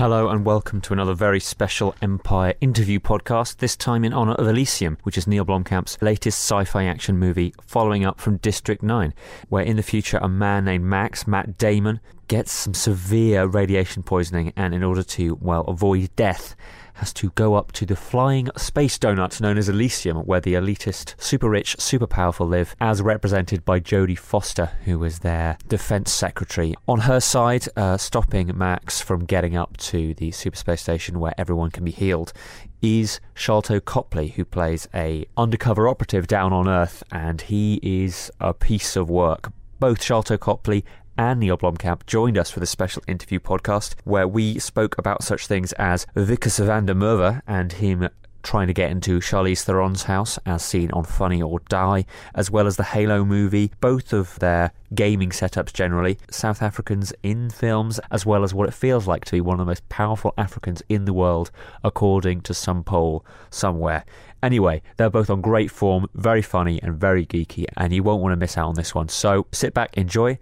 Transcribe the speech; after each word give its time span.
Hello 0.00 0.30
and 0.30 0.46
welcome 0.46 0.80
to 0.80 0.94
another 0.94 1.12
very 1.12 1.40
special 1.40 1.94
Empire 2.00 2.54
interview 2.62 2.98
podcast, 2.98 3.58
this 3.58 3.76
time 3.76 4.02
in 4.02 4.14
honour 4.14 4.32
of 4.32 4.48
Elysium, 4.48 4.96
which 5.02 5.18
is 5.18 5.26
Neill 5.26 5.44
Blomkamp's 5.44 5.98
latest 6.00 6.38
sci 6.38 6.64
fi 6.64 6.84
action 6.84 7.18
movie 7.18 7.52
following 7.66 8.06
up 8.06 8.18
from 8.18 8.38
District 8.38 8.82
9, 8.82 9.12
where 9.50 9.62
in 9.62 9.76
the 9.76 9.82
future 9.82 10.16
a 10.22 10.26
man 10.26 10.64
named 10.64 10.86
Max, 10.86 11.26
Matt 11.26 11.58
Damon, 11.58 12.00
gets 12.28 12.50
some 12.50 12.72
severe 12.72 13.44
radiation 13.44 14.02
poisoning 14.02 14.54
and 14.56 14.72
in 14.74 14.82
order 14.82 15.02
to, 15.02 15.36
well, 15.38 15.64
avoid 15.64 16.08
death, 16.16 16.56
has 17.00 17.12
to 17.14 17.30
go 17.30 17.54
up 17.54 17.72
to 17.72 17.86
the 17.86 17.96
flying 17.96 18.48
space 18.58 18.98
donut 18.98 19.40
known 19.40 19.56
as 19.56 19.70
Elysium, 19.70 20.18
where 20.18 20.40
the 20.40 20.52
elitist, 20.52 21.14
super 21.18 21.48
rich, 21.48 21.74
super 21.78 22.06
powerful 22.06 22.46
live, 22.46 22.76
as 22.78 23.00
represented 23.00 23.64
by 23.64 23.80
Jodie 23.80 24.18
Foster, 24.18 24.66
who 24.84 24.98
was 24.98 25.20
their 25.20 25.56
defense 25.66 26.12
secretary. 26.12 26.74
On 26.86 27.00
her 27.00 27.18
side, 27.18 27.66
uh, 27.74 27.96
stopping 27.96 28.56
Max 28.56 29.00
from 29.00 29.24
getting 29.24 29.56
up 29.56 29.78
to 29.78 30.12
the 30.14 30.30
super 30.30 30.56
space 30.56 30.82
station 30.82 31.20
where 31.20 31.34
everyone 31.38 31.70
can 31.70 31.84
be 31.84 31.90
healed 31.90 32.34
is 32.82 33.18
Sharlto 33.34 33.82
Copley, 33.82 34.28
who 34.28 34.44
plays 34.44 34.86
a 34.94 35.24
undercover 35.38 35.88
operative 35.88 36.26
down 36.26 36.52
on 36.52 36.68
Earth, 36.68 37.02
and 37.10 37.40
he 37.40 37.80
is 37.82 38.30
a 38.40 38.52
piece 38.52 38.94
of 38.94 39.08
work. 39.08 39.52
Both 39.78 40.00
Sharlto 40.00 40.38
Copley 40.38 40.84
and 41.20 41.38
Neill 41.38 41.58
Blomkamp 41.58 42.06
joined 42.06 42.38
us 42.38 42.50
for 42.50 42.60
this 42.60 42.70
special 42.70 43.02
interview 43.06 43.38
podcast 43.38 43.94
where 44.04 44.26
we 44.26 44.58
spoke 44.58 44.96
about 44.96 45.22
such 45.22 45.46
things 45.46 45.74
as 45.74 46.06
Wikus 46.16 46.64
van 46.64 46.86
der 46.86 46.94
Merwe 46.94 47.42
and 47.46 47.72
him 47.72 48.08
trying 48.42 48.68
to 48.68 48.72
get 48.72 48.90
into 48.90 49.20
Charlize 49.20 49.62
Theron's 49.62 50.04
house 50.04 50.38
as 50.46 50.64
seen 50.64 50.90
on 50.92 51.04
Funny 51.04 51.42
or 51.42 51.60
Die, 51.68 52.06
as 52.34 52.50
well 52.50 52.66
as 52.66 52.78
the 52.78 52.84
Halo 52.84 53.22
movie, 53.22 53.70
both 53.82 54.14
of 54.14 54.38
their 54.38 54.72
gaming 54.94 55.28
setups 55.28 55.74
generally, 55.74 56.16
South 56.30 56.62
Africans 56.62 57.12
in 57.22 57.50
films, 57.50 58.00
as 58.10 58.24
well 58.24 58.42
as 58.42 58.54
what 58.54 58.70
it 58.70 58.72
feels 58.72 59.06
like 59.06 59.26
to 59.26 59.32
be 59.32 59.42
one 59.42 59.60
of 59.60 59.66
the 59.66 59.70
most 59.70 59.86
powerful 59.90 60.32
Africans 60.38 60.82
in 60.88 61.04
the 61.04 61.12
world, 61.12 61.50
according 61.84 62.40
to 62.40 62.54
some 62.54 62.82
poll 62.82 63.26
somewhere. 63.50 64.06
Anyway, 64.42 64.80
they're 64.96 65.10
both 65.10 65.28
on 65.28 65.42
great 65.42 65.70
form, 65.70 66.08
very 66.14 66.40
funny 66.40 66.80
and 66.82 66.98
very 66.98 67.26
geeky, 67.26 67.66
and 67.76 67.92
you 67.92 68.02
won't 68.02 68.22
want 68.22 68.32
to 68.32 68.38
miss 68.38 68.56
out 68.56 68.68
on 68.68 68.74
this 68.74 68.94
one. 68.94 69.10
So 69.10 69.46
sit 69.52 69.74
back, 69.74 69.94
enjoy. 69.98 70.38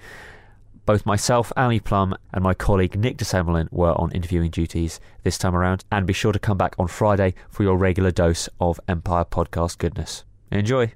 Both 0.89 1.05
myself, 1.05 1.53
Ali 1.55 1.81
Plumb, 1.81 2.17
and 2.33 2.43
my 2.43 2.55
colleague 2.55 2.99
Nick 2.99 3.19
de 3.19 3.25
Semlyen 3.27 3.71
were 3.71 3.93
on 4.01 4.11
interviewing 4.13 4.51
duties 4.51 5.01
this 5.23 5.37
time 5.37 5.55
around, 5.55 5.85
and 5.93 6.07
be 6.07 6.15
sure 6.15 6.33
to 6.33 6.39
come 6.39 6.57
back 6.57 6.75
on 6.79 6.89
Friday 6.89 7.35
for 7.51 7.63
your 7.63 7.77
regular 7.77 8.11
dose 8.11 8.49
of 8.59 8.81
Empire 8.89 9.27
podcast 9.27 9.77
goodness. 9.77 10.25
Enjoy. 10.51 10.91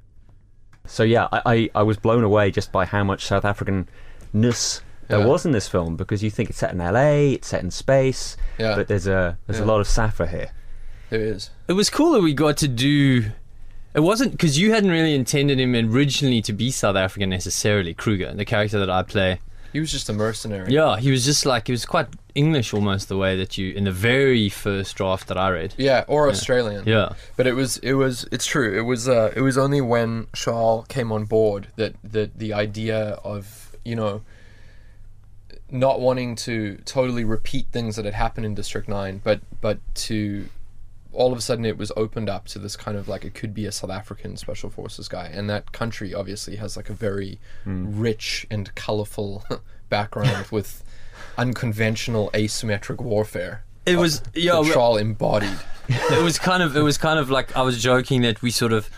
So 0.86 1.02
yeah, 1.02 1.28
I, 1.30 1.42
I, 1.44 1.70
I 1.74 1.82
was 1.82 1.98
blown 1.98 2.24
away 2.24 2.50
just 2.50 2.72
by 2.72 2.86
how 2.86 3.04
much 3.04 3.26
South 3.26 3.44
African-ness 3.44 4.80
there 5.08 5.18
Yeah. 5.18 5.26
was 5.26 5.44
in 5.44 5.52
this 5.52 5.68
film 5.68 5.96
because 5.96 6.22
you 6.24 6.30
think 6.30 6.48
it's 6.48 6.60
set 6.60 6.72
in 6.72 6.78
LA, 6.78 7.34
it's 7.34 7.48
set 7.48 7.62
in 7.62 7.70
space, 7.70 8.38
Yeah. 8.58 8.74
but 8.74 8.88
there's 8.88 9.06
a 9.06 9.36
there's 9.46 9.60
a 9.60 9.66
lot 9.66 9.80
of 9.82 9.86
Safa 9.86 10.26
here. 10.26 10.52
There 11.10 11.20
is. 11.20 11.50
It 11.68 11.74
was 11.74 11.90
cool 11.90 12.12
that 12.12 12.22
we 12.22 12.32
got 12.32 12.56
to 12.56 12.66
do. 12.66 13.24
It 13.92 14.00
wasn't 14.00 14.30
because 14.32 14.58
you 14.58 14.72
hadn't 14.72 14.88
really 14.90 15.14
intended 15.14 15.60
him 15.60 15.74
originally 15.94 16.40
to 16.40 16.54
be 16.54 16.70
South 16.70 16.96
African 16.96 17.28
necessarily. 17.28 17.92
Kruger, 17.92 18.32
the 18.32 18.46
character 18.46 18.78
that 18.78 18.88
I 18.88 19.02
play. 19.02 19.38
He 19.72 19.80
was 19.80 19.90
just 19.90 20.08
a 20.08 20.12
mercenary. 20.12 20.72
Yeah, 20.72 20.98
he 20.98 21.10
was 21.10 21.24
just 21.24 21.46
like 21.46 21.66
he 21.66 21.72
was 21.72 21.86
quite 21.86 22.08
English 22.34 22.74
almost 22.74 23.08
the 23.08 23.16
way 23.16 23.36
that 23.36 23.56
you 23.56 23.72
in 23.72 23.84
the 23.84 23.92
very 23.92 24.48
first 24.48 24.96
draft 24.96 25.28
that 25.28 25.38
I 25.38 25.48
read. 25.50 25.74
Yeah, 25.78 26.04
or 26.08 26.28
Australian. 26.28 26.84
Yeah, 26.86 27.14
But 27.36 27.46
it 27.46 27.54
was 27.54 27.78
it 27.78 27.94
was 27.94 28.26
it's 28.30 28.46
true. 28.46 28.76
It 28.78 28.82
was 28.82 29.08
uh 29.08 29.32
it 29.34 29.40
was 29.40 29.56
only 29.56 29.80
when 29.80 30.26
Sharlto 30.34 30.86
came 30.88 31.10
on 31.10 31.24
board 31.24 31.68
that 31.76 31.94
that 32.04 32.38
the 32.38 32.52
idea 32.52 33.18
of, 33.24 33.76
you 33.84 33.96
know, 33.96 34.22
not 35.70 36.00
wanting 36.00 36.36
to 36.36 36.76
totally 36.84 37.24
repeat 37.24 37.66
things 37.72 37.96
that 37.96 38.04
had 38.04 38.14
happened 38.14 38.44
in 38.44 38.54
District 38.54 38.88
9, 38.88 39.22
but 39.24 39.40
but 39.60 39.78
to 39.94 40.48
all 41.12 41.32
of 41.32 41.38
a 41.38 41.40
sudden 41.40 41.64
it 41.64 41.76
was 41.76 41.92
opened 41.96 42.28
up 42.28 42.46
to 42.48 42.58
this 42.58 42.76
kind 42.76 42.96
of 42.96 43.08
like 43.08 43.24
it 43.24 43.34
could 43.34 43.54
be 43.54 43.66
a 43.66 43.72
South 43.72 43.90
African 43.90 44.36
special 44.36 44.70
forces 44.70 45.08
guy 45.08 45.26
and 45.26 45.48
that 45.50 45.72
country 45.72 46.14
obviously 46.14 46.56
has 46.56 46.76
like 46.76 46.90
a 46.90 46.94
very 46.94 47.38
hmm. 47.64 48.00
rich 48.00 48.46
and 48.50 48.74
colorful 48.74 49.44
background 49.88 50.46
with 50.50 50.82
unconventional 51.36 52.30
asymmetric 52.32 53.00
warfare. 53.00 53.64
it 53.86 53.96
was 53.96 54.22
yeah. 54.34 54.52
that 54.52 54.62
we- 54.62 54.70
Sharlto 54.70 55.00
embodied. 55.00 55.58
it 55.88 56.22
was 56.22 56.38
kind 56.38 56.62
of 56.62 56.76
it 56.76 56.82
was 56.82 56.96
kind 56.96 57.18
of 57.18 57.28
like 57.28 57.56
I 57.56 57.62
was 57.62 57.82
joking 57.82 58.22
that 58.22 58.40
we 58.40 58.50
sort 58.50 58.72
of 58.72 58.88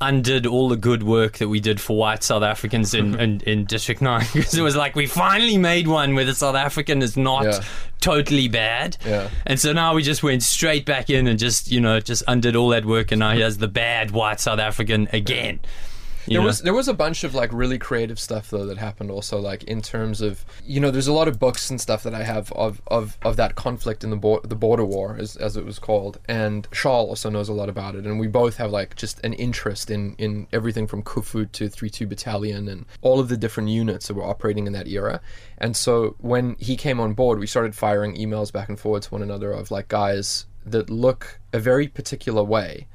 undid 0.00 0.46
all 0.46 0.68
the 0.68 0.76
good 0.76 1.02
work 1.02 1.38
that 1.38 1.48
we 1.48 1.60
did 1.60 1.80
for 1.80 1.96
white 1.96 2.22
South 2.22 2.42
Africans 2.42 2.94
in, 2.94 3.14
in, 3.20 3.40
in 3.40 3.64
District 3.64 4.00
9 4.00 4.20
because 4.32 4.54
it 4.54 4.62
was 4.62 4.74
like 4.76 4.94
we 4.96 5.06
finally 5.06 5.58
made 5.58 5.86
one 5.88 6.14
where 6.14 6.24
the 6.24 6.34
South 6.34 6.54
African 6.56 7.02
is 7.02 7.16
not 7.16 7.44
Yeah. 7.44 7.60
totally 8.00 8.48
bad. 8.48 8.96
Yeah. 9.04 9.28
And 9.46 9.60
so 9.60 9.72
now 9.72 9.94
we 9.94 10.02
just 10.02 10.22
went 10.22 10.42
straight 10.42 10.86
back 10.86 11.10
in 11.10 11.26
and 11.26 11.38
just, 11.38 11.70
you 11.70 11.80
know, 11.80 12.00
just 12.00 12.22
undid 12.28 12.56
all 12.56 12.68
that 12.70 12.84
work 12.84 13.12
and 13.12 13.18
now 13.18 13.32
he 13.32 13.40
has 13.40 13.58
the 13.58 13.68
bad 13.68 14.10
white 14.12 14.40
South 14.40 14.58
African 14.58 15.08
again. 15.12 15.60
You 15.62 15.89
there 16.26 16.40
know? 16.40 16.46
was 16.46 16.60
there 16.60 16.74
was 16.74 16.88
a 16.88 16.94
bunch 16.94 17.24
of 17.24 17.34
like 17.34 17.52
really 17.52 17.78
creative 17.78 18.18
stuff 18.18 18.50
though 18.50 18.66
that 18.66 18.78
happened 18.78 19.10
also 19.10 19.38
like 19.38 19.64
in 19.64 19.80
terms 19.80 20.20
of 20.20 20.44
you 20.64 20.80
know 20.80 20.90
there's 20.90 21.06
a 21.06 21.12
lot 21.12 21.28
of 21.28 21.38
books 21.38 21.70
and 21.70 21.80
stuff 21.80 22.02
that 22.02 22.14
I 22.14 22.22
have 22.22 22.52
of 22.52 22.82
of, 22.88 23.16
of 23.22 23.36
that 23.36 23.54
conflict 23.54 24.04
in 24.04 24.10
the 24.10 24.16
bor- 24.16 24.40
the 24.44 24.54
border 24.54 24.84
war 24.84 25.16
as, 25.18 25.36
as 25.36 25.56
it 25.56 25.64
was 25.64 25.78
called 25.78 26.18
and 26.28 26.70
Sharlto 26.70 27.08
also 27.08 27.30
knows 27.30 27.48
a 27.48 27.52
lot 27.52 27.68
about 27.68 27.94
it 27.94 28.04
and 28.04 28.18
we 28.18 28.26
both 28.26 28.56
have 28.56 28.70
like 28.70 28.96
just 28.96 29.20
an 29.24 29.32
interest 29.34 29.90
in 29.90 30.14
in 30.18 30.46
everything 30.52 30.86
from 30.86 31.02
Koevoet 31.02 31.52
to 31.52 31.68
32 31.68 32.06
battalion 32.06 32.68
and 32.68 32.86
all 33.00 33.20
of 33.20 33.28
the 33.28 33.36
different 33.36 33.68
units 33.68 34.08
that 34.08 34.14
were 34.14 34.24
operating 34.24 34.66
in 34.66 34.72
that 34.72 34.88
era 34.88 35.20
and 35.58 35.76
so 35.76 36.16
when 36.18 36.56
he 36.58 36.76
came 36.76 37.00
on 37.00 37.14
board 37.14 37.38
we 37.38 37.46
started 37.46 37.74
firing 37.74 38.14
emails 38.16 38.52
back 38.52 38.68
and 38.68 38.78
forth 38.78 39.04
to 39.04 39.10
one 39.10 39.22
another 39.22 39.52
of 39.52 39.70
like 39.70 39.88
guys 39.88 40.46
that 40.64 40.90
look 40.90 41.40
a 41.52 41.58
very 41.58 41.88
particular 41.88 42.44
way 42.44 42.86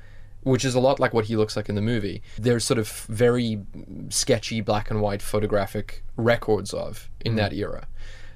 which 0.46 0.64
is 0.64 0.76
a 0.76 0.80
lot 0.80 1.00
like 1.00 1.14
what 1.14 1.26
he 1.26 1.36
looks 1.36 1.58
like 1.58 1.68
in 1.68 1.76
the 1.76 1.82
movie. 1.82 2.22
There's 2.38 2.64
sort 2.64 2.78
of 2.78 2.88
very 3.10 3.62
sketchy 4.10 4.62
black 4.62 4.90
and 4.92 5.02
white 5.02 5.22
photographic 5.22 6.04
records 6.16 6.74
of 6.74 7.10
in 7.20 7.34
mm. 7.34 7.38
that 7.38 7.52
era. 7.52 7.88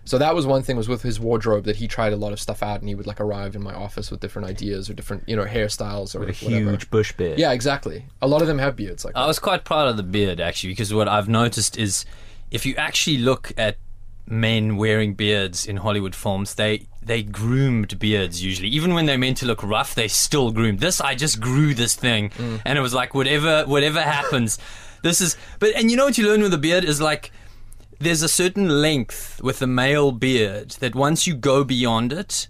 So 0.06 0.18
that 0.18 0.34
was 0.34 0.48
one 0.48 0.64
thing 0.64 0.76
was 0.76 0.90
with 0.90 1.04
his 1.04 1.20
wardrobe 1.20 1.66
that 1.66 1.76
he 1.76 1.88
tried 1.88 2.14
a 2.14 2.16
lot 2.16 2.34
of 2.34 2.40
stuff 2.40 2.64
out 2.64 2.80
and 2.80 2.90
he 2.90 2.96
would 2.96 3.06
like 3.06 3.22
arrive 3.22 3.56
in 3.56 3.64
my 3.64 3.76
office 3.76 4.10
with 4.10 4.22
different 4.22 4.48
ideas 4.48 4.90
or 4.90 4.96
different, 4.96 5.24
you 5.28 5.36
know, 5.36 5.46
hairstyles 5.46 6.16
or 6.16 6.22
With 6.22 6.42
a 6.42 6.46
whatever. 6.46 6.72
huge 6.72 6.90
bush 6.90 7.12
beard. 7.12 7.38
Yeah, 7.38 7.52
exactly. 7.52 8.06
A 8.24 8.28
lot 8.28 8.42
of 8.42 8.48
them 8.48 8.58
have 8.58 8.76
beards 8.76 9.06
like 9.06 9.16
I 9.16 9.22
that. 9.22 9.28
was 9.28 9.38
quite 9.38 9.66
proud 9.66 9.88
of 9.88 9.98
the 9.98 10.04
beard 10.04 10.42
actually 10.42 10.72
because 10.72 10.92
what 10.92 11.08
I've 11.08 11.30
noticed 11.30 11.78
is 11.78 12.06
if 12.50 12.66
you 12.66 12.74
actually 12.76 13.20
look 13.20 13.52
at 13.56 13.78
men 14.30 14.78
wearing 14.78 15.14
beards 15.14 15.66
in 15.66 15.78
Hollywood 15.78 16.16
films, 16.16 16.56
they 16.56 16.88
they 17.02 17.24
groomed 17.24 17.98
beards 18.00 18.44
usually. 18.44 18.68
Even 18.70 18.94
when 18.94 19.06
they're 19.06 19.18
meant 19.18 19.38
to 19.38 19.46
look 19.46 19.64
rough, 19.64 19.96
they 19.96 20.08
still 20.08 20.52
groomed. 20.52 20.80
This 20.80 21.02
I 21.02 21.16
just 21.16 21.40
grew 21.40 21.74
this 21.74 21.96
thing 21.96 22.30
mm. 22.32 22.62
and 22.66 22.78
it 22.78 22.82
was 22.82 22.94
like 22.94 23.14
whatever 23.14 23.64
whatever 23.66 24.02
happens, 24.02 24.60
this 25.04 25.22
is 25.22 25.36
but 25.60 25.76
and 25.76 25.90
you 25.90 25.98
know 25.98 26.06
what 26.06 26.18
you 26.18 26.28
learn 26.28 26.42
with 26.42 26.54
a 26.54 26.58
beard 26.58 26.84
is 26.84 27.02
like 27.02 27.32
there's 28.00 28.22
a 28.22 28.30
certain 28.30 28.82
length 28.82 29.42
with 29.44 29.62
a 29.62 29.68
male 29.68 30.12
beard 30.12 30.72
that 30.80 30.96
once 30.96 31.28
you 31.28 31.36
go 31.36 31.64
beyond 31.64 32.14
it, 32.14 32.48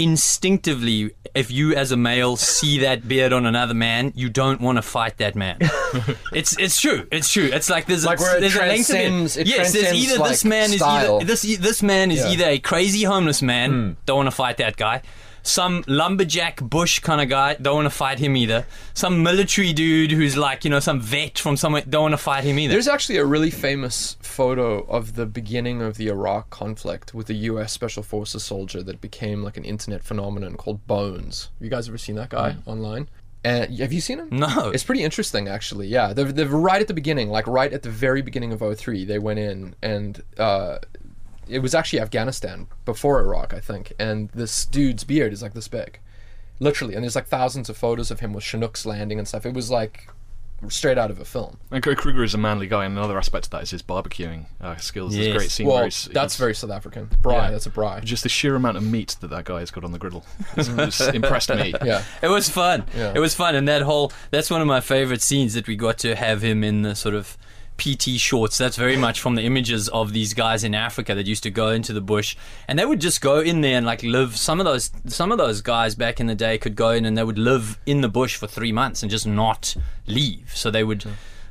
instinctively, 0.00 1.10
if 1.34 1.50
you 1.50 1.74
as 1.74 1.92
a 1.92 1.96
male 1.96 2.36
see 2.36 2.78
that 2.80 3.06
beard 3.06 3.32
on 3.32 3.46
another 3.46 3.74
man, 3.74 4.12
you 4.16 4.28
don't 4.30 4.60
want 4.60 4.76
to 4.78 4.82
fight 4.82 5.18
that 5.18 5.36
man. 5.36 5.58
it's 6.32 6.58
it's 6.58 6.80
true. 6.80 7.06
It's 7.12 7.32
true. 7.32 7.44
It's 7.52 7.68
like 7.70 7.86
there's 7.86 8.04
Like 8.04 8.18
a, 8.18 8.22
where 8.22 8.40
there's 8.40 8.56
a 8.56 8.60
length 8.60 8.90
of 8.90 8.96
transcends- 8.96 9.36
it 9.36 9.46
yes, 9.46 9.72
there's 9.72 9.92
either 9.92 10.18
this 10.24 10.44
man 10.44 10.68
style. 10.70 11.18
is 11.18 11.22
either 11.22 11.24
this 11.52 11.58
this 11.58 11.82
man 11.82 12.10
is 12.10 12.20
Yeah. 12.20 12.30
either 12.30 12.44
a 12.46 12.58
crazy 12.58 13.04
homeless 13.04 13.42
man, 13.42 13.70
hmm. 13.70 13.92
don't 14.06 14.16
want 14.16 14.26
to 14.28 14.32
fight 14.34 14.56
that 14.56 14.76
guy. 14.76 15.02
Some 15.42 15.84
lumberjack 15.86 16.60
bush 16.60 16.98
kind 17.00 17.20
of 17.20 17.28
guy, 17.28 17.54
don't 17.54 17.76
want 17.76 17.86
to 17.86 17.90
fight 17.90 18.18
him 18.18 18.36
either. 18.36 18.66
Some 18.94 19.22
military 19.22 19.72
dude 19.72 20.12
who's 20.12 20.36
like, 20.36 20.64
you 20.64 20.70
know, 20.70 20.80
some 20.80 21.00
vet 21.00 21.38
from 21.38 21.56
somewhere, 21.56 21.82
don't 21.88 22.02
want 22.02 22.12
to 22.12 22.18
fight 22.18 22.44
him 22.44 22.58
either. 22.58 22.72
There's 22.72 22.88
actually 22.88 23.18
a 23.18 23.24
really 23.24 23.50
famous 23.50 24.16
photo 24.20 24.80
of 24.86 25.14
the 25.14 25.26
beginning 25.26 25.82
of 25.82 25.96
the 25.96 26.08
Iraq 26.08 26.50
conflict 26.50 27.14
with 27.14 27.30
a 27.30 27.34
U.S. 27.34 27.72
Special 27.72 28.02
Forces 28.02 28.42
soldier 28.44 28.82
that 28.82 29.00
became 29.00 29.42
like 29.42 29.56
an 29.56 29.64
internet 29.64 30.02
phenomenon 30.02 30.56
called 30.56 30.86
Bones. 30.86 31.50
Have 31.58 31.64
you 31.64 31.70
guys 31.70 31.88
ever 31.88 31.98
seen 31.98 32.16
that 32.16 32.30
guy 32.30 32.56
online? 32.66 33.08
And 33.42 33.78
have 33.78 33.92
you 33.92 34.00
seen 34.02 34.18
him? 34.18 34.28
No. 34.30 34.70
It's 34.70 34.84
pretty 34.84 35.02
interesting, 35.02 35.48
actually. 35.48 35.86
Yeah, 35.86 36.12
they're, 36.12 36.30
they're 36.30 36.46
right 36.46 36.80
at 36.80 36.88
the 36.88 36.94
beginning, 36.94 37.30
like 37.30 37.46
right 37.46 37.72
at 37.72 37.82
the 37.82 37.90
very 37.90 38.20
beginning 38.20 38.52
of 38.52 38.78
03, 38.78 39.04
they 39.06 39.18
went 39.18 39.38
in 39.38 39.74
and 39.82 40.22
uh, 40.36 40.78
it 41.50 41.60
was 41.60 41.74
actually 41.74 42.00
Afghanistan 42.00 42.66
before 42.84 43.20
Iraq, 43.20 43.52
I 43.54 43.60
think. 43.60 43.92
And 43.98 44.28
this 44.30 44.64
dude's 44.64 45.04
beard 45.04 45.32
is 45.32 45.42
like 45.42 45.54
this 45.54 45.68
big, 45.68 45.98
literally. 46.58 46.94
And 46.94 47.02
there's 47.02 47.16
like 47.16 47.26
thousands 47.26 47.68
of 47.68 47.76
photos 47.76 48.10
of 48.10 48.20
him 48.20 48.32
with 48.32 48.44
Chinooks 48.44 48.86
landing 48.86 49.18
and 49.18 49.26
stuff. 49.28 49.44
It 49.46 49.54
was 49.54 49.70
like 49.70 50.08
straight 50.68 50.98
out 50.98 51.10
of 51.10 51.18
a 51.18 51.24
film. 51.24 51.56
And 51.70 51.82
Kru- 51.82 51.94
Kruger 51.94 52.22
is 52.22 52.34
a 52.34 52.38
manly 52.38 52.66
guy, 52.66 52.84
and 52.84 52.94
another 52.96 53.16
aspect 53.16 53.44
to 53.44 53.50
that 53.52 53.62
is 53.62 53.70
his 53.70 53.82
barbecuing 53.82 54.44
uh, 54.60 54.76
skills. 54.76 55.14
There's 55.14 55.24
a 55.26 55.28
Yes. 55.30 55.36
great 55.38 55.50
scene 55.50 55.66
Well, 55.66 55.76
where 55.76 55.84
he's, 55.86 56.04
that's 56.12 56.34
he's- 56.34 56.36
very 56.38 56.54
South 56.54 56.70
African. 56.70 57.06
Braai, 57.22 57.32
Yeah. 57.44 57.50
that's 57.52 57.64
a 57.66 57.70
braai. 57.70 58.04
just 58.04 58.24
the 58.24 58.28
sheer 58.28 58.54
amount 58.54 58.76
of 58.76 58.82
meat 58.82 59.16
that 59.22 59.28
that 59.30 59.46
guy 59.46 59.60
has 59.60 59.70
got 59.70 59.84
on 59.84 59.92
the 59.92 59.98
griddle. 59.98 60.22
It's, 60.58 60.68
it's 61.00 61.00
impressed 61.00 61.48
me. 61.48 61.72
Yeah. 61.82 62.04
It 62.20 62.28
was 62.28 62.50
fun. 62.50 62.84
Yeah. 62.94 63.12
It 63.14 63.20
was 63.20 63.34
fun, 63.34 63.54
and 63.54 63.66
that 63.68 63.80
whole 63.82 64.12
that's 64.30 64.50
one 64.50 64.60
of 64.60 64.66
my 64.66 64.80
favorite 64.82 65.22
scenes 65.22 65.54
that 65.54 65.66
we 65.66 65.76
got 65.76 65.96
to 66.00 66.14
have 66.14 66.42
him 66.42 66.62
in 66.62 66.82
the 66.82 66.94
sort 66.94 67.14
of 67.14 67.38
PT 67.80 68.20
shorts. 68.20 68.58
That's 68.58 68.76
very 68.76 68.96
much 68.96 69.20
from 69.20 69.34
the 69.34 69.42
images 69.42 69.88
of 69.88 70.12
these 70.12 70.34
guys 70.34 70.62
in 70.62 70.74
Africa 70.74 71.14
that 71.14 71.26
used 71.26 71.42
to 71.44 71.50
go 71.50 71.70
into 71.70 71.92
the 71.92 72.00
bush, 72.00 72.36
and 72.68 72.78
they 72.78 72.84
would 72.84 73.00
just 73.00 73.20
go 73.20 73.40
in 73.40 73.62
there 73.62 73.76
and 73.76 73.86
like 73.86 74.02
live. 74.02 74.36
Some 74.36 74.60
of 74.60 74.66
those, 74.66 74.90
some 75.06 75.32
of 75.32 75.38
those 75.38 75.62
guys 75.62 75.94
back 75.94 76.20
in 76.20 76.26
the 76.26 76.34
day 76.34 76.58
could 76.58 76.76
go 76.76 76.90
in 76.90 77.04
and 77.04 77.16
they 77.16 77.24
would 77.24 77.38
live 77.38 77.78
in 77.86 78.02
the 78.02 78.08
bush 78.08 78.36
for 78.36 78.46
three 78.46 78.72
months 78.72 79.02
and 79.02 79.10
just 79.10 79.26
not 79.26 79.74
leave. 80.06 80.52
So 80.54 80.70
they 80.70 80.84
would. 80.84 81.04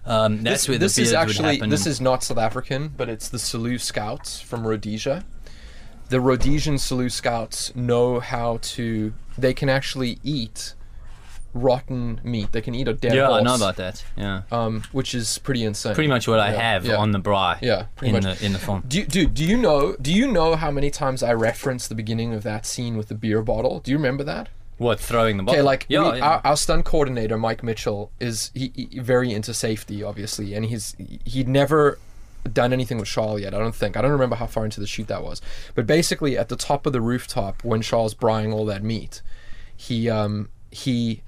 Um, 0.06 0.44
that's 0.44 0.62
this, 0.62 0.70
where 0.70 0.78
the 0.78 0.86
this 0.86 0.98
is 0.98 1.14
actually 1.14 1.58
this 1.58 1.86
is 1.86 2.00
not 2.00 2.24
South 2.24 2.38
African, 2.38 2.94
but 2.96 3.10
it's 3.10 3.28
the 3.30 3.38
Selous 3.38 3.82
Scouts 3.82 4.40
from 4.40 4.66
Rhodesia. 4.66 5.26
The 6.10 6.22
Rhodesian 6.22 6.76
Selous 6.76 7.12
Scouts 7.12 7.76
know 7.76 8.20
how 8.20 8.60
to. 8.62 9.14
They 9.38 9.54
can 9.54 9.70
actually 9.70 10.20
eat 10.24 10.74
rotten 11.54 12.22
meat. 12.24 12.52
They 12.52 12.62
can 12.62 12.76
eat 12.76 12.88
a 12.88 12.94
dead 12.94 13.14
yeah, 13.16 13.26
I 13.30 13.40
horse, 13.40 13.44
know 13.44 13.56
about 13.56 13.76
that. 13.78 14.04
Yeah, 14.16 14.42
um, 14.52 14.84
which 14.92 15.16
is 15.16 15.38
pretty 15.40 15.64
insane. 15.64 15.94
pretty 15.96 16.08
much 16.10 16.28
what 16.28 16.40
I 16.40 16.52
Yeah, 16.54 16.62
have 16.74 16.86
yeah. 16.86 16.98
on 16.98 17.12
the 17.12 17.20
braai. 17.20 17.60
Yeah, 17.62 17.86
pretty 17.96 18.16
in 18.16 18.24
much. 18.24 18.40
the 18.40 18.46
in 18.46 18.54
the 18.54 18.60
film. 18.60 18.84
Do 18.88 19.00
you, 19.00 19.06
dude, 19.06 19.34
do 19.34 19.44
you 19.44 19.58
know? 19.58 19.96
Do 20.02 20.14
you 20.14 20.28
know 20.32 20.56
how 20.56 20.72
many 20.72 20.90
times 20.90 21.24
I 21.24 21.34
reference 21.34 21.88
the 21.88 21.96
beginning 21.96 22.34
of 22.34 22.44
that 22.44 22.66
scene 22.66 22.98
with 22.98 23.08
the 23.08 23.16
beer 23.16 23.42
bottle? 23.42 23.80
Do 23.80 23.92
you 23.92 23.98
remember 23.98 24.24
that? 24.26 24.50
What 24.78 25.00
throwing 25.00 25.36
the 25.38 25.44
bottle? 25.44 25.60
Okay, 25.60 25.66
like 25.66 25.86
yeah, 25.90 26.12
we- 26.12 26.18
yeah. 26.20 26.26
Our, 26.26 26.42
our 26.46 26.58
stunt 26.58 26.86
coordinator 26.86 27.38
Mike 27.38 27.64
Mitchell 27.64 28.12
is 28.20 28.50
he, 28.54 28.72
he 28.76 29.00
very 29.00 29.34
into 29.34 29.54
safety, 29.54 30.04
obviously, 30.04 30.54
and 30.54 30.66
he's 30.66 30.96
he'd 31.26 31.48
never 31.50 32.00
done 32.54 32.72
anything 32.72 32.98
with 32.98 33.08
Sharlto 33.10 33.42
yet. 33.42 33.54
I 33.54 33.60
don't 33.60 33.76
think. 33.76 33.98
I 33.98 34.02
don't 34.02 34.12
remember 34.12 34.38
how 34.38 34.46
far 34.48 34.64
into 34.64 34.80
the 34.80 34.88
shoot 34.88 35.08
that 35.10 35.22
was, 35.22 35.42
but 35.76 35.86
basically 35.86 36.38
at 36.38 36.48
the 36.48 36.56
top 36.56 36.86
of 36.86 36.94
the 36.94 37.02
rooftop 37.02 37.62
when 37.66 37.82
Sharlto 37.82 38.16
braaiing 38.16 38.54
all 38.54 38.66
that 38.68 38.82
meat, 38.82 39.22
he 39.76 40.10
um 40.10 40.48
he 40.72 41.24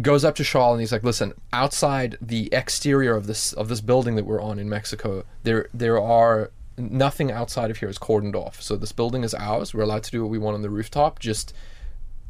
goes 0.00 0.24
up 0.24 0.34
to 0.36 0.42
Sharlto 0.42 0.72
and 0.72 0.80
he's 0.80 0.92
like, 0.92 1.04
"Listen, 1.04 1.34
outside 1.52 2.16
the 2.20 2.48
exterior 2.52 3.16
of 3.16 3.26
this 3.26 3.52
of 3.52 3.68
this 3.68 3.80
building 3.80 4.16
that 4.16 4.24
we're 4.24 4.42
on 4.42 4.58
in 4.58 4.68
Mexico, 4.68 5.24
there 5.42 5.68
there 5.72 6.00
are." 6.00 6.50
Nothing 6.78 7.32
outside 7.32 7.70
of 7.70 7.78
here 7.78 7.88
is 7.88 7.98
cordoned 7.98 8.34
off. 8.34 8.60
So 8.60 8.76
this 8.76 8.92
building 8.92 9.24
is 9.24 9.32
ours. 9.32 9.72
We're 9.72 9.84
allowed 9.84 10.02
to 10.02 10.10
do 10.10 10.20
what 10.20 10.28
we 10.28 10.36
want 10.36 10.56
on 10.56 10.60
the 10.60 10.68
rooftop. 10.68 11.20
Just 11.20 11.54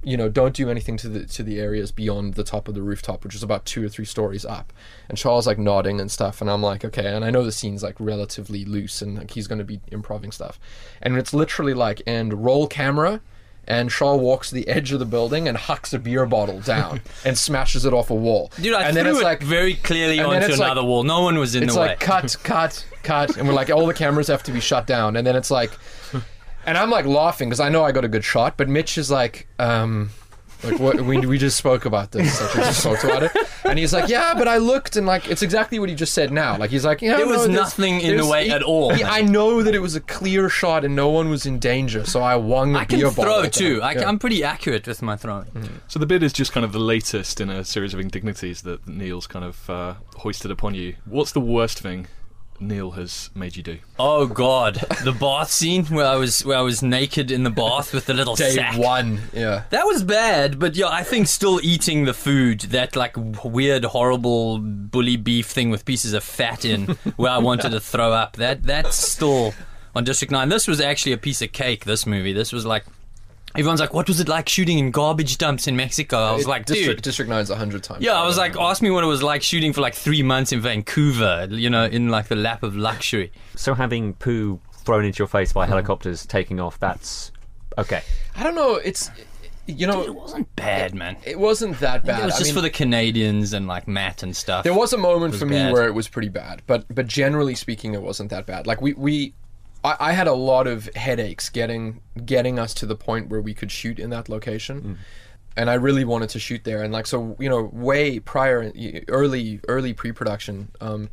you 0.07 0.17
know, 0.17 0.29
don't 0.29 0.55
do 0.55 0.71
anything 0.71 0.97
to 0.99 1.09
the 1.09 1.27
to 1.27 1.43
the 1.43 1.59
areas 1.59 1.91
beyond 1.91 2.35
the 2.35 2.45
top 2.45 2.69
of 2.69 2.75
the 2.75 2.83
rooftop, 2.83 3.25
which 3.25 3.35
is 3.35 3.43
about 3.43 3.65
two 3.65 3.85
or 3.85 3.89
three 3.89 4.05
stories 4.05 4.45
up. 4.45 4.73
And 5.09 5.19
Sharlto 5.19 5.47
like 5.47 5.59
nodding 5.59 6.01
and 6.01 6.09
stuff, 6.09 6.41
and 6.41 6.49
I'm 6.49 6.63
like, 6.63 6.85
okay. 6.85 7.13
And 7.13 7.25
I 7.25 7.31
know 7.31 7.43
the 7.43 7.51
scene's 7.51 7.83
like 7.83 7.97
relatively 7.99 8.65
loose, 8.65 9.03
and 9.03 9.19
like 9.19 9.33
he's 9.33 9.49
going 9.49 9.59
to 9.59 9.65
be 9.65 9.81
improving 9.89 10.31
stuff. 10.31 10.61
And 11.03 11.17
it's 11.17 11.35
literally 11.35 11.75
like, 11.75 12.03
and 12.07 12.45
roll 12.45 12.69
camera, 12.69 13.21
and 13.69 13.91
Shaw 13.91 14.15
walks 14.17 14.51
to 14.51 14.55
the 14.55 14.69
edge 14.69 14.93
of 14.93 14.99
the 14.99 15.05
building 15.05 15.49
and 15.49 15.57
hucks 15.57 15.93
a 15.93 15.99
beer 15.99 16.25
bottle 16.27 16.61
down 16.61 17.01
and 17.25 17.37
smashes 17.37 17.85
it 17.85 17.93
off 17.93 18.11
a 18.11 18.15
wall. 18.15 18.51
Dude, 18.61 18.75
I 18.75 18.85
and 18.85 18.95
threw 18.95 19.03
then 19.03 19.13
it's 19.13 19.21
it 19.21 19.25
like 19.25 19.43
very 19.43 19.75
clearly 19.75 20.19
and 20.19 20.31
then 20.31 20.43
onto 20.43 20.51
it's 20.53 20.59
like- 20.59 20.67
another 20.73 20.87
wall. 20.87 21.03
No 21.03 21.23
one 21.23 21.39
was 21.39 21.55
in 21.55 21.65
it's 21.65 21.75
the 21.75 21.81
way. 21.81 21.93
It's 21.93 22.07
like 22.09 22.23
cut, 22.23 22.37
cut, 22.45 22.87
cut, 23.03 23.37
and 23.37 23.49
we're 23.49 23.55
like 23.55 23.71
all 23.71 23.87
the 23.87 23.95
cameras 23.95 24.29
have 24.29 24.43
to 24.45 24.53
be 24.53 24.61
shut 24.61 24.87
down, 24.87 25.17
and 25.17 25.27
then 25.27 25.37
it's 25.37 25.51
like, 25.51 25.73
and 26.65 26.77
I'm 26.77 26.91
like 26.91 27.07
laughing 27.07 27.49
because 27.49 27.61
I 27.61 27.69
know 27.69 27.85
I 27.85 27.93
got 27.93 28.05
a 28.05 28.09
good 28.09 28.25
shot, 28.25 28.57
but 28.57 28.69
Mitch 28.69 28.99
is 28.99 29.11
like, 29.11 29.47
um, 29.59 30.11
like 30.67 30.79
what 30.81 31.01
we 31.01 31.19
we 31.27 31.39
just 31.39 31.57
spoke 31.57 31.85
about 31.85 32.11
this, 32.13 32.41
like 32.41 32.55
we 32.55 32.61
just 32.63 32.83
talked 32.83 33.05
about 33.05 33.23
it, 33.23 33.33
and 33.65 33.79
he's 33.79 33.93
like, 33.93 34.09
yeah, 34.09 34.35
but 34.35 34.49
I 34.49 34.59
looked 34.59 34.97
and 34.97 35.07
like 35.07 35.29
it's 35.31 35.43
exactly 35.43 35.79
what 35.79 35.89
he 35.89 35.95
just 35.95 36.13
said 36.13 36.33
now, 36.33 36.57
like 36.59 36.71
he's 36.71 36.85
like, 36.85 37.01
yeah, 37.03 37.17
There 37.17 37.27
no, 37.27 37.33
was 37.33 37.47
there's- 37.47 37.55
nothing 37.57 38.01
in 38.01 38.17
the 38.17 38.27
way 38.27 38.45
he- 38.47 38.51
at 38.51 38.63
all, 38.63 38.93
he- 38.95 39.05
I 39.05 39.23
know 39.23 39.63
that 39.63 39.75
it 39.75 39.81
was 39.81 39.95
a 39.97 40.01
clear 40.01 40.49
shot 40.49 40.85
and 40.85 40.95
no 40.97 41.09
one 41.09 41.31
was 41.31 41.47
in 41.47 41.59
danger, 41.59 42.05
so 42.05 42.21
I 42.23 42.37
wung 42.37 42.75
a 42.77 42.81
I 42.81 42.85
can 42.85 42.99
beer 42.99 43.09
bottle. 43.11 43.25
throw 43.25 43.43
at 43.45 43.53
too. 43.53 43.81
I, 43.83 43.93
Yeah. 43.93 44.09
I'm 44.09 44.19
pretty 44.19 44.43
accurate 44.45 44.87
with 44.87 45.03
my 45.03 45.17
throwing. 45.17 45.47
So 45.89 45.99
the 45.99 46.07
beard 46.07 46.23
is 46.23 46.33
just 46.33 46.53
kind 46.53 46.65
of 46.65 46.73
the 46.73 46.79
latest 46.79 47.41
in 47.41 47.49
a 47.51 47.65
series 47.65 47.95
of 47.95 48.01
indignities 48.01 48.63
that 48.63 48.87
Neill's 48.87 49.27
kind 49.27 49.45
of 49.45 49.71
uh, 49.71 49.95
hoisted 50.17 50.51
upon 50.51 50.75
you. 50.75 50.95
What's 51.05 51.33
the 51.33 51.41
worst 51.41 51.81
thing 51.81 52.07
Neill 52.61 52.93
has 52.93 53.31
made 53.35 53.57
you 53.57 53.63
do? 53.63 53.79
Oh 53.99 54.27
God, 54.27 54.75
the 55.05 55.13
bath 55.13 55.51
scene 55.51 55.85
where 55.87 56.07
I 56.07 56.17
was 56.17 56.45
where 56.45 56.59
I 56.59 56.63
was 56.63 56.83
naked 56.83 57.31
in 57.31 57.43
the 57.43 57.51
bath 57.51 57.93
with 57.93 58.07
the 58.07 58.15
little 58.15 58.37
Day 58.37 58.53
sack. 58.53 58.77
one, 58.77 59.21
yeah. 59.33 59.65
That 59.71 59.85
was 59.87 60.03
bad, 60.03 60.59
but 60.59 60.77
yeah, 60.77 60.89
I 60.89 61.03
think 61.03 61.27
still 61.27 61.61
eating 61.63 62.05
the 62.05 62.15
food, 62.15 62.61
that 62.61 62.97
like 62.97 63.17
weird, 63.45 63.85
horrible 63.85 64.59
bully 64.59 65.17
beef 65.17 65.47
thing 65.47 65.71
with 65.71 65.85
pieces 65.85 66.13
of 66.13 66.25
fat 66.25 66.65
in, 66.65 66.87
where 67.17 67.33
I 67.33 67.39
wanted 67.39 67.71
to 67.71 67.81
throw 67.81 68.13
up. 68.13 68.37
That 68.37 68.63
that's 68.63 68.97
still 68.97 69.55
on 69.95 70.05
District 70.05 70.31
Nine. 70.31 70.49
This 70.49 70.69
was 70.69 70.81
actually 70.81 71.13
a 71.13 71.19
piece 71.19 71.43
of 71.43 71.53
cake. 71.53 71.85
This 71.85 72.07
movie. 72.07 72.33
This 72.33 72.53
was 72.53 72.67
like. 72.67 72.85
Everyone's 73.59 73.81
like, 73.81 73.95
"What 73.95 74.09
was 74.09 74.21
it 74.21 74.29
like 74.29 74.49
shooting 74.49 74.79
in 74.79 74.91
garbage 74.91 75.39
dumps 75.39 75.67
in 75.67 75.77
Mexico?" 75.77 76.19
I 76.19 76.33
was 76.33 76.45
It- 76.45 76.49
like, 76.49 76.67
District, 76.67 76.99
"Dude, 76.99 77.05
District 77.05 77.29
Nine's 77.29 77.51
a 77.51 77.57
hundred 77.57 77.83
times. 77.83 78.03
Yeah, 78.03 78.13
I 78.13 78.15
better. 78.17 78.27
was 78.27 78.39
like, 78.39 78.57
ask 78.59 78.83
me 78.83 78.91
what 78.91 79.05
it 79.05 79.09
was 79.09 79.23
like 79.23 79.43
shooting 79.43 79.73
for 79.73 79.81
like 79.81 79.95
three 79.95 80.23
months 80.23 80.53
in 80.53 80.61
Vancouver, 80.61 81.49
you 81.51 81.71
know, 81.71 81.85
in 81.85 82.09
like 82.09 82.29
the 82.29 82.37
lap 82.37 82.63
of 82.63 82.77
luxury. 82.77 83.33
So 83.55 83.75
having 83.75 84.15
poo 84.15 84.61
thrown 84.85 85.05
into 85.05 85.19
your 85.19 85.29
face 85.29 85.53
by 85.53 85.67
mm. 85.67 85.69
helicopters 85.69 86.27
taking 86.27 86.61
off, 86.61 86.79
that's 86.79 87.33
okay. 87.79 88.03
I 88.37 88.43
don't 88.43 88.55
know. 88.55 88.77
It's 88.77 89.11
you 89.67 89.87
know, 89.87 90.03
It 90.03 90.15
wasn't 90.15 90.55
bad, 90.57 90.95
man. 90.95 91.17
it 91.25 91.39
wasn't 91.39 91.81
that 91.81 92.05
bad. 92.05 92.23
It 92.23 92.27
was 92.27 92.35
I 92.35 92.39
just 92.39 92.51
mean, 92.51 92.55
for 92.55 92.61
the 92.61 92.71
Canadians 92.71 93.53
and 93.53 93.67
like 93.67 93.89
Matt 93.89 94.23
and 94.23 94.37
stuff. 94.37 94.65
There 94.65 94.75
was 94.75 94.93
a 94.93 94.99
moment 94.99 95.33
was 95.33 95.41
for 95.41 95.47
me 95.47 95.57
bad. 95.57 95.73
where 95.73 95.87
it 95.87 95.93
was 95.95 96.09
pretty 96.09 96.29
bad, 96.29 96.63
but 96.67 96.85
but 96.95 97.07
generally 97.07 97.55
speaking, 97.55 97.95
it 97.95 98.03
wasn't 98.03 98.31
that 98.31 98.47
bad. 98.47 98.67
Like 98.67 98.81
we 98.81 98.93
we, 98.95 99.35
I, 99.87 99.97
I 100.01 100.13
had 100.13 100.27
a 100.27 100.35
lot 100.35 100.67
of 100.67 100.93
headaches 100.95 101.49
getting 101.49 102.01
getting 102.25 102.59
us 102.59 102.75
to 102.75 102.87
the 102.87 102.97
point 102.97 103.29
where 103.29 103.41
we 103.41 103.55
could 103.55 103.71
shoot 103.71 103.99
in 103.99 104.11
that 104.11 104.29
location, 104.29 104.99
and 105.57 105.71
I 105.71 105.75
really 105.75 106.05
wanted 106.05 106.29
to 106.31 106.39
shoot 106.39 106.65
there. 106.65 106.83
And 106.83 106.93
like 106.93 107.07
so, 107.07 107.37
you 107.39 107.49
know, 107.49 107.71
way 107.73 108.19
prior, 108.19 108.73
early 109.09 109.61
early 109.69 109.93
pre 109.93 110.13
production. 110.13 110.71
Um, 110.81 111.09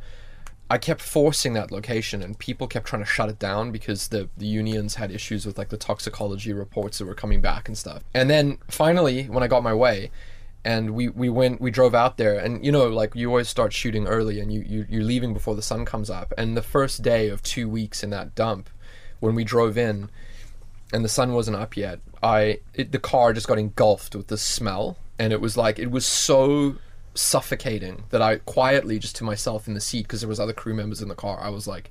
I 0.70 0.78
kept 0.78 1.02
forcing 1.02 1.52
that 1.52 1.70
location, 1.70 2.22
and 2.22 2.38
people 2.38 2.66
kept 2.66 2.86
trying 2.86 3.02
to 3.02 3.08
shut 3.08 3.28
it 3.28 3.38
down 3.38 3.70
because 3.70 4.08
the 4.08 4.28
the 4.36 4.46
unions 4.46 4.96
had 4.96 5.10
issues 5.10 5.46
with 5.46 5.56
like 5.56 5.68
the 5.68 5.76
toxicology 5.76 6.52
reports 6.52 6.98
that 6.98 7.06
were 7.06 7.14
coming 7.14 7.40
back 7.40 7.68
and 7.68 7.78
stuff. 7.78 8.02
And 8.12 8.28
then 8.28 8.58
finally, 8.68 9.24
when 9.24 9.44
I 9.44 9.46
got 9.46 9.62
my 9.62 9.74
way, 9.74 10.10
and 10.64 10.90
we 10.90 11.08
we 11.08 11.28
went 11.28 11.60
we 11.60 11.70
drove 11.70 11.94
out 11.94 12.16
there, 12.16 12.38
and 12.38 12.64
you 12.64 12.72
know 12.72 12.88
like 12.88 13.14
you 13.14 13.28
always 13.28 13.48
start 13.48 13.72
shooting 13.72 14.06
early, 14.06 14.40
and 14.40 14.52
you, 14.52 14.60
you 14.66 14.86
you're 14.88 15.02
leaving 15.02 15.34
before 15.34 15.54
the 15.54 15.62
sun 15.62 15.84
comes 15.84 16.10
up. 16.10 16.32
And 16.38 16.56
the 16.56 16.62
first 16.62 17.02
day 17.02 17.28
of 17.28 17.42
two 17.42 17.68
weeks 17.68 18.02
in 18.02 18.10
that 18.10 18.34
dump, 18.34 18.70
when 19.20 19.34
we 19.34 19.44
drove 19.44 19.76
in, 19.76 20.10
and 20.92 21.04
the 21.04 21.08
sun 21.08 21.34
wasn't 21.34 21.56
up 21.56 21.76
yet, 21.76 22.00
I 22.22 22.60
it, 22.74 22.92
the 22.92 22.98
car 22.98 23.32
just 23.32 23.48
got 23.48 23.58
engulfed 23.58 24.14
with 24.14 24.28
the 24.28 24.38
smell, 24.38 24.96
and 25.18 25.32
it 25.32 25.40
was 25.40 25.56
like 25.56 25.78
it 25.78 25.90
was 25.90 26.06
so 26.06 26.76
suffocating 27.14 28.04
that 28.10 28.22
I 28.22 28.36
quietly 28.36 28.98
just 28.98 29.16
to 29.16 29.24
myself 29.24 29.68
in 29.68 29.74
the 29.74 29.80
seat 29.80 30.02
because 30.02 30.20
there 30.20 30.28
was 30.28 30.40
other 30.40 30.52
crew 30.52 30.74
members 30.74 31.02
in 31.02 31.08
the 31.08 31.14
car. 31.14 31.38
I 31.40 31.50
was 31.50 31.66
like, 31.66 31.90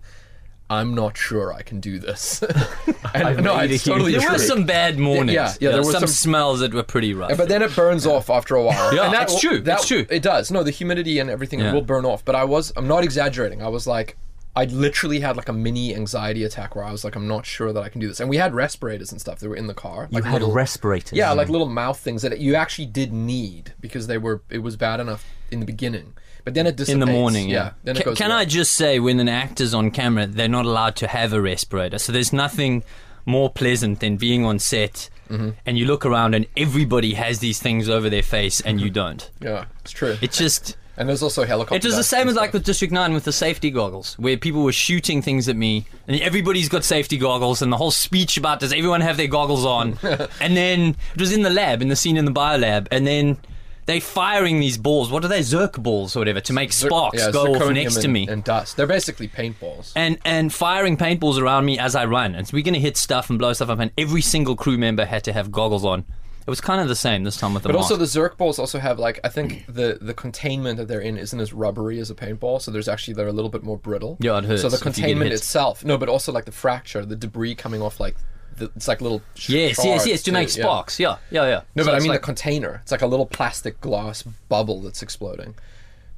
I'm 0.69 0.95
not 0.95 1.17
sure 1.17 1.53
I 1.53 1.61
can 1.61 1.79
do 1.79 1.99
this. 1.99 2.41
and 3.13 3.43
no, 3.43 3.57
made 3.57 3.71
a 3.71 3.73
it's 3.75 3.83
totally 3.83 4.11
huge 4.13 4.21
there 4.23 4.31
were 4.31 4.37
some 4.39 4.65
bad 4.65 4.97
mornings. 4.97 5.33
Yeah, 5.33 5.53
yeah, 5.59 5.69
there 5.71 5.83
were 5.83 5.91
some, 5.91 6.01
some- 6.01 6.07
smells 6.07 6.61
that 6.61 6.73
were 6.73 6.83
pretty 6.83 7.13
rough. 7.13 7.37
But 7.37 7.49
then 7.49 7.61
it 7.61 7.75
burns 7.75 8.07
off 8.07 8.29
after 8.29 8.55
a 8.55 8.63
while. 8.63 8.95
Yeah, 8.95 9.05
and 9.11 9.13
it's 9.15 9.39
true, 9.39 9.59
That, 9.61 9.79
it's 9.79 9.87
true. 9.87 10.05
It 10.09 10.23
does. 10.23 10.49
No, 10.51 10.63
the 10.63 10.71
humidity 10.71 11.19
and 11.19 11.29
everything 11.29 11.59
Yeah. 11.59 11.73
will 11.73 11.81
burn 11.81 12.05
off. 12.05 12.25
But 12.25 12.35
I 12.35 12.43
was, 12.45 12.71
I'm 12.75 12.87
not 12.87 13.03
exaggerating. 13.03 13.61
I 13.61 13.67
was 13.67 13.85
like, 13.85 14.17
I 14.55 14.65
literally 14.65 15.19
had 15.19 15.35
like 15.35 15.49
a 15.49 15.53
mini 15.53 15.95
anxiety 15.95 16.43
attack 16.43 16.75
where 16.75 16.85
I 16.85 16.91
was 16.91 17.03
like, 17.03 17.15
I'm 17.15 17.27
not 17.27 17.45
sure 17.45 17.73
that 17.73 17.81
I 17.81 17.89
can 17.89 17.99
do 17.99 18.07
this. 18.07 18.19
And 18.19 18.29
we 18.29 18.37
had 18.37 18.53
respirators 18.53 19.11
and 19.11 19.19
stuff 19.19 19.39
that 19.39 19.49
were 19.49 19.55
in 19.55 19.65
the 19.67 19.73
car. 19.73 20.07
You 20.11 20.15
Like 20.17 20.25
had 20.25 20.33
little, 20.33 20.51
respirators. 20.51 21.17
yeah, 21.17 21.31
like 21.33 21.49
little 21.49 21.67
mouth 21.67 21.99
things 21.99 22.21
that 22.21 22.39
you 22.39 22.53
actually 22.55 22.85
did 22.85 23.11
need 23.11 23.73
because 23.81 24.05
they 24.07 24.17
were. 24.19 24.43
It 24.49 24.59
was 24.59 24.75
bad 24.77 24.99
enough 24.99 25.25
in 25.53 25.59
the 25.61 25.65
beginning, 25.65 26.13
but 26.43 26.53
then 26.53 26.67
it 26.67 26.75
dissipates. 26.75 26.93
in 26.93 26.99
the 26.99 27.05
morning, 27.05 27.47
yeah. 27.49 27.71
Then 27.83 27.95
it 27.95 27.99
Ca- 28.03 28.09
goes 28.11 28.17
can 28.17 28.31
away. 28.31 28.41
I 28.41 28.45
just 28.45 28.73
say, 28.73 28.99
when 28.99 29.19
an 29.19 29.29
actor's 29.29 29.73
on 29.73 29.91
camera, 29.91 30.27
they're 30.27 30.47
not 30.49 30.65
allowed 30.65 30.95
to 30.97 31.07
have 31.07 31.31
a 31.31 31.41
respirator. 31.41 31.99
So 31.99 32.11
there's 32.11 32.33
nothing 32.33 32.83
more 33.25 33.49
pleasant 33.49 33.99
than 34.01 34.17
being 34.17 34.43
on 34.45 34.59
set 34.59 35.09
Mm-hmm. 35.29 35.51
and 35.65 35.77
you 35.77 35.85
look 35.85 36.05
around 36.05 36.35
and 36.35 36.45
everybody 36.57 37.13
has 37.13 37.39
these 37.39 37.59
things 37.59 37.87
over 37.89 38.09
their 38.09 38.21
face 38.21 38.59
and 38.59 38.79
you 38.81 38.89
don't. 38.89 39.31
Yeah, 39.39 39.65
it's 39.79 39.89
true. 39.91 40.17
It's 40.21 40.37
just. 40.37 40.75
and 40.97 41.07
there's 41.07 41.23
also 41.23 41.45
helicopter. 41.45 41.75
It 41.77 41.83
was 41.85 41.93
the 41.95 41.99
dust 41.99 42.09
same 42.09 42.21
and 42.27 42.31
as 42.31 42.35
like 42.35 42.49
stuff. 42.49 42.53
with 42.55 42.65
District 42.65 42.93
9 42.93 43.13
with 43.13 43.23
the 43.23 43.31
safety 43.31 43.71
goggles, 43.71 44.15
where 44.19 44.35
people 44.37 44.63
were 44.63 44.73
shooting 44.73 45.21
things 45.21 45.47
at 45.47 45.55
me, 45.55 45.85
and 46.09 46.19
everybody's 46.19 46.67
got 46.69 46.83
safety 46.83 47.17
goggles, 47.17 47.61
and 47.61 47.71
the 47.71 47.77
whole 47.77 47.89
speech 47.89 48.35
about 48.37 48.59
does 48.59 48.73
everyone 48.73 48.99
have 49.01 49.15
their 49.15 49.27
goggles 49.29 49.65
on? 49.65 49.97
and 50.41 50.57
then 50.57 50.97
it 51.15 51.19
was 51.21 51.31
in 51.31 51.41
the 51.41 51.49
lab, 51.49 51.81
in 51.81 51.87
the 51.87 51.95
scene 51.95 52.17
in 52.17 52.25
the 52.25 52.31
biolab, 52.31 52.87
and 52.91 53.07
then 53.07 53.37
they 53.85 53.99
firing 53.99 54.59
these 54.59 54.77
balls. 54.77 55.11
What 55.11 55.25
are 55.25 55.27
they? 55.27 55.41
Zerk 55.41 55.81
balls 55.81 56.15
or 56.15 56.19
whatever 56.19 56.41
to 56.41 56.53
make 56.53 56.71
sparks 56.71 57.17
yeah, 57.17 57.31
go 57.31 57.55
off 57.55 57.71
next 57.73 58.01
to 58.01 58.07
me. 58.07 58.27
and 58.27 58.43
dust. 58.43 58.77
They're 58.77 58.87
basically 58.87 59.27
paintballs. 59.27 59.91
and 59.95 60.17
and 60.25 60.53
firing 60.53 60.97
paintballs 60.97 61.39
around 61.39 61.65
me 61.65 61.79
as 61.79 61.95
I 61.95 62.05
run. 62.05 62.35
And 62.35 62.47
so 62.47 62.55
we're 62.55 62.63
going 62.63 62.73
to 62.73 62.79
hit 62.79 62.97
stuff 62.97 63.29
and 63.29 63.37
blow 63.39 63.53
stuff 63.53 63.69
up. 63.69 63.79
And 63.79 63.91
every 63.97 64.21
single 64.21 64.55
crew 64.55 64.77
member 64.77 65.05
had 65.05 65.23
to 65.25 65.33
have 65.33 65.51
goggles 65.51 65.85
on. 65.85 66.05
It 66.45 66.49
was 66.49 66.59
kind 66.59 66.81
of 66.81 66.89
the 66.89 66.95
same 66.95 67.23
this 67.23 67.37
time 67.37 67.53
with 67.53 67.63
the 67.63 67.69
But 67.69 67.77
also 67.77 67.95
the 67.95 68.03
Zerk 68.03 68.35
balls 68.35 68.59
also 68.59 68.77
have 68.77 68.99
like 68.99 69.19
I 69.23 69.29
think 69.29 69.65
the 69.67 69.97
the 70.01 70.13
containment 70.13 70.77
that 70.77 70.89
they're 70.89 70.99
in 70.99 71.17
isn't 71.17 71.39
as 71.39 71.53
rubbery 71.53 71.99
as 71.99 72.09
a 72.09 72.15
paintball, 72.15 72.61
so 72.61 72.69
there's 72.69 72.89
actually 72.89 73.13
they're 73.13 73.29
a 73.29 73.33
little 73.33 73.49
bit 73.49 73.63
more 73.63 73.77
brittle. 73.77 74.17
Yeah, 74.19 74.37
it 74.39 74.45
hurts 74.45 74.61
So 74.61 74.69
the 74.69 74.75
if 74.75 74.81
you 74.81 74.85
get 74.85 74.93
containment 74.95 75.31
itself, 75.31 75.85
no, 75.85 75.97
but 75.97 76.09
also 76.09 76.33
like 76.33 76.43
the 76.43 76.51
fracture, 76.51 77.05
the 77.05 77.15
debris 77.15 77.55
coming 77.55 77.81
off 77.81 77.99
like 78.01 78.17
the, 78.57 78.71
it's 78.75 78.87
like 78.87 79.01
little 79.01 79.21
yes, 79.35 79.79
yes, 79.83 80.07
yes, 80.07 80.23
to 80.23 80.31
make 80.31 80.55
yeah. 80.55 80.63
sparks. 80.63 80.99
Yeah, 80.99 81.17
yeah, 81.31 81.45
yeah. 81.45 81.61
No, 81.75 81.83
So 81.83 81.91
but 81.91 81.95
I 81.95 81.99
mean 81.99 82.09
like- 82.09 82.21
the 82.21 82.25
container. 82.25 82.79
It's 82.83 82.91
like 82.91 83.01
a 83.01 83.07
little 83.07 83.25
plastic 83.25 83.79
glass 83.81 84.23
bubble 84.23 84.81
that's 84.81 85.01
exploding. 85.01 85.55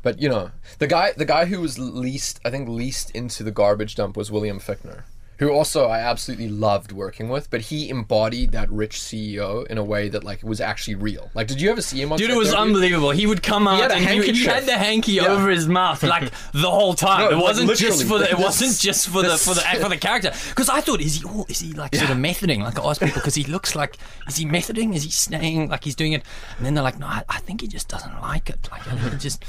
But 0.04 0.22
you 0.22 0.30
know, 0.30 0.51
the 0.80 0.88
guy 0.88 1.13
the 1.18 1.25
guy 1.25 1.46
who 1.46 1.62
was 1.62 1.80
least 1.80 2.39
I 2.46 2.51
think 2.51 2.70
least 2.70 3.12
into 3.12 3.44
the 3.44 3.51
garbage 3.51 3.96
dump 3.96 4.15
was 4.15 4.32
William 4.32 4.60
Fichtner. 4.60 5.04
Who 5.39 5.50
also 5.51 5.88
I 5.88 6.00
absolutely 6.00 6.48
loved 6.48 6.94
working 6.94 7.27
with, 7.27 7.50
but 7.50 7.60
he 7.62 7.89
embodied 7.89 8.51
that 8.54 8.72
rich 8.72 9.00
CEO 9.00 9.68
in 9.68 9.77
a 9.77 9.84
way 9.84 10.08
that 10.10 10.24
like 10.24 10.42
was 10.44 10.62
actually 10.62 10.96
real. 10.96 11.30
Like, 11.34 11.48
did 11.48 11.60
you 11.60 11.70
ever 11.72 11.82
see 11.82 12.01
him 12.01 12.12
on? 12.13 12.18
Dude, 12.18 12.30
it 12.30 12.38
was 12.38 12.51
there, 12.51 12.60
unbelievable. 12.60 13.12
He 13.12 13.27
would 13.27 13.44
come 13.44 13.68
out 13.68 13.82
had 13.82 13.92
a 13.92 13.96
and 13.96 14.04
he, 14.04 14.10
he 14.10 14.15
handkerchief. 14.15 14.46
had 14.46 14.65
the 14.65 14.77
hanky 14.77 15.20
over 15.20 15.50
his 15.50 15.68
mouth 15.68 16.01
like 16.04 16.32
the 16.54 16.72
whole 16.72 16.94
time. 16.94 17.20
No, 17.20 17.30
it 17.32 17.34
like, 17.36 17.44
wasn't 17.44 17.70
just 17.72 17.82
literally, 18.04 18.06
for 18.06 18.20
the. 18.20 18.25
It 18.25 18.38
this- 18.38 18.46
wasn't 18.46 18.80
just 18.80 19.08
for 19.10 19.22
the 19.24 19.30
this- 19.30 19.46
for 19.46 19.54
the 19.54 19.62
for 19.82 19.89
the 19.89 19.98
character. 19.98 20.32
Because 20.50 20.70
I 20.70 20.80
thought, 20.82 21.01
is 21.01 21.15
he 21.15 21.25
all? 21.25 21.46
Is 21.50 21.60
he 21.60 21.74
like 21.74 21.94
sort 21.96 22.12
of 22.12 22.18
methoding? 22.18 22.60
Like 22.62 22.80
I 22.80 22.86
asked 22.89 23.01
people 23.01 23.15
because 23.15 23.36
he 23.36 23.44
looks 23.44 23.75
like, 23.75 23.98
is 24.27 24.38
he 24.38 24.46
methoding? 24.46 24.96
Is 24.96 25.04
he 25.04 25.10
staying 25.12 25.68
like 25.70 25.84
he's 25.84 25.96
doing 25.96 26.13
it? 26.13 26.24
And 26.58 26.65
then 26.65 26.75
they're 26.75 26.84
like, 26.84 26.98
no, 26.98 27.08
I, 27.08 27.24
I 27.27 27.39
think 27.39 27.60
he 27.62 27.68
just 27.68 27.89
doesn't 27.89 28.22
like 28.22 28.50
it. 28.50 28.70
Like 28.72 28.88
I 28.88 28.96
think 28.96 29.12
he 29.13 29.20
just. 29.20 29.44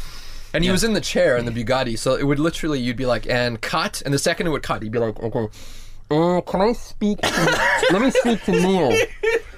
And 0.56 0.64
he 0.64 0.70
was 0.70 0.84
in 0.84 0.94
the 0.94 1.02
chair 1.02 1.36
in 1.36 1.44
the 1.44 1.52
Bugatti, 1.52 1.98
so 1.98 2.14
it 2.14 2.24
would 2.24 2.38
literally 2.38 2.80
you'd 2.80 2.96
be 2.96 3.04
like, 3.04 3.28
and 3.28 3.60
cut, 3.60 4.00
and 4.06 4.14
the 4.14 4.18
second 4.18 4.46
it 4.46 4.50
would 4.50 4.62
cut, 4.62 4.82
he'd 4.82 4.90
be 4.90 4.98
like, 4.98 5.20
okay, 5.20 5.48
uh, 6.10 6.40
can 6.40 6.60
I 6.62 6.72
speak? 6.72 7.20
To, 7.20 7.86
let 7.92 8.00
me 8.00 8.10
speak 8.10 8.42
to 8.44 8.52
Neill. 8.52 8.90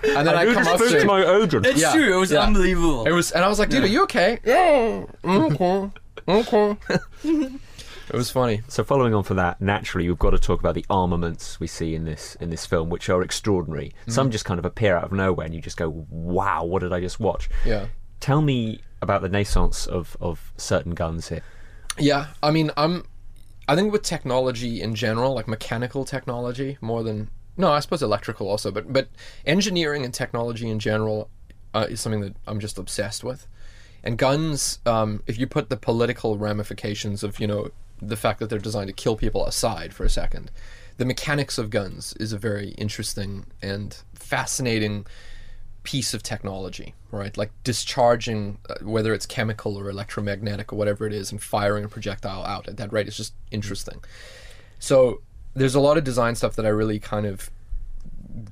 And 0.03 0.27
then 0.27 0.35
I 0.35 0.53
come 0.53 0.67
up 0.67 0.79
to 0.79 1.05
my 1.05 1.37
agent. 1.37 1.67
It's 1.67 1.81
Yeah, 1.81 1.93
true. 1.93 2.17
It 2.17 2.19
was 2.19 2.33
yeah. 2.33 2.41
unbelievable. 2.41 3.07
It 3.07 3.13
was, 3.13 3.31
and 3.31 3.45
I 3.45 3.49
was 3.49 3.61
like, 3.61 3.69
dude, 3.69 3.85
are 3.85 3.87
you 3.87 4.03
okay? 4.05 4.39
Yeah, 4.45 5.05
okay, 5.25 5.91
okay. 6.27 6.77
it 7.25 8.15
was 8.15 8.31
funny. 8.33 8.63
So 8.67 8.83
following 8.83 9.15
on 9.15 9.23
from 9.23 9.37
that, 9.37 9.61
naturally 9.61 10.09
we've 10.09 10.19
got 10.19 10.31
to 10.31 10.39
talk 10.39 10.59
about 10.59 10.75
the 10.75 10.85
armaments 10.91 11.61
we 11.61 11.69
see 11.69 11.95
in 11.95 12.07
this 12.07 12.35
in 12.41 12.51
this 12.51 12.67
film, 12.67 12.91
which 12.91 13.09
are 13.09 13.23
extraordinary. 13.23 13.91
Mm-hmm. 14.03 14.11
Some 14.11 14.31
just 14.33 14.45
kind 14.45 14.59
of 14.59 14.65
appear 14.65 14.97
out 14.97 15.05
of 15.05 15.13
nowhere, 15.13 15.47
and 15.47 15.55
you 15.55 15.61
just 15.61 15.77
go, 15.77 16.07
"Wow, 16.11 16.65
what 16.65 16.83
did 16.83 16.93
I 16.93 17.01
just 17.01 17.21
watch?" 17.21 17.49
Yeah. 17.65 17.87
Tell 18.21 18.41
me 18.43 18.81
about 19.01 19.23
the 19.23 19.29
naissance 19.29 19.87
of, 19.87 20.17
of 20.21 20.53
certain 20.57 20.95
guns 20.95 21.29
here. 21.29 21.43
Yeah, 21.99 22.29
I 22.43 22.51
mean, 22.51 22.71
I'm. 22.77 23.05
I 23.67 23.77
think 23.77 23.93
with 23.93 24.03
technology 24.03 24.81
in 24.81 24.95
general, 24.95 25.35
like 25.35 25.47
mechanical 25.47 26.07
technology, 26.07 26.79
more 26.81 27.03
than 27.03 27.29
no, 27.59 27.73
I 27.73 27.81
suppose 27.81 28.03
electrical 28.03 28.49
also, 28.49 28.71
but 28.71 28.93
but 28.93 29.09
engineering 29.45 30.05
and 30.05 30.15
technology 30.15 30.71
in 30.71 30.79
general 30.79 31.29
uh, 31.75 31.87
is 31.91 32.01
something 32.01 32.21
that 32.21 32.37
I'm 32.47 32.61
just 32.61 32.79
obsessed 32.79 33.25
with. 33.25 33.47
And 34.05 34.17
guns, 34.17 34.79
um, 34.87 35.25
if 35.27 35.39
you 35.39 35.49
put 35.49 35.69
the 35.69 35.77
political 35.77 36.39
ramifications 36.39 37.25
of 37.25 37.41
you 37.41 37.49
know 37.49 37.71
the 38.01 38.17
fact 38.17 38.39
that 38.39 38.49
they're 38.49 38.61
designed 38.61 38.87
to 38.87 38.93
kill 38.93 39.17
people 39.17 39.45
aside 39.45 39.93
for 39.93 40.05
a 40.05 40.09
second, 40.09 40.53
the 40.99 41.05
mechanics 41.05 41.59
of 41.59 41.69
guns 41.69 42.15
is 42.21 42.33
a 42.33 42.39
very 42.39 42.71
interesting 42.79 43.47
and 43.61 44.03
fascinating 44.15 45.05
piece 45.83 46.15
of 46.15 46.23
technology, 46.23 46.95
right? 47.11 47.37
Like 47.37 47.51
discharging, 47.65 48.59
uh, 48.69 48.75
whether 48.83 49.15
it's 49.15 49.27
chemical 49.27 49.77
or 49.77 49.89
electromagnetic 49.89 50.73
or 50.73 50.77
whatever 50.77 51.07
it 51.07 51.13
is, 51.13 51.33
and 51.33 51.43
firing 51.43 51.85
a 51.85 51.89
projectile 51.89 52.45
out 52.45 52.69
at 52.69 52.77
that 52.77 52.93
rate 52.93 53.09
is 53.09 53.17
just 53.17 53.35
interesting. 53.51 54.03
So 54.79 55.23
there's 55.55 55.75
a 55.75 55.81
lot 55.81 55.97
of 55.99 56.05
design 56.05 56.35
stuff 56.35 56.57
that 56.57 56.67
I 56.67 56.71
really 56.71 56.99
kind 56.99 57.27
of 57.27 57.51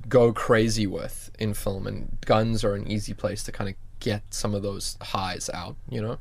go 0.09 0.33
crazy 0.33 0.87
with 0.87 1.31
in 1.39 1.53
film, 1.53 1.87
and 1.87 2.17
guns 2.25 2.63
are 2.63 2.73
an 2.73 2.87
easy 2.87 3.13
place 3.13 3.43
to 3.43 3.51
kind 3.51 3.69
of 3.69 3.75
get 3.99 4.21
some 4.29 4.53
of 4.53 4.61
those 4.61 4.97
highs 5.01 5.49
out, 5.53 5.75
you 5.89 6.01
know. 6.01 6.17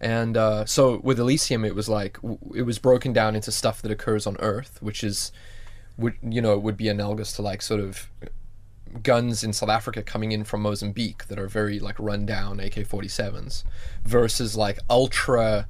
And 0.00 0.36
uh, 0.36 0.64
so 0.64 1.00
with 1.02 1.18
Elysium, 1.18 1.64
it 1.64 1.74
was 1.74 1.88
like 1.88 2.14
w- 2.22 2.38
it 2.54 2.62
was 2.62 2.78
broken 2.78 3.12
down 3.12 3.34
into 3.34 3.50
stuff 3.50 3.82
that 3.82 3.90
occurs 3.90 4.26
on 4.26 4.36
Earth, 4.38 4.78
which 4.80 5.02
is, 5.02 5.32
would 5.96 6.14
you 6.22 6.40
know, 6.40 6.56
would 6.56 6.76
be 6.76 6.88
analogous 6.88 7.32
to 7.34 7.42
like 7.42 7.62
sort 7.62 7.80
of 7.80 8.08
guns 9.02 9.44
in 9.44 9.52
South 9.52 9.68
Africa 9.68 10.02
coming 10.02 10.32
in 10.32 10.44
from 10.44 10.62
Mozambique 10.62 11.26
that 11.28 11.38
are 11.38 11.48
very 11.48 11.78
like 11.78 11.98
run 11.98 12.26
down 12.26 12.60
AK-47s 12.60 13.64
versus 14.04 14.56
like 14.56 14.78
ultra 14.90 15.66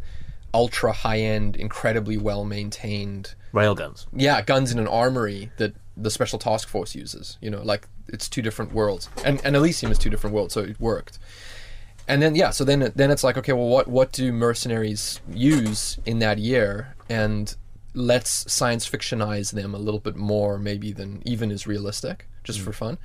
ultra 0.54 0.92
high 0.92 1.18
end 1.18 1.56
incredibly 1.56 2.16
well 2.16 2.42
maintained 2.44 3.34
Railguns. 3.52 4.06
yeah 4.14 4.40
guns 4.40 4.72
in 4.72 4.78
an 4.78 4.88
armory 4.88 5.52
that 5.58 5.74
the 5.94 6.10
special 6.10 6.38
task 6.38 6.66
force 6.68 6.94
uses 6.94 7.36
you 7.42 7.50
know 7.50 7.60
like 7.60 7.86
it's 8.08 8.28
two 8.28 8.42
different 8.42 8.72
worlds. 8.72 9.08
And 9.24 9.40
and 9.44 9.54
Elysium 9.54 9.92
is 9.92 9.98
two 9.98 10.10
different 10.10 10.34
worlds 10.34 10.54
so 10.54 10.60
it 10.60 10.80
worked. 10.80 11.18
And 12.06 12.22
then 12.22 12.34
yeah 12.34 12.50
so 12.50 12.64
then 12.64 12.92
then 12.96 13.10
it's 13.10 13.22
like 13.22 13.36
okay 13.38 13.52
well 13.52 13.68
what 13.68 13.88
what 13.88 14.12
do 14.12 14.32
mercenaries 14.32 15.20
use 15.30 15.98
in 16.06 16.18
that 16.20 16.38
year? 16.38 16.96
And 17.08 17.54
let's 17.94 18.50
science 18.52 18.88
fictionize 18.88 19.52
them 19.52 19.74
a 19.74 19.78
little 19.78 20.00
bit 20.00 20.16
more 20.16 20.58
maybe 20.58 20.92
than 20.92 21.22
even 21.24 21.50
is 21.50 21.66
realistic 21.66 22.26
just 22.48 22.60
for 22.60 22.72
fun. 22.72 22.98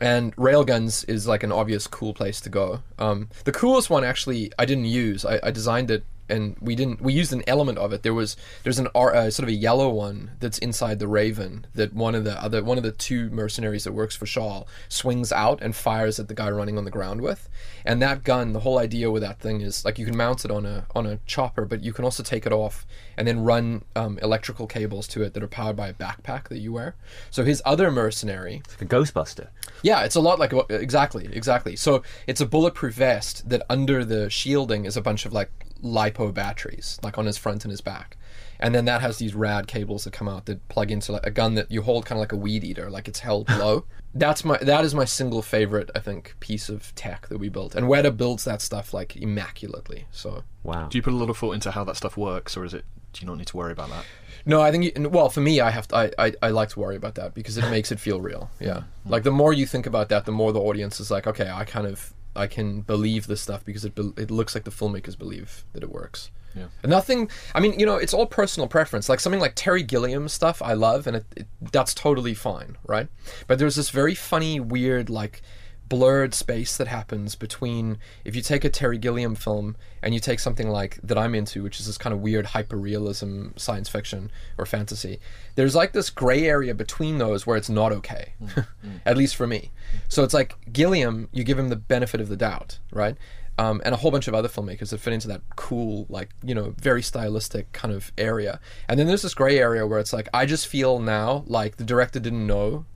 And 0.00 0.36
railguns 0.36 1.08
is 1.08 1.26
like 1.26 1.42
an 1.42 1.52
obvious 1.52 1.86
cool 1.86 2.12
place 2.12 2.40
to 2.42 2.50
go. 2.50 2.82
Um, 2.98 3.28
the 3.44 3.52
coolest 3.52 3.88
one 3.88 4.04
actually 4.04 4.52
i 4.58 4.64
didn't 4.64 4.84
use. 4.84 5.24
I, 5.24 5.40
I 5.42 5.50
designed 5.50 5.90
it 5.90 6.04
and 6.28 6.56
we 6.60 6.74
didn't 6.74 7.00
we 7.00 7.12
used 7.12 7.32
an 7.32 7.42
element 7.46 7.78
of 7.78 7.92
it 7.92 8.02
there 8.02 8.14
was 8.14 8.36
there's 8.62 8.78
an 8.78 8.88
uh, 8.94 9.30
sort 9.30 9.40
of 9.40 9.48
a 9.48 9.52
yellow 9.52 9.88
one 9.88 10.32
that's 10.40 10.58
inside 10.58 10.98
the 10.98 11.08
raven 11.08 11.66
that 11.74 11.92
one 11.92 12.14
of 12.14 12.24
the 12.24 12.42
other 12.42 12.62
one 12.62 12.76
of 12.76 12.84
the 12.84 12.92
two 12.92 13.30
mercenaries 13.30 13.84
that 13.84 13.92
works 13.92 14.16
for 14.16 14.26
shaw 14.26 14.64
swings 14.88 15.32
out 15.32 15.60
and 15.62 15.74
fires 15.74 16.18
at 16.18 16.28
the 16.28 16.34
guy 16.34 16.50
running 16.50 16.78
on 16.78 16.84
the 16.84 16.90
ground 16.90 17.20
with 17.20 17.48
and 17.84 18.02
that 18.02 18.24
gun 18.24 18.52
the 18.52 18.60
whole 18.60 18.78
idea 18.78 19.10
with 19.10 19.22
that 19.22 19.40
thing 19.40 19.60
is 19.60 19.84
like 19.84 19.98
you 19.98 20.06
can 20.06 20.16
mount 20.16 20.44
it 20.44 20.50
on 20.50 20.64
a 20.66 20.86
on 20.94 21.06
a 21.06 21.18
chopper 21.26 21.64
but 21.64 21.82
you 21.82 21.92
can 21.92 22.04
also 22.04 22.22
take 22.22 22.46
it 22.46 22.52
off 22.52 22.86
and 23.16 23.26
then 23.26 23.40
run 23.40 23.84
um, 23.96 24.18
electrical 24.22 24.66
cables 24.66 25.08
to 25.08 25.22
it 25.22 25.34
that 25.34 25.42
are 25.42 25.48
powered 25.48 25.76
by 25.76 25.88
a 25.88 25.94
backpack 25.94 26.48
that 26.48 26.58
you 26.58 26.72
wear 26.72 26.94
so 27.30 27.44
his 27.44 27.62
other 27.64 27.90
mercenary 27.90 28.62
A 28.80 28.84
Ghostbuster. 28.84 29.48
yeah, 29.82 30.02
it's 30.04 30.14
a 30.14 30.20
lot 30.20 30.38
like 30.38 30.52
exactly, 30.70 31.28
exactly. 31.32 31.76
So 31.76 32.02
it's 32.26 32.40
a 32.40 32.46
bulletproof 32.46 32.94
vest 32.94 33.48
that 33.48 33.62
under 33.68 34.04
the 34.04 34.30
shielding 34.30 34.84
is 34.84 34.96
a 34.96 35.02
bunch 35.02 35.26
of 35.26 35.32
like 35.32 35.50
lipo 35.82 36.32
batteries, 36.32 36.98
like 37.02 37.18
on 37.18 37.26
his 37.26 37.38
front 37.38 37.64
and 37.64 37.70
his 37.70 37.80
back, 37.80 38.16
and 38.60 38.74
then 38.74 38.84
that 38.86 39.00
has 39.00 39.18
these 39.18 39.34
rad 39.34 39.66
cables 39.66 40.04
that 40.04 40.12
come 40.12 40.28
out 40.28 40.46
that 40.46 40.66
plug 40.68 40.90
into 40.90 41.12
like 41.12 41.26
a 41.26 41.30
gun 41.30 41.54
that 41.54 41.70
you 41.70 41.82
hold 41.82 42.06
kind 42.06 42.18
of 42.18 42.20
like 42.20 42.32
a 42.32 42.36
weed 42.36 42.64
eater, 42.64 42.90
like 42.90 43.08
it's 43.08 43.20
held 43.20 43.48
low. 43.58 43.84
That's 44.14 44.44
my 44.44 44.58
that 44.58 44.84
is 44.84 44.94
my 44.94 45.04
single 45.04 45.42
favorite, 45.42 45.90
I 45.94 46.00
think, 46.00 46.34
piece 46.40 46.68
of 46.68 46.94
tech 46.94 47.28
that 47.28 47.38
we 47.38 47.48
built, 47.48 47.74
and 47.74 47.86
Weta 47.86 48.16
builds 48.16 48.44
that 48.44 48.62
stuff 48.62 48.92
like 48.92 49.16
immaculately. 49.16 50.06
So 50.10 50.44
Wow. 50.68 50.88
Do 50.88 50.98
you 50.98 51.02
put 51.02 51.14
a 51.14 51.16
lot 51.16 51.30
of 51.30 51.38
thought 51.38 51.52
into 51.52 51.70
how 51.70 51.84
that 51.84 51.96
stuff 51.96 52.16
works, 52.16 52.56
or 52.56 52.64
is 52.64 52.74
it? 52.74 52.84
Do 53.12 53.22
you 53.22 53.26
not 53.26 53.38
need 53.38 53.46
to 53.46 53.56
worry 53.56 53.72
about 53.72 53.88
that? 53.88 54.04
No, 54.44 54.60
I 54.60 54.70
think 54.70 54.84
you, 54.84 55.08
well 55.08 55.30
for 55.30 55.40
me, 55.40 55.60
I 55.60 55.70
have 55.70 55.88
to, 55.88 55.96
I, 55.96 56.10
I 56.18 56.32
I 56.42 56.50
like 56.50 56.70
to 56.70 56.80
worry 56.80 56.96
about 56.96 57.14
that 57.14 57.34
because 57.34 57.56
it 57.56 57.68
makes 57.70 57.90
it 57.90 58.00
feel 58.00 58.20
real. 58.20 58.50
Yeah, 58.60 58.78
mm-hmm. 58.78 59.10
like 59.10 59.22
the 59.22 59.30
more 59.30 59.52
you 59.52 59.66
think 59.66 59.86
about 59.86 60.08
that, 60.10 60.26
the 60.26 60.32
more 60.32 60.52
the 60.52 60.60
audience 60.60 61.00
is 61.00 61.10
like, 61.10 61.26
okay, 61.26 61.50
I 61.50 61.64
kind 61.64 61.86
of 61.86 62.12
I 62.36 62.46
can 62.46 62.82
believe 62.82 63.26
this 63.26 63.40
stuff 63.40 63.64
because 63.64 63.84
it 63.84 63.94
be, 63.94 64.12
it 64.16 64.30
looks 64.30 64.54
like 64.54 64.64
the 64.64 64.70
filmmakers 64.70 65.18
believe 65.18 65.64
that 65.72 65.82
it 65.82 65.90
works. 65.90 66.30
Yeah. 66.54 66.66
Nothing. 66.84 67.30
I 67.54 67.60
mean, 67.60 67.78
you 67.78 67.86
know, 67.86 67.96
it's 67.96 68.14
all 68.14 68.26
personal 68.26 68.68
preference. 68.68 69.08
Like 69.08 69.20
something 69.20 69.40
like 69.40 69.52
Terry 69.54 69.82
Gilliam 69.82 70.28
stuff, 70.28 70.62
I 70.62 70.72
love, 70.72 71.06
and 71.06 71.16
it, 71.16 71.26
it, 71.36 71.46
that's 71.72 71.94
totally 71.94 72.34
fine, 72.34 72.76
right? 72.86 73.08
But 73.46 73.58
there's 73.58 73.76
this 73.76 73.90
very 73.90 74.14
funny, 74.14 74.58
weird, 74.58 75.10
like 75.10 75.42
blurred 75.88 76.34
space 76.34 76.76
that 76.76 76.88
happens 76.88 77.34
between 77.34 77.98
if 78.24 78.36
you 78.36 78.42
take 78.42 78.64
a 78.64 78.70
Terry 78.70 78.98
Gilliam 78.98 79.34
film 79.34 79.76
and 80.02 80.14
you 80.14 80.20
take 80.20 80.40
something 80.40 80.68
like 80.68 80.98
that 81.02 81.18
I'm 81.18 81.34
into, 81.34 81.62
which 81.62 81.80
is 81.80 81.86
this 81.86 81.98
kind 81.98 82.12
of 82.12 82.20
weird 82.20 82.46
hyperrealism 82.46 83.58
science 83.58 83.88
fiction 83.88 84.30
or 84.56 84.66
fantasy. 84.66 85.20
There's 85.54 85.74
like 85.74 85.92
this 85.92 86.10
gray 86.10 86.44
area 86.44 86.74
between 86.74 87.18
those 87.18 87.46
where 87.46 87.56
it's 87.56 87.68
not 87.68 87.92
okay, 87.92 88.32
at 89.06 89.16
least 89.16 89.36
for 89.36 89.46
me. 89.46 89.70
So 90.08 90.24
it's 90.24 90.34
like 90.34 90.54
Gilliam, 90.72 91.28
you 91.32 91.44
give 91.44 91.58
him 91.58 91.68
the 91.68 91.76
benefit 91.76 92.20
of 92.20 92.28
the 92.28 92.36
doubt, 92.36 92.78
right? 92.92 93.16
Um, 93.58 93.82
and 93.84 93.92
a 93.92 93.98
whole 93.98 94.12
bunch 94.12 94.28
of 94.28 94.34
other 94.34 94.48
filmmakers 94.48 94.90
that 94.90 94.98
fit 94.98 95.12
into 95.12 95.26
that 95.28 95.42
cool, 95.56 96.06
like 96.08 96.30
you 96.44 96.54
know, 96.54 96.74
very 96.78 97.02
stylistic 97.02 97.72
kind 97.72 97.92
of 97.92 98.12
area. 98.16 98.60
And 98.88 99.00
then 99.00 99.08
there's 99.08 99.22
this 99.22 99.34
gray 99.34 99.58
area 99.58 99.84
where 99.84 99.98
it's 99.98 100.12
like 100.12 100.28
I 100.32 100.46
just 100.46 100.68
feel 100.68 101.00
now 101.00 101.42
like 101.48 101.76
the 101.76 101.84
director 101.84 102.20
didn't 102.20 102.46
know 102.46 102.86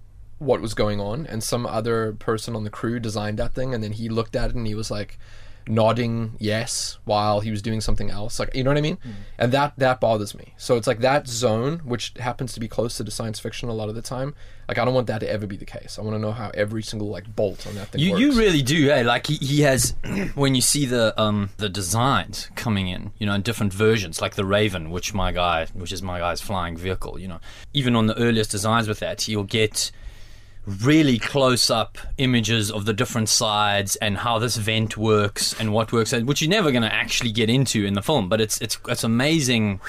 what 0.42 0.60
was 0.60 0.74
going 0.74 1.00
on 1.00 1.26
and 1.26 1.42
some 1.42 1.64
other 1.66 2.12
person 2.14 2.54
on 2.56 2.64
the 2.64 2.70
crew 2.70 2.98
designed 3.00 3.38
that 3.38 3.54
thing 3.54 3.72
and 3.74 3.82
then 3.82 3.92
he 3.92 4.08
looked 4.08 4.34
at 4.36 4.50
it 4.50 4.56
and 4.56 4.66
he 4.66 4.74
was 4.74 4.90
like 4.90 5.18
nodding 5.68 6.32
yes 6.40 6.98
while 7.04 7.38
he 7.38 7.50
was 7.52 7.62
doing 7.62 7.80
something 7.80 8.10
else 8.10 8.40
like 8.40 8.52
you 8.52 8.64
know 8.64 8.70
what 8.70 8.76
i 8.76 8.80
mean? 8.80 8.98
And 9.38 9.52
that 9.52 9.72
that 9.76 10.00
bothers 10.00 10.34
me. 10.34 10.54
So 10.56 10.76
it's 10.76 10.86
like 10.88 11.00
that 11.00 11.28
zone 11.28 11.78
which 11.84 12.12
happens 12.18 12.52
to 12.54 12.60
be 12.60 12.66
closer 12.66 13.04
to 13.04 13.10
science 13.12 13.38
fiction 13.38 13.68
a 13.68 13.72
lot 13.72 13.88
of 13.88 13.94
the 13.94 14.02
time 14.02 14.34
like 14.68 14.78
i 14.78 14.84
don't 14.84 14.94
want 14.94 15.06
that 15.06 15.20
to 15.20 15.30
ever 15.30 15.46
be 15.46 15.56
the 15.56 15.64
case. 15.64 15.98
I 15.98 16.02
want 16.02 16.14
to 16.16 16.18
know 16.18 16.32
how 16.32 16.50
every 16.54 16.82
single 16.82 17.08
like 17.10 17.34
bolt 17.36 17.64
on 17.68 17.74
that 17.76 17.88
thing 17.88 18.00
You, 18.00 18.10
works. 18.12 18.20
you 18.20 18.32
really 18.32 18.62
do, 18.62 18.90
eh? 18.90 19.02
Like 19.02 19.26
he, 19.28 19.34
he 19.36 19.60
has, 19.62 19.94
when 20.34 20.54
you 20.56 20.60
see 20.62 20.84
the 20.86 21.14
um 21.20 21.50
the 21.58 21.68
designs 21.68 22.50
coming 22.56 22.88
in, 22.88 23.12
you 23.18 23.26
know, 23.26 23.34
in 23.34 23.42
different 23.42 23.72
versions, 23.72 24.20
like 24.20 24.34
the 24.34 24.44
Raven, 24.44 24.90
which 24.90 25.14
my 25.14 25.30
guy, 25.30 25.66
which 25.74 25.92
is 25.92 26.02
my 26.02 26.18
guy's 26.18 26.40
flying 26.40 26.76
vehicle, 26.76 27.18
you 27.20 27.28
know, 27.28 27.38
even 27.72 27.94
on 27.94 28.06
the 28.06 28.18
earliest 28.18 28.50
designs 28.50 28.88
with 28.88 28.98
that, 29.00 29.28
you'll 29.28 29.44
get 29.44 29.90
really 30.64 31.18
close 31.18 31.70
up 31.70 31.98
images 32.18 32.70
of 32.70 32.84
the 32.84 32.92
different 32.92 33.28
sides 33.28 33.96
and 33.96 34.18
how 34.18 34.38
this 34.38 34.56
vent 34.56 34.96
works 34.96 35.58
and 35.58 35.72
what 35.72 35.92
works, 35.92 36.12
which 36.12 36.40
you're 36.40 36.48
never 36.50 36.70
going 36.70 36.82
to 36.84 36.92
actually 36.94 37.32
get 37.32 37.50
into 37.50 37.84
in 37.84 37.94
the 37.94 38.02
film. 38.02 38.28
But 38.28 38.40
it's 38.40 38.60
it's 38.60 38.78
it's 38.86 39.02
amazing 39.02 39.80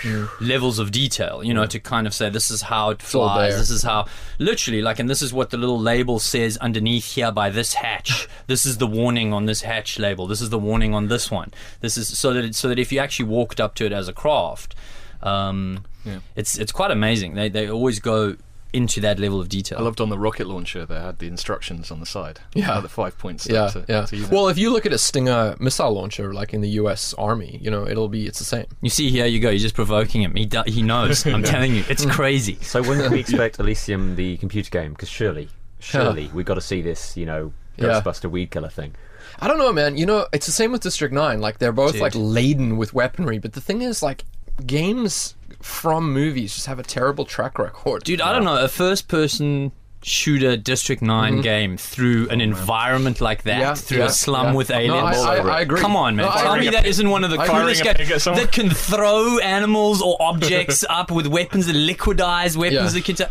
levels 0.42 0.80
of 0.80 0.92
detail, 0.92 1.44
you 1.44 1.54
know, 1.54 1.68
to 1.68 1.80
kind 1.80 2.08
of 2.08 2.14
say 2.14 2.30
this 2.30 2.50
is 2.50 2.64
how 2.64 2.90
it 2.90 3.02
flies, 3.04 3.54
this 3.60 3.70
is 3.70 3.84
how 3.84 4.08
literally 4.40 4.82
like, 4.82 4.98
and 4.98 5.10
this 5.10 5.22
is 5.22 5.32
what 5.32 5.52
the 5.52 5.58
little 5.58 5.80
label 5.80 6.18
says 6.20 6.58
underneath 6.58 7.14
here 7.14 7.32
by 7.32 7.50
this 7.50 7.74
hatch. 7.76 8.28
This 8.48 8.66
is 8.66 8.78
the 8.78 8.88
warning 8.88 9.32
on 9.32 9.46
this 9.46 9.62
hatch 9.62 9.98
label. 10.00 10.28
This 10.28 10.42
is 10.42 10.50
the 10.50 10.60
warning 10.60 10.94
on 10.94 11.08
this 11.08 11.32
one. 11.32 11.52
This 11.80 11.98
is 11.98 12.18
so 12.18 12.34
that 12.34 12.44
it, 12.44 12.56
so 12.56 12.68
that 12.68 12.78
if 12.78 12.92
you 12.92 13.00
actually 13.00 13.30
walked 13.30 13.60
up 13.62 13.74
to 13.76 13.86
it 13.86 13.92
as 13.94 14.08
a 14.08 14.14
craft. 14.14 14.76
Um, 15.22 15.86
Yeah. 16.04 16.20
it's 16.36 16.58
it's 16.58 16.72
quite 16.74 16.92
amazing. 16.92 17.36
They 17.36 17.48
they 17.50 17.70
always 17.70 18.00
go 18.00 18.36
into 18.74 19.00
that 19.02 19.20
level 19.20 19.40
of 19.40 19.48
detail. 19.50 19.78
I 19.78 19.82
loved 19.84 20.02
on 20.02 20.10
the 20.10 20.18
rocket 20.18 20.48
launcher 20.48 20.86
they 20.86 21.00
had 21.00 21.20
the 21.20 21.28
instructions 21.28 21.92
on 21.92 22.00
the 22.00 22.06
side. 22.06 22.40
Yeah. 22.56 22.80
The 22.80 22.90
five 22.90 23.18
points. 23.18 23.48
Yeah, 23.48 23.68
to, 23.70 23.86
yeah. 23.88 24.06
To. 24.06 24.28
Well, 24.32 24.50
if 24.50 24.58
you 24.58 24.72
look 24.72 24.86
at 24.86 24.92
a 24.94 24.98
Stinger 24.98 25.56
missile 25.60 25.92
launcher, 25.94 26.34
like 26.34 26.54
in 26.54 26.62
the 26.62 26.70
U.S. 26.72 27.14
Army, 27.18 27.60
you 27.62 27.70
know, 27.70 27.88
it'll 27.88 28.10
be 28.10 28.26
it's 28.26 28.40
the 28.40 28.46
same. 28.46 28.66
You 28.82 28.90
see, 28.90 29.10
here 29.10 29.26
you 29.28 29.40
go. 29.40 29.50
You're 29.50 29.60
just 29.60 29.76
provoking 29.76 30.24
him. 30.24 30.36
He 30.36 30.46
do, 30.46 30.64
he 30.66 30.82
knows. 30.82 31.26
I'm 31.26 31.44
telling 31.54 31.76
you, 31.76 31.84
it's 31.88 32.06
crazy. 32.06 32.58
So 32.62 32.82
when 32.82 33.00
can 33.00 33.12
we 33.12 33.20
expect 33.22 33.60
Elysium, 33.60 34.16
the 34.16 34.38
computer 34.38 34.70
game? 34.70 34.94
Because 34.94 35.10
surely, 35.10 35.50
surely 35.80 36.30
we've 36.34 36.46
got 36.46 36.56
to 36.56 36.62
see 36.62 36.82
this, 36.82 37.16
you 37.16 37.26
know, 37.26 37.54
Yeah. 37.78 38.02
Ghostbuster 38.02 38.30
weed 38.30 38.52
killer 38.52 38.70
thing. 38.70 38.96
I 39.40 39.48
don't 39.48 39.58
know, 39.58 39.72
man. 39.74 39.98
You 39.98 40.06
know, 40.06 40.28
it's 40.34 40.46
the 40.46 40.52
same 40.52 40.72
with 40.72 40.82
District 40.82 41.14
Nine. 41.14 41.42
Like 41.42 41.60
they're 41.60 41.72
both 41.72 41.94
Dude. 41.94 42.02
like 42.02 42.14
laden 42.16 42.78
with 42.78 42.94
weaponry, 42.94 43.38
but 43.40 43.54
the 43.54 43.62
thing 43.62 43.82
is, 43.82 44.02
like 44.04 44.26
games 44.66 45.36
from 45.64 46.14
movies 46.14 46.54
just 46.54 46.68
have 46.68 46.80
a 46.80 46.84
terrible 46.84 47.26
track 47.26 47.58
record. 47.58 48.04
Dude, 48.04 48.22
I 48.22 48.32
don't 48.34 48.44
know. 48.44 48.58
A 48.64 48.68
first 48.68 49.08
person 49.08 49.72
shooter 50.06 50.58
District 50.58 51.02
9 51.02 51.40
game 51.40 51.78
through 51.78 52.28
an 52.28 52.42
environment 52.42 53.22
like 53.22 53.44
that, 53.44 53.54
Mm-hmm. 53.54 53.62
Yeah, 53.62 53.74
through 53.76 53.98
yeah, 54.00 54.06
a 54.08 54.10
slum 54.10 54.48
yeah. 54.48 54.54
with 54.54 54.70
No, 54.70 54.76
aliens. 54.76 55.18
I- 55.18 55.38
I- 55.38 55.58
I 55.60 55.62
agree. 55.62 55.80
Come 55.80 55.96
on, 55.96 56.18
man. 56.18 56.26
No, 56.26 56.32
I 56.34 56.42
Tell 56.42 56.58
me 56.58 56.68
that 56.72 56.86
isn't 56.86 57.10
one 57.10 57.24
of 57.24 57.30
the 57.32 57.38
coolest 57.38 57.82
Bring 57.82 57.94
games 57.96 57.98
pig 58.10 58.12
at 58.12 58.22
someone. 58.22 58.42
that 58.44 58.52
can 58.52 58.70
throw 58.70 59.38
animals 59.40 60.02
or 60.02 60.18
objects 60.22 60.84
up 60.90 61.10
with 61.10 61.26
weapons 61.28 61.68
that 61.68 61.78
liquidize 61.78 62.58
weapons 62.58 62.74
Yeah. 62.94 63.00
that 63.00 63.06
can. 63.06 63.16
T- 63.16 63.24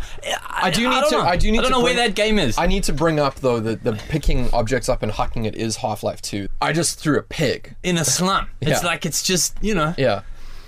I, 0.49 0.67
I 0.67 0.71
do 0.71 0.89
need 0.89 0.95
don't 0.95 1.09
to- 1.11 1.15
Know. 1.17 1.21
I 1.21 1.37
do 1.37 1.51
need 1.51 1.59
I 1.59 1.61
don't 1.61 1.71
to 1.73 1.77
know 1.77 1.83
where 1.83 1.93
that 1.93 2.15
game 2.15 2.39
is. 2.39 2.57
I 2.57 2.65
need 2.65 2.81
to 2.85 2.93
bring 2.93 3.19
up 3.19 3.35
though 3.35 3.59
that 3.59 3.83
the 3.83 3.93
picking 4.09 4.49
objects 4.51 4.89
up 4.89 5.03
and 5.03 5.11
hucking 5.11 5.45
it 5.45 5.53
is 5.53 5.75
Half 5.75 6.01
Life 6.01 6.23
Two. 6.23 6.47
I 6.59 6.73
just 6.73 6.97
threw 6.99 7.19
a 7.19 7.23
pig. 7.23 7.75
in 7.83 7.99
a 7.99 8.05
slum. 8.05 8.47
It's 8.61 8.83
like 8.83 9.05
it's 9.05 9.21
just 9.21 9.55
you 9.61 9.75
know. 9.75 9.93
Yeah. 9.95 10.21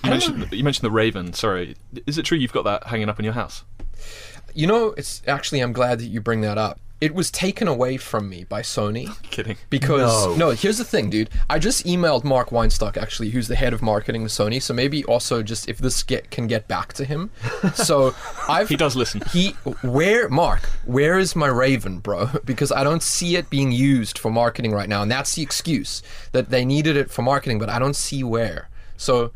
You, 0.05 0.09
mentioned, 0.11 0.47
you 0.51 0.63
mentioned 0.63 0.85
the 0.85 0.91
Raven. 0.91 1.33
Sorry. 1.33 1.75
Is 2.05 2.17
it 2.17 2.23
true 2.23 2.37
you've 2.37 2.53
got 2.53 2.63
that 2.63 2.87
hanging 2.87 3.09
up 3.09 3.19
in 3.19 3.25
your 3.25 3.33
house? 3.33 3.63
You 4.53 4.67
know, 4.67 4.93
it's 4.97 5.21
actually 5.27 5.59
I'm 5.59 5.73
glad 5.73 5.99
that 5.99 6.05
you 6.05 6.21
bring 6.21 6.41
that 6.41 6.57
up. 6.57 6.79
It 7.01 7.13
was 7.13 7.29
taken 7.29 7.67
away 7.67 7.97
from 7.97 8.29
me 8.29 8.45
by 8.45 8.61
Sony. 8.61 9.21
Kidding. 9.29 9.57
Because 9.69 10.25
No. 10.27 10.35
no. 10.35 10.49
here's 10.51 10.77
the 10.77 10.85
thing, 10.85 11.09
dude. 11.09 11.29
I 11.49 11.59
just 11.59 11.85
emailed 11.85 12.23
Marc 12.23 12.51
Weinstock 12.51 12.95
actually, 12.95 13.31
who's 13.31 13.49
the 13.49 13.55
head 13.55 13.73
of 13.73 13.81
marketing 13.81 14.23
to 14.23 14.29
Sony. 14.29 14.61
So 14.61 14.73
maybe 14.73 15.03
also 15.03 15.43
just 15.43 15.67
if 15.67 15.77
this 15.79 16.01
get 16.03 16.31
can 16.31 16.47
get 16.47 16.69
back 16.69 16.93
to 16.93 17.03
him. 17.05 17.31
So 17.73 18.15
I've 18.47 18.69
He 18.69 18.77
does 18.77 18.95
listen. 18.95 19.21
He 19.33 19.49
where 19.83 20.29
Marc? 20.29 20.61
Where 20.85 21.19
is 21.19 21.35
my 21.35 21.47
Raven, 21.47 21.99
bro? 21.99 22.29
Because 22.45 22.71
I 22.71 22.83
don't 22.85 23.03
see 23.03 23.35
it 23.35 23.49
being 23.49 23.73
used 23.73 24.17
for 24.17 24.31
marketing 24.31 24.71
right 24.71 24.87
now, 24.87 25.01
and 25.01 25.11
that's 25.11 25.35
the 25.35 25.41
excuse 25.41 26.01
that 26.31 26.49
they 26.49 26.63
needed 26.63 26.95
it 26.95 27.11
for 27.11 27.23
marketing, 27.23 27.59
but 27.59 27.69
I 27.69 27.77
don't 27.77 27.95
see 27.95 28.23
where. 28.23 28.69
So. 28.95 29.33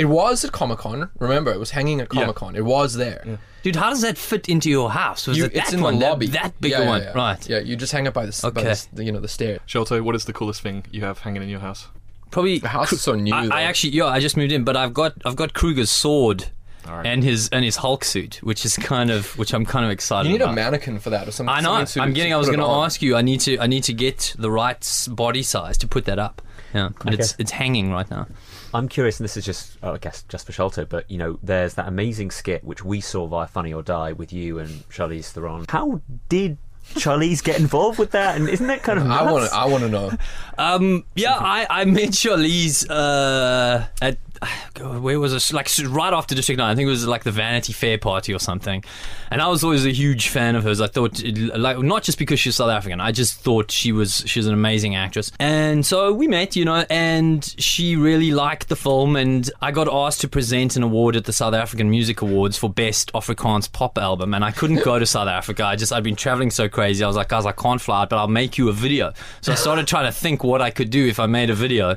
It 0.00 0.06
was 0.06 0.44
at 0.44 0.52
Comic 0.52 0.78
Con. 0.78 1.10
Remember, 1.18 1.52
it 1.52 1.58
was 1.58 1.70
hanging 1.72 2.00
at 2.00 2.08
Yeah. 2.12 2.20
Comic 2.22 2.36
Con. 2.36 2.56
It 2.56 2.64
was 2.64 2.94
there. 2.94 3.38
Dude, 3.62 3.76
how 3.76 3.90
does 3.90 4.00
that 4.00 4.16
fit 4.16 4.48
into 4.48 4.70
your 4.70 4.90
house? 4.90 5.26
Was 5.26 5.36
You, 5.36 5.44
it 5.44 5.52
that 5.54 5.64
it's 5.64 5.72
in 5.74 5.82
one, 5.82 5.94
the 5.94 6.00
that- 6.00 6.10
lobby. 6.10 6.26
That, 6.28 6.58
bigger 6.60 6.76
Yeah, 6.76 6.82
yeah, 6.82 6.88
one, 6.88 7.02
yeah. 7.02 7.12
right? 7.12 7.48
Yeah, 7.48 7.58
you 7.58 7.76
just 7.76 7.92
hang 7.92 8.06
it 8.06 8.14
by 8.14 8.24
the, 8.24 8.28
s- 8.32 8.40
by 8.40 8.48
Okay. 8.48 8.62
the, 8.64 8.70
s- 8.70 8.88
the 8.92 9.04
you 9.04 9.12
know 9.12 9.20
the 9.20 9.28
stair. 9.28 9.58
Sharlto, 9.68 10.00
what 10.02 10.14
is 10.14 10.24
the 10.24 10.32
coolest 10.32 10.62
thing 10.62 10.84
you 10.90 11.02
have 11.02 11.18
hanging 11.20 11.42
in 11.42 11.48
your 11.50 11.60
house? 11.60 11.88
Probably 12.30 12.58
The 12.60 12.68
house 12.68 12.92
is 12.92 13.02
so 13.02 13.14
new. 13.14 13.34
I, 13.34 13.46
though. 13.48 13.54
I 13.54 13.62
actually, 13.62 13.90
yeah, 13.92 14.06
I 14.06 14.20
just 14.20 14.36
moved 14.36 14.52
in, 14.52 14.64
but 14.64 14.76
I've 14.76 14.94
got 14.94 15.12
I've 15.26 15.36
got 15.36 15.52
Kruger's 15.52 15.90
sword 15.90 16.46
All 16.88 16.96
right. 16.96 17.04
and 17.06 17.22
his 17.22 17.48
and 17.50 17.62
his 17.64 17.76
Hulk 17.76 18.02
suit, 18.04 18.36
which 18.42 18.64
is 18.64 18.76
kind 18.76 19.10
of 19.10 19.36
which 19.36 19.52
I'm 19.52 19.66
kind 19.66 19.84
of 19.84 19.90
excited. 19.90 20.30
You 20.32 20.38
need 20.38 20.44
a 20.44 20.52
mannequin 20.52 20.98
for 21.00 21.10
that 21.10 21.28
or 21.28 21.32
something. 21.32 21.54
I 21.54 21.60
know. 21.60 21.74
something 21.84 21.92
to- 21.94 22.00
I'm 22.02 22.12
getting. 22.14 22.32
I 22.32 22.36
was 22.38 22.46
put 22.46 22.54
it 22.54 22.56
going 22.58 22.66
to 22.68 22.72
on. 22.72 22.86
ask 22.86 23.02
you. 23.02 23.14
I 23.16 23.20
need 23.22 23.40
to. 23.40 23.58
I 23.58 23.66
need 23.66 23.82
to 23.84 23.92
get 23.92 24.34
the 24.38 24.50
right 24.50 24.76
s- 24.80 25.06
body 25.08 25.42
size 25.42 25.76
to 25.78 25.86
put 25.88 26.04
that 26.06 26.18
up. 26.18 26.40
Yeah, 26.74 26.90
but 27.04 27.14
it's 27.14 27.32
Okay. 27.34 27.42
it's 27.42 27.50
hanging 27.50 27.90
right 27.90 28.08
now. 28.10 28.26
I'm 28.72 28.88
curious, 28.88 29.18
and 29.18 29.24
this 29.24 29.36
is 29.36 29.44
just, 29.44 29.76
oh, 29.82 29.94
I 29.94 29.98
guess, 29.98 30.22
just 30.28 30.46
for 30.46 30.52
Sharlto, 30.52 30.88
but 30.88 31.10
you 31.10 31.18
know, 31.18 31.38
there's 31.42 31.74
that 31.74 31.88
amazing 31.88 32.30
skit 32.30 32.62
which 32.62 32.84
we 32.84 33.00
saw 33.00 33.26
via 33.26 33.46
Funny 33.48 33.72
or 33.72 33.82
Die 33.82 34.12
with 34.12 34.32
you 34.32 34.58
and 34.60 34.88
Charlize 34.88 35.30
Theron. 35.32 35.64
How 35.68 36.00
did 36.28 36.56
Charlize 36.94 37.42
get 37.42 37.58
involved 37.58 37.98
with 37.98 38.12
that? 38.12 38.36
And 38.36 38.48
isn't 38.48 38.66
that 38.68 38.82
kind 38.84 38.98
of 39.00 39.06
nuts? 39.08 39.20
I 39.20 39.32
want 39.32 39.48
to. 39.50 39.56
I 39.56 39.64
want 39.66 39.82
to 39.84 39.88
know. 39.88 40.10
Um, 40.58 41.04
yeah, 41.16 41.34
I, 41.36 41.66
I 41.68 41.84
met 41.84 42.10
Charlize 42.10 42.86
uh, 42.88 43.86
at 44.00 44.18
where 44.80 45.20
was 45.20 45.32
it? 45.32 45.54
Like 45.54 45.68
right 45.86 46.12
after 46.12 46.34
District 46.34 46.58
Nine. 46.58 46.70
I 46.70 46.74
think 46.74 46.86
it 46.86 46.90
was 46.90 47.06
like 47.06 47.24
the 47.24 47.30
Vanity 47.30 47.72
Fair 47.72 47.98
party 47.98 48.32
or 48.34 48.38
something. 48.38 48.84
And 49.30 49.40
I 49.40 49.48
was 49.48 49.62
always 49.62 49.84
a 49.84 49.92
huge 49.92 50.28
fan 50.28 50.56
of 50.56 50.64
hers. 50.64 50.80
I 50.80 50.86
thought, 50.86 51.22
like, 51.22 51.78
not 51.78 52.02
just 52.02 52.18
because 52.18 52.40
she's 52.40 52.56
South 52.56 52.70
African. 52.70 53.00
I 53.00 53.12
just 53.12 53.40
thought 53.40 53.70
she 53.70 53.92
was 53.92 54.24
she 54.26 54.38
was 54.38 54.46
an 54.46 54.54
amazing 54.54 54.96
actress. 54.96 55.30
And 55.38 55.84
so 55.84 56.12
we 56.12 56.28
met, 56.28 56.56
you 56.56 56.64
know, 56.64 56.84
and 56.90 57.44
she 57.58 57.96
really 57.96 58.32
liked 58.32 58.68
the 58.68 58.76
film. 58.76 59.16
And 59.16 59.50
I 59.60 59.70
got 59.70 59.88
asked 59.92 60.20
to 60.22 60.28
present 60.28 60.76
an 60.76 60.82
award 60.82 61.16
at 61.16 61.24
the 61.24 61.32
South 61.32 61.54
African 61.54 61.90
Music 61.90 62.22
Awards 62.22 62.56
for 62.56 62.70
Best 62.70 63.12
Afrikaans 63.12 63.70
Pop 63.70 63.98
Album. 63.98 64.34
And 64.34 64.44
I 64.44 64.50
couldn't 64.50 64.84
go 64.84 64.98
to 64.98 65.06
South 65.06 65.28
Africa. 65.28 65.64
I 65.64 65.76
just 65.76 65.92
I'd 65.92 66.04
been 66.04 66.16
traveling 66.16 66.50
so 66.50 66.68
crazy. 66.68 67.04
I 67.04 67.06
was 67.06 67.16
like, 67.16 67.28
guys, 67.28 67.46
I 67.46 67.52
can't 67.52 67.80
fly 67.80 68.02
out, 68.02 68.10
but 68.10 68.18
I'll 68.18 68.28
make 68.28 68.58
you 68.58 68.68
a 68.68 68.72
video. 68.72 69.12
So 69.42 69.52
I 69.52 69.56
started 69.56 69.86
trying 69.86 70.06
to 70.06 70.12
think 70.12 70.42
what 70.42 70.62
I 70.62 70.70
could 70.70 70.90
do 70.90 71.06
if 71.06 71.20
I 71.20 71.26
made 71.26 71.50
a 71.50 71.54
video. 71.54 71.96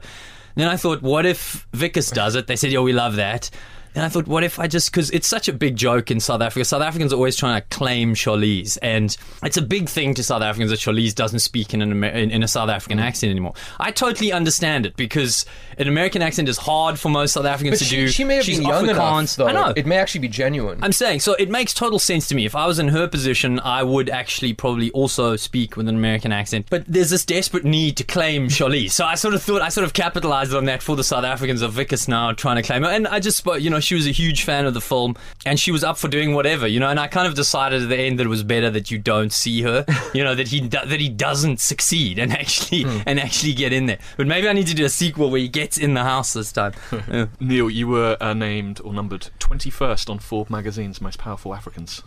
Then 0.55 0.67
I 0.67 0.77
thought, 0.77 1.01
what 1.01 1.25
if 1.25 1.67
Wikus 1.71 2.13
does 2.13 2.35
it? 2.35 2.47
They 2.47 2.55
said, 2.55 2.71
yeah, 2.71 2.79
we 2.79 2.93
love 2.93 3.15
that. 3.15 3.49
Then 3.93 4.03
I 4.03 4.09
thought, 4.09 4.27
what 4.27 4.43
if 4.43 4.59
I 4.59 4.67
just 4.67 4.91
because 4.91 5.09
it's 5.11 5.27
such 5.27 5.47
a 5.47 5.53
big 5.53 5.75
joke 5.75 6.09
in 6.11 6.19
South 6.19 6.41
Africa. 6.41 6.65
South 6.65 6.81
Africans 6.81 7.13
are 7.13 7.15
always 7.15 7.35
trying 7.35 7.61
to 7.61 7.67
claim 7.69 8.15
Charlize, 8.15 8.77
and 8.81 9.15
it's 9.43 9.57
a 9.57 9.61
big 9.61 9.87
thing 9.89 10.13
to 10.15 10.23
South 10.23 10.41
Africans 10.41 10.71
that 10.71 10.79
Charlize 10.79 11.13
doesn't 11.13 11.39
speak 11.39 11.73
in 11.73 11.81
an 11.81 11.91
Amer- 11.91 12.07
in, 12.07 12.31
in 12.31 12.43
a 12.43 12.47
South 12.47 12.69
African 12.69 12.99
accent 12.99 13.29
anymore. 13.31 13.53
I 13.79 13.91
totally 13.91 14.31
understand 14.31 14.85
it 14.85 14.95
because 14.95 15.45
an 15.77 15.87
American 15.87 16.21
accent 16.21 16.49
is 16.49 16.57
hard 16.57 16.99
for 16.99 17.09
most 17.09 17.33
South 17.33 17.45
Africans 17.45 17.79
But 17.79 17.79
to 17.79 17.85
she, 17.85 17.95
do. 17.97 18.07
she 18.07 18.23
may 18.23 18.35
have 18.37 18.45
She's 18.45 18.57
been 18.59 18.67
young 18.67 18.89
enough, 18.89 19.35
though. 19.35 19.47
I 19.47 19.51
know. 19.51 19.73
It 19.75 19.85
may 19.85 19.97
actually 19.97 20.21
be 20.21 20.27
genuine. 20.27 20.79
I'm 20.83 20.91
saying, 20.91 21.19
so 21.19 21.33
it 21.33 21.49
makes 21.49 21.73
total 21.73 21.99
sense 21.99 22.27
to 22.29 22.35
me. 22.35 22.45
If 22.45 22.55
I 22.55 22.65
was 22.67 22.79
in 22.79 22.87
her 22.89 23.07
position, 23.07 23.59
I 23.59 23.83
would 23.83 24.09
actually 24.09 24.53
probably 24.53 24.89
also 24.91 25.35
speak 25.35 25.77
with 25.77 25.87
an 25.87 25.95
American 25.95 26.31
accent. 26.31 26.67
But 26.69 26.85
there's 26.87 27.09
this 27.09 27.25
desperate 27.25 27.63
need 27.65 27.97
to 27.97 28.03
claim 28.03 28.47
Charlize. 28.47 28.91
So 28.91 29.05
I 29.05 29.15
sort 29.15 29.33
of 29.33 29.43
thought, 29.43 29.61
I 29.61 29.69
sort 29.69 29.85
of 29.85 29.93
capitalized 29.93 30.53
on 30.53 30.65
that 30.65 30.81
for 30.81 30.95
the 30.95 31.03
South 31.03 31.23
Africans 31.23 31.61
of 31.61 31.73
Wikus 31.75 32.07
now 32.07 32.31
trying 32.31 32.55
to 32.57 32.63
claim 32.63 32.83
her. 32.83 32.89
And 32.89 33.07
I 33.07 33.19
just, 33.19 33.37
spoke- 33.37 33.61
you 33.61 33.69
know, 33.69 33.77
she 33.83 33.95
was 33.95 34.07
a 34.07 34.11
huge 34.11 34.43
fan 34.43 34.65
of 34.65 34.73
the 34.73 34.81
film 34.81 35.15
and 35.45 35.59
she 35.59 35.71
was 35.71 35.83
up 35.83 35.97
for 35.97 36.07
doing 36.07 36.33
whatever, 36.33 36.67
you 36.67 36.79
know. 36.79 36.89
And 36.89 36.99
I 36.99 37.07
kind 37.07 37.27
of 37.27 37.35
decided 37.35 37.83
at 37.83 37.89
the 37.89 37.97
end 37.97 38.19
that 38.19 38.25
it 38.25 38.29
was 38.29 38.43
better 38.43 38.69
that 38.69 38.91
you 38.91 38.97
don't 38.97 39.31
see 39.31 39.61
her, 39.63 39.85
you 40.13 40.23
know, 40.23 40.35
that 40.35 40.47
he 40.47 40.61
do- 40.61 40.85
that 40.85 40.99
he 40.99 41.09
doesn't 41.09 41.59
succeed 41.59 42.19
and 42.19 42.31
actually 42.41 42.85
and 43.05 43.19
actually 43.19 43.53
get 43.53 43.73
in 43.73 43.85
there. 43.85 43.99
But 44.17 44.27
maybe 44.27 44.47
I 44.49 44.53
need 44.53 44.67
to 44.67 44.75
do 44.75 44.85
a 44.85 44.89
sequel 44.89 45.29
where 45.29 45.39
he 45.39 45.47
gets 45.47 45.77
in 45.77 45.93
the 45.93 46.03
house 46.03 46.33
this 46.33 46.51
time. 46.51 46.73
Yeah. 47.13 47.27
Neill, 47.39 47.69
you 47.69 47.87
were 47.87 48.17
uh, 48.21 48.33
named 48.33 48.79
or 48.83 48.93
numbered 48.93 49.29
21st 49.39 50.09
on 50.09 50.19
Forbes 50.19 50.49
magazine's 50.49 51.01
most 51.01 51.19
powerful 51.19 51.53
Africans. 51.53 52.01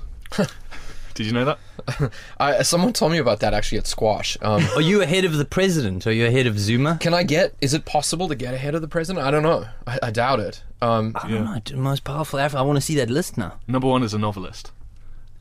Did 1.14 1.26
you 1.26 1.32
know 1.32 1.44
that? 1.46 2.12
I, 2.38 2.62
someone 2.62 2.92
told 2.92 3.12
me 3.12 3.18
about 3.18 3.40
that 3.40 3.54
actually 3.54 3.78
at 3.78 3.86
Squash. 3.86 4.36
Um, 4.42 4.62
Are 4.74 4.80
you 4.82 5.00
ahead 5.02 5.24
of 5.24 5.34
the 5.34 5.44
president? 5.44 6.06
Are 6.06 6.12
you 6.12 6.26
ahead 6.26 6.46
of 6.46 6.58
Zuma? 6.58 6.98
can 7.00 7.14
I 7.14 7.22
get? 7.22 7.54
Is 7.60 7.72
it 7.72 7.84
possible 7.86 8.28
to 8.28 8.34
get 8.34 8.52
ahead 8.52 8.74
of 8.74 8.82
the 8.82 8.88
president? 8.88 9.26
I 9.26 9.30
don't 9.30 9.42
know. 9.42 9.66
I, 9.86 9.98
I 10.04 10.10
doubt 10.10 10.40
it. 10.40 10.62
Um, 10.82 11.12
I 11.14 11.28
don't 11.28 11.44
know. 11.44 11.60
the 11.64 11.76
Most 11.76 12.04
powerful 12.04 12.38
Africa. 12.38 12.58
I 12.60 12.62
want 12.62 12.76
to 12.76 12.80
see 12.82 12.94
that 12.96 13.08
list 13.10 13.38
now. 13.38 13.58
Number 13.66 13.88
one 13.88 14.02
is 14.02 14.12
a 14.14 14.18
novelist. 14.18 14.72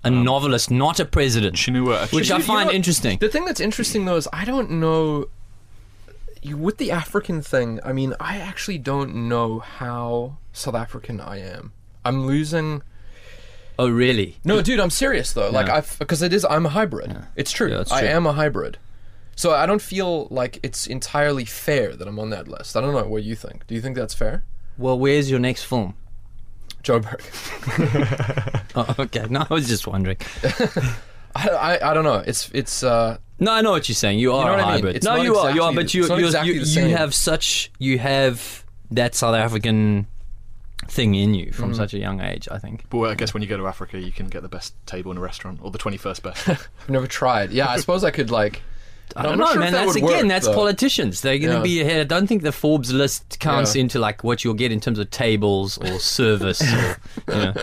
A 0.03 0.09
novelist, 0.09 0.69
not 0.69 0.99
a 0.99 1.05
president. 1.05 1.55
Chinua 1.55 2.11
Which 2.13 2.29
Achebe. 2.29 2.33
I 2.33 2.37
You 2.37 2.43
find 2.43 2.67
know- 2.67 2.73
interesting. 2.73 3.17
The 3.19 3.27
thing 3.29 3.45
that's 3.45 3.59
interesting 3.59 4.05
though 4.05 4.15
is 4.17 4.27
I 4.31 4.45
don't 4.45 4.71
know. 4.71 5.27
you- 6.41 6.57
With 6.57 6.77
the 6.77 6.91
African 6.91 7.41
thing, 7.41 7.79
I 7.83 7.91
mean, 7.91 8.13
I 8.19 8.37
actually 8.37 8.77
don't 8.77 9.15
know 9.27 9.59
how 9.59 10.37
South 10.53 10.75
African 10.75 11.19
I 11.19 11.39
am. 11.39 11.71
I'm 12.05 12.27
losing. 12.27 12.83
Oh, 13.79 13.89
really? 13.89 14.37
No, 14.45 14.61
dude, 14.61 14.79
I'm 14.79 14.91
serious 14.91 15.33
though. 15.33 15.49
Like, 15.49 15.67
Yeah. 15.67 15.77
I've 15.77 15.97
because 15.99 16.21
it 16.21 16.31
is. 16.33 16.45
I'm 16.49 16.65
a 16.67 16.69
hybrid. 16.69 17.17
It's 17.35 17.51
true. 17.51 17.69
Yeah, 17.71 17.81
it's 17.81 17.91
I 17.91 18.03
am 18.03 18.25
a 18.27 18.33
hybrid. 18.33 18.77
So 19.35 19.53
I 19.53 19.65
don't 19.65 19.81
feel 19.81 20.27
like 20.29 20.59
it's 20.63 20.87
entirely 20.87 21.43
fair 21.45 21.93
that 21.95 22.07
I'm 22.07 22.19
on 22.19 22.29
that 22.29 22.47
list. 22.47 22.77
I 22.77 22.81
don't 22.81 22.93
know 22.93 23.03
what 23.05 23.23
you 23.23 23.35
think. 23.35 23.67
Do 23.67 23.75
you 23.75 23.81
think 23.81 23.97
that's 23.97 24.13
fair, 24.13 24.45
Well, 24.77 24.97
where's 24.99 25.29
your 25.29 25.39
next 25.39 25.63
film? 25.63 25.95
Joburg? 26.83 27.21
Oh, 28.77 28.93
okay. 28.99 29.25
No, 29.29 29.45
I 29.49 29.53
was 29.53 29.69
just 29.69 29.87
wondering. 29.87 30.17
I, 31.35 31.47
I, 31.49 31.91
I 31.91 31.93
don't 31.93 32.03
know. 32.03 32.21
It's 32.25 32.49
it's. 32.53 32.83
uh 32.83 33.17
No, 33.39 33.53
I 33.53 33.61
know 33.61 33.71
what 33.71 33.87
you're 33.87 33.95
saying. 33.95 34.19
You 34.19 34.33
are 34.33 34.45
know 34.45 34.51
a 34.53 34.57
what 34.57 34.59
I 34.59 34.63
mean? 34.65 34.73
hybrid. 34.73 34.95
It's 34.97 35.05
no, 35.05 35.15
not 35.15 35.23
you 35.23 35.35
are. 35.37 35.51
You 35.51 35.63
are. 35.63 35.73
But 35.73 35.93
you 35.93 36.01
it's 36.01 36.09
not 36.09 36.19
you 36.19 36.25
exactly 36.25 36.53
you, 36.55 36.65
the 36.65 36.81
you 36.81 36.95
have 36.95 37.13
such 37.15 37.71
you 37.79 37.97
have 37.99 38.65
that 38.91 39.15
South 39.15 39.33
African 39.35 40.07
thing 40.87 41.15
in 41.15 41.33
you 41.33 41.51
from 41.53 41.73
such 41.73 41.93
a 41.93 41.97
young 41.97 42.19
age. 42.19 42.49
I 42.51 42.57
think. 42.59 42.83
But 42.89 42.99
I 43.03 43.15
guess 43.15 43.33
when 43.33 43.41
you 43.43 43.47
go 43.49 43.55
to 43.55 43.65
Africa, 43.67 43.97
you 43.97 44.11
can 44.11 44.27
get 44.27 44.41
the 44.41 44.49
best 44.49 44.73
table 44.85 45.09
in 45.11 45.17
a 45.17 45.21
restaurant 45.21 45.59
or 45.61 45.71
the 45.71 45.77
twenty-first 45.77 46.21
best. 46.21 46.49
I've 46.49 46.89
never 46.89 47.07
tried. 47.07 47.51
Yeah, 47.51 47.69
I 47.69 47.77
suppose 47.77 48.03
I 48.03 48.11
could 48.11 48.29
like. 48.29 48.61
I 49.15 49.23
don't 49.23 49.37
know, 49.37 49.47
sure 49.51 49.59
man. 49.59 49.73
that 49.73 49.85
That's 49.85 49.95
again, 49.95 50.09
work, 50.09 50.27
that's 50.27 50.47
though. 50.47 50.53
politicians. 50.55 51.21
They're 51.21 51.37
going 51.39 51.51
to 51.51 51.57
Yeah. 51.57 51.63
be 51.63 51.81
ahead. 51.81 52.01
I 52.01 52.03
don't 52.03 52.27
think 52.27 52.41
the 52.43 52.51
Forbes 52.51 52.91
list 52.93 53.39
counts 53.39 53.75
Yeah. 53.75 53.81
into 53.81 53.99
like 53.99 54.23
what 54.23 54.43
you'll 54.43 54.53
get 54.55 54.71
in 54.71 54.79
terms 54.79 54.99
of 54.99 55.09
tables 55.09 55.77
or 55.77 55.99
service. 55.99 56.61
or, 56.61 56.97
you 57.29 57.35
know. 57.35 57.53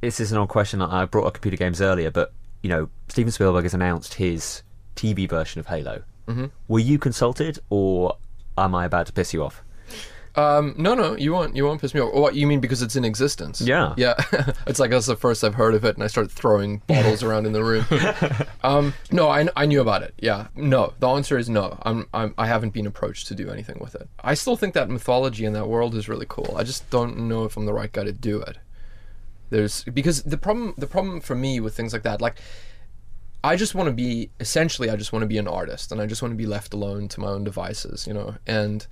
This 0.00 0.18
is 0.20 0.32
an 0.32 0.38
odd 0.38 0.48
question. 0.48 0.82
I 0.82 1.04
brought 1.04 1.26
up 1.26 1.34
computer 1.34 1.56
games 1.56 1.80
earlier, 1.80 2.10
but 2.10 2.32
you 2.62 2.68
know, 2.68 2.88
Steven 3.08 3.30
Spielberg 3.32 3.64
has 3.64 3.74
announced 3.74 4.14
his 4.14 4.62
TV 4.96 5.28
version 5.28 5.58
of 5.60 5.66
Halo. 5.66 6.02
Mm-hmm. 6.28 6.46
Were 6.68 6.78
you 6.78 6.98
consulted, 6.98 7.58
or 7.70 8.16
am 8.56 8.74
I 8.74 8.84
about 8.84 9.06
to 9.06 9.12
piss 9.12 9.32
you 9.34 9.42
off? 9.42 9.62
Um, 10.34 10.74
no, 10.78 10.94
no, 10.94 11.16
you 11.16 11.32
won't. 11.32 11.54
You 11.54 11.64
won't 11.64 11.80
piss 11.80 11.94
me 11.94 12.00
off. 12.00 12.14
What 12.14 12.34
you 12.34 12.46
mean? 12.46 12.60
Because 12.60 12.80
it's 12.80 12.96
in 12.96 13.04
existence? 13.04 13.60
Yeah. 13.60 13.94
yeah. 13.96 14.14
it's 14.66 14.78
like 14.78 14.90
that's 14.90 15.06
the 15.06 15.16
first 15.16 15.44
I've 15.44 15.54
heard 15.54 15.74
of 15.74 15.84
it, 15.84 15.96
and 15.96 16.04
I 16.04 16.06
start 16.06 16.30
throwing 16.30 16.78
bottles 16.86 17.22
around 17.22 17.46
in 17.46 17.52
the 17.52 17.62
room. 17.62 17.84
Um, 18.64 18.94
no, 19.10 19.28
I, 19.28 19.48
I 19.56 19.66
knew 19.66 19.80
about 19.80 20.02
it. 20.02 20.14
Yeah, 20.18 20.46
no. 20.54 20.94
The 21.00 21.08
answer 21.08 21.36
is 21.36 21.48
no. 21.48 21.78
I'm, 21.82 22.06
I'm 22.14 22.34
I 22.38 22.46
haven't 22.46 22.72
been 22.72 22.86
approached 22.86 23.26
to 23.28 23.34
do 23.34 23.50
anything 23.50 23.78
with 23.80 23.94
it. 23.94 24.08
I 24.22 24.34
still 24.34 24.56
think 24.56 24.74
that 24.74 24.88
mythology 24.88 25.44
in 25.44 25.52
that 25.52 25.68
world 25.68 25.94
is 25.94 26.08
really 26.08 26.26
cool. 26.28 26.54
I 26.56 26.62
just 26.62 26.88
don't 26.90 27.28
know 27.28 27.44
if 27.44 27.56
I'm 27.56 27.66
the 27.66 27.74
right 27.74 27.92
guy 27.92 28.04
to 28.04 28.12
do 28.12 28.40
it. 28.40 28.56
There's 29.50 29.84
because 29.84 30.22
the 30.22 30.38
problem 30.38 30.74
the 30.78 30.86
problem 30.86 31.20
for 31.20 31.34
me 31.34 31.60
with 31.60 31.76
things 31.76 31.92
like 31.92 32.04
that, 32.04 32.22
like 32.22 32.40
I 33.44 33.56
just 33.56 33.74
want 33.74 33.88
to 33.88 33.92
be 33.92 34.30
essentially 34.40 34.88
I 34.88 34.96
just 34.96 35.12
want 35.12 35.24
to 35.24 35.26
be 35.26 35.36
an 35.36 35.48
artist 35.48 35.92
and 35.92 36.00
I 36.00 36.06
just 36.06 36.22
want 36.22 36.32
to 36.32 36.36
be 36.36 36.46
left 36.46 36.72
alone 36.72 37.08
to 37.08 37.20
my 37.20 37.28
own 37.28 37.44
devices, 37.44 38.06
you 38.06 38.14
know. 38.14 38.36
And 38.46 38.86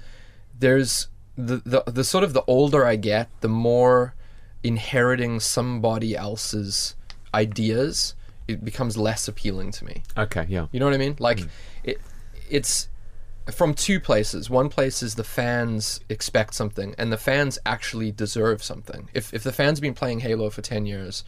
there's 0.58 1.08
the 1.46 1.56
the, 1.64 1.90
the 1.90 2.04
sort 2.04 2.24
of 2.24 2.32
the 2.32 2.44
older 2.46 2.84
I 2.84 2.96
get, 2.96 3.28
the 3.40 3.48
more 3.48 4.14
inheriting 4.62 5.40
somebody 5.40 6.14
else's 6.16 6.94
ideas 7.32 8.14
it 8.50 8.64
becomes 8.64 8.96
less 8.96 9.28
appealing 9.28 9.70
to 9.70 9.84
me. 9.84 10.02
Okay, 10.16 10.44
yeah. 10.48 10.66
You 10.72 10.80
know 10.80 10.86
what 10.86 10.94
I 10.94 10.98
mean? 10.98 11.16
Like 11.18 11.38
mm. 11.38 11.48
it 11.84 12.00
it's 12.50 12.88
from 13.52 13.74
two 13.74 14.00
places. 14.00 14.50
One 14.50 14.68
place 14.68 15.02
is 15.02 15.14
the 15.14 15.24
fans 15.24 16.00
expect 16.08 16.54
something 16.54 16.94
and 16.98 17.12
the 17.12 17.16
fans 17.16 17.58
actually 17.64 18.12
deserve 18.12 18.62
something. 18.62 19.08
If 19.14 19.32
if 19.32 19.42
the 19.42 19.52
fans 19.52 19.78
have 19.78 19.82
been 19.82 19.94
playing 19.94 20.20
Halo 20.20 20.50
for 20.50 20.62
10 20.62 20.86
years, 20.86 21.24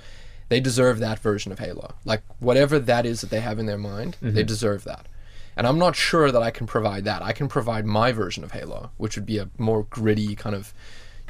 they 0.48 0.60
deserve 0.60 0.98
that 0.98 1.18
version 1.18 1.52
of 1.52 1.58
Halo. 1.58 1.94
Like 2.04 2.22
whatever 2.38 2.78
that 2.78 3.06
is 3.06 3.20
that 3.20 3.30
they 3.30 3.40
have 3.40 3.58
in 3.58 3.66
their 3.66 3.78
mind, 3.78 4.16
they 4.20 4.30
mm-hmm. 4.30 4.46
deserve 4.46 4.84
that. 4.84 5.06
And 5.56 5.66
I'm 5.66 5.78
not 5.78 5.96
sure 5.96 6.32
that 6.32 6.42
I 6.42 6.50
can 6.50 6.66
provide 6.66 7.04
that. 7.04 7.22
I 7.22 7.32
can 7.32 7.48
provide 7.48 7.84
my 7.84 8.12
version 8.12 8.42
of 8.42 8.52
Halo, 8.52 8.90
which 8.96 9.16
would 9.16 9.26
be 9.26 9.38
a 9.38 9.50
more 9.58 9.84
gritty 9.84 10.34
kind 10.34 10.54
of 10.54 10.72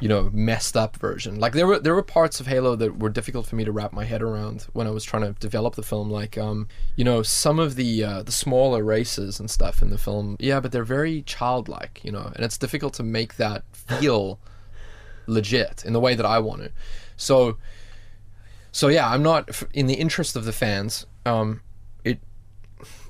you 0.02 0.08
know 0.08 0.30
messed 0.32 0.76
up 0.76 0.96
version. 0.96 1.38
Like 1.38 1.52
there 1.52 1.66
were 1.66 1.78
there 1.78 1.94
were 1.94 2.02
parts 2.02 2.40
of 2.40 2.48
halo 2.48 2.74
that 2.74 2.98
were 2.98 3.08
difficult 3.08 3.46
for 3.46 3.54
me 3.54 3.64
to 3.64 3.70
wrap 3.70 3.92
my 3.92 4.04
head 4.04 4.20
around 4.20 4.66
when 4.72 4.88
i 4.88 4.90
was 4.90 5.04
trying 5.04 5.22
to 5.22 5.38
develop 5.38 5.76
the 5.76 5.82
film. 5.84 6.10
Like 6.10 6.36
um 6.36 6.66
you 6.96 7.04
know 7.04 7.22
some 7.22 7.60
of 7.60 7.76
the 7.76 8.02
uh, 8.02 8.22
the 8.24 8.32
smaller 8.32 8.82
races 8.82 9.38
and 9.38 9.48
stuff 9.48 9.80
in 9.80 9.90
the 9.90 9.98
film 9.98 10.36
yeah 10.40 10.58
but 10.58 10.72
they're 10.72 10.82
very 10.82 11.22
childlike 11.22 12.00
you 12.02 12.10
know 12.10 12.32
and 12.34 12.44
it's 12.44 12.58
difficult 12.58 12.94
to 12.94 13.04
make 13.04 13.36
that 13.36 13.62
feel 13.72 14.40
legit 15.28 15.84
in 15.86 15.92
the 15.92 16.00
way 16.00 16.16
that 16.16 16.26
i 16.26 16.38
want 16.40 16.62
to 16.62 16.72
so 17.16 17.56
so 18.72 18.88
yeah 18.88 19.08
i'm 19.08 19.22
not 19.22 19.62
in 19.72 19.86
the 19.86 19.94
interest 19.94 20.34
of 20.34 20.44
the 20.44 20.52
fans 20.52 21.06
um 21.24 21.60
it 21.62 21.71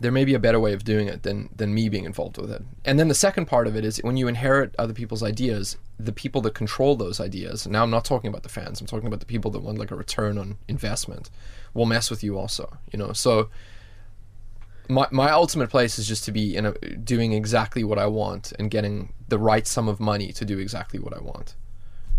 there 0.01 0.13
may 0.13 0.25
be 0.25 0.35
a 0.35 0.39
better 0.39 0.61
way 0.61 0.73
of 0.73 0.85
doing 0.85 1.09
it 1.09 1.23
than 1.23 1.49
than 1.55 1.75
me 1.75 1.89
being 1.89 2.05
involved 2.05 2.39
with 2.39 2.51
it. 2.51 2.63
And 2.85 2.99
then 2.99 3.09
the 3.09 3.15
second 3.15 3.47
part 3.47 3.67
of 3.67 3.77
it 3.77 3.85
is 3.85 3.99
when 4.03 4.17
you 4.17 4.29
inherit 4.29 4.75
other 4.79 4.95
people's 4.95 5.23
ideas, 5.23 5.77
the 5.99 6.13
people 6.13 6.41
that 6.43 6.55
control 6.55 6.97
those 6.97 7.21
ideas. 7.21 7.67
Now 7.67 7.83
I'm 7.83 7.91
not 7.91 8.05
talking 8.05 8.29
about 8.29 8.43
the 8.43 8.49
fans. 8.49 8.81
I'm 8.81 8.87
talking 8.87 9.07
about 9.07 9.21
the 9.21 9.27
people 9.27 9.51
that 9.53 9.61
want 9.61 9.79
like 9.79 9.91
a 9.91 9.97
return 9.97 10.39
on 10.39 10.59
investment. 10.69 11.31
Will 11.75 11.87
mess 11.87 12.11
with 12.11 12.23
you 12.23 12.39
also. 12.39 12.79
You 12.93 12.99
know. 12.99 13.13
So 13.13 13.49
my 14.89 15.07
my 15.11 15.31
ultimate 15.31 15.71
place 15.71 15.99
is 15.99 16.07
just 16.07 16.25
to 16.25 16.33
be 16.33 16.57
in 16.57 16.67
a 16.67 16.73
doing 16.73 17.33
exactly 17.33 17.85
what 17.85 17.99
I 17.99 18.07
want 18.07 18.53
and 18.59 18.71
getting 18.71 19.13
the 19.29 19.39
right 19.39 19.67
sum 19.67 19.89
of 19.89 20.01
money 20.01 20.33
to 20.33 20.45
do 20.45 20.59
exactly 20.59 20.99
what 20.99 21.15
I 21.15 21.21
want, 21.21 21.55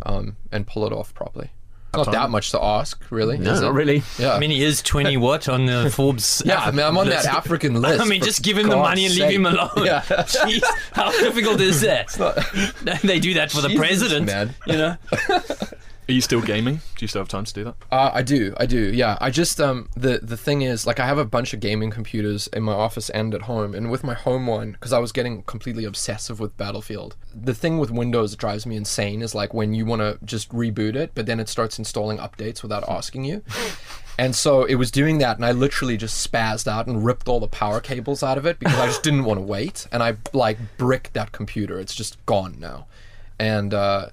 um, 0.05 0.37
and 0.51 0.65
pull 0.65 0.85
it 0.85 0.93
off 0.93 1.13
properly. 1.13 1.51
Not 1.95 2.11
that 2.11 2.29
much 2.29 2.51
to 2.51 2.63
ask, 2.63 2.99
really. 3.09 3.37
No, 3.37 3.51
is 3.53 3.59
it? 3.59 3.63
not 3.63 3.73
really. 3.73 4.03
Yeah. 4.17 4.33
I 4.33 4.39
mean, 4.39 4.49
he 4.49 4.63
is 4.63 4.81
20 4.81 5.17
what 5.17 5.47
on 5.47 5.65
the 5.67 5.89
Forbes? 5.95 6.41
yeah, 6.45 6.59
I 6.59 6.71
mean, 6.71 6.85
I'm 6.85 6.97
on 6.97 7.07
that. 7.09 7.25
African 7.25 7.73
list. 7.81 8.01
I 8.01 8.05
mean, 8.05 8.21
just 8.21 8.41
give 8.41 8.57
him 8.57 8.67
the 8.67 8.75
God's 8.75 8.89
money 8.89 9.05
and 9.05 9.13
sake. 9.13 9.29
leave 9.29 9.39
him 9.39 9.45
alone. 9.45 9.71
Yeah. 9.85 10.01
Jeez, 10.07 10.63
how 10.93 11.11
difficult 11.11 11.61
is 11.61 11.81
that? 11.81 12.07
they 13.03 13.19
do 13.19 13.35
that 13.35 13.51
for 13.51 13.61
the 13.61 13.69
Jesus, 13.69 13.79
president, 13.79 14.25
man. 14.25 14.55
you 14.65 14.73
know. 14.77 14.97
Are 16.07 16.11
you 16.11 16.21
still 16.21 16.41
gaming? 16.41 16.75
Do 16.75 17.03
you 17.03 17.07
still 17.07 17.21
have 17.21 17.29
time 17.29 17.45
to 17.45 17.53
do 17.53 17.63
that? 17.63 17.75
Uh, 17.91 18.11
I 18.13 18.21
do, 18.23 18.53
I 18.57 18.65
do. 18.65 18.93
Yeah, 18.93 19.17
I 19.21 19.29
just 19.29 19.61
um 19.61 19.89
the 19.95 20.19
the 20.21 20.35
thing 20.35 20.61
is 20.61 20.85
like 20.85 20.99
I 20.99 21.05
have 21.05 21.17
a 21.17 21.25
bunch 21.25 21.53
of 21.53 21.59
gaming 21.59 21.91
computers 21.91 22.47
in 22.47 22.63
my 22.63 22.73
office 22.73 23.09
and 23.09 23.33
at 23.33 23.43
home, 23.43 23.73
and 23.73 23.89
with 23.89 24.03
my 24.03 24.13
home 24.13 24.45
one 24.47 24.73
because 24.73 24.91
I 24.91 24.99
was 24.99 25.11
getting 25.11 25.43
completely 25.43 25.85
obsessive 25.85 26.39
with 26.39 26.57
Battlefield. 26.57 27.15
The 27.33 27.53
thing 27.53 27.77
with 27.77 27.89
Windows 27.91 28.31
that 28.31 28.39
drives 28.39 28.65
me 28.65 28.75
insane 28.75 29.21
is 29.21 29.33
like 29.33 29.53
when 29.53 29.73
you 29.73 29.85
want 29.85 30.01
to 30.01 30.19
just 30.25 30.49
reboot 30.49 30.95
it, 30.95 31.11
but 31.15 31.25
then 31.25 31.39
it 31.39 31.47
starts 31.47 31.79
installing 31.79 32.17
updates 32.17 32.61
without 32.61 32.87
asking 32.89 33.25
you. 33.25 33.43
And 34.17 34.35
so 34.35 34.63
it 34.65 34.75
was 34.75 34.91
doing 34.91 35.17
that, 35.19 35.37
and 35.37 35.45
I 35.45 35.53
literally 35.53 35.97
just 35.97 36.31
spazzed 36.31 36.67
out 36.67 36.85
and 36.85 37.03
ripped 37.03 37.27
all 37.27 37.39
the 37.39 37.47
power 37.47 37.79
cables 37.79 38.21
out 38.21 38.37
of 38.37 38.45
it 38.45 38.59
because 38.59 38.77
I 38.77 38.85
just 38.85 39.01
didn't 39.07 39.23
want 39.23 39.39
to 39.39 39.41
wait. 39.41 39.87
And 39.91 40.03
I 40.03 40.17
like 40.33 40.59
bricked 40.77 41.13
that 41.13 41.31
computer. 41.31 41.79
It's 41.79 41.95
just 41.95 42.23
gone 42.27 42.55
now, 42.59 42.85
and 43.39 43.73
uh, 43.73 44.09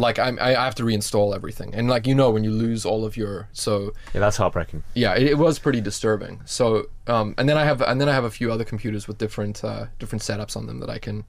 like 0.00 0.18
I'm, 0.18 0.38
I 0.40 0.56
I 0.56 0.64
have 0.64 0.74
to 0.76 0.82
reinstall 0.84 1.34
everything. 1.34 1.74
And 1.74 1.88
like 1.88 2.06
you 2.06 2.14
know, 2.14 2.30
when 2.30 2.44
you 2.44 2.50
lose 2.50 2.84
all 2.86 3.04
of 3.04 3.16
your 3.16 3.48
so 3.52 3.92
Yeah, 4.14 4.20
that's 4.20 4.36
heartbreaking. 4.38 4.82
yeah, 4.94 5.14
it, 5.14 5.24
it 5.28 5.38
was 5.38 5.58
pretty 5.58 5.80
disturbing. 5.80 6.40
So 6.44 6.86
um, 7.06 7.34
and 7.38 7.48
then 7.48 7.56
I 7.58 7.64
have 7.64 7.82
and 7.82 8.00
then 8.00 8.08
I 8.08 8.14
have 8.14 8.24
a 8.24 8.30
few 8.30 8.50
other 8.52 8.64
computers 8.64 9.06
with 9.08 9.18
different 9.18 9.62
uh, 9.64 9.86
different 9.98 10.22
setups 10.22 10.56
on 10.56 10.66
them 10.66 10.80
that 10.80 10.90
I 10.90 10.98
can 10.98 11.24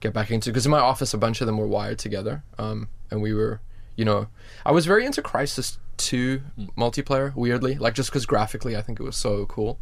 get 0.00 0.12
back 0.12 0.30
into 0.30 0.50
because 0.50 0.66
in 0.66 0.70
my 0.72 0.80
office 0.80 1.14
a 1.14 1.18
bunch 1.18 1.40
of 1.40 1.46
them 1.46 1.56
were 1.58 1.66
wired 1.66 1.98
together. 1.98 2.42
Um, 2.58 2.88
and 3.10 3.22
we 3.22 3.32
were, 3.32 3.60
you 3.96 4.04
know, 4.04 4.28
I 4.66 4.72
was 4.72 4.86
very 4.86 5.04
into 5.06 5.22
Crysis 5.22 5.78
Two 5.96 6.42
multiplayer. 6.76 7.34
Weirdly, 7.34 7.76
like 7.76 7.94
just 7.94 8.10
because 8.10 8.26
graphically 8.26 8.76
I 8.76 8.82
think 8.82 9.00
it 9.00 9.04
was 9.04 9.16
so 9.16 9.46
cool. 9.46 9.78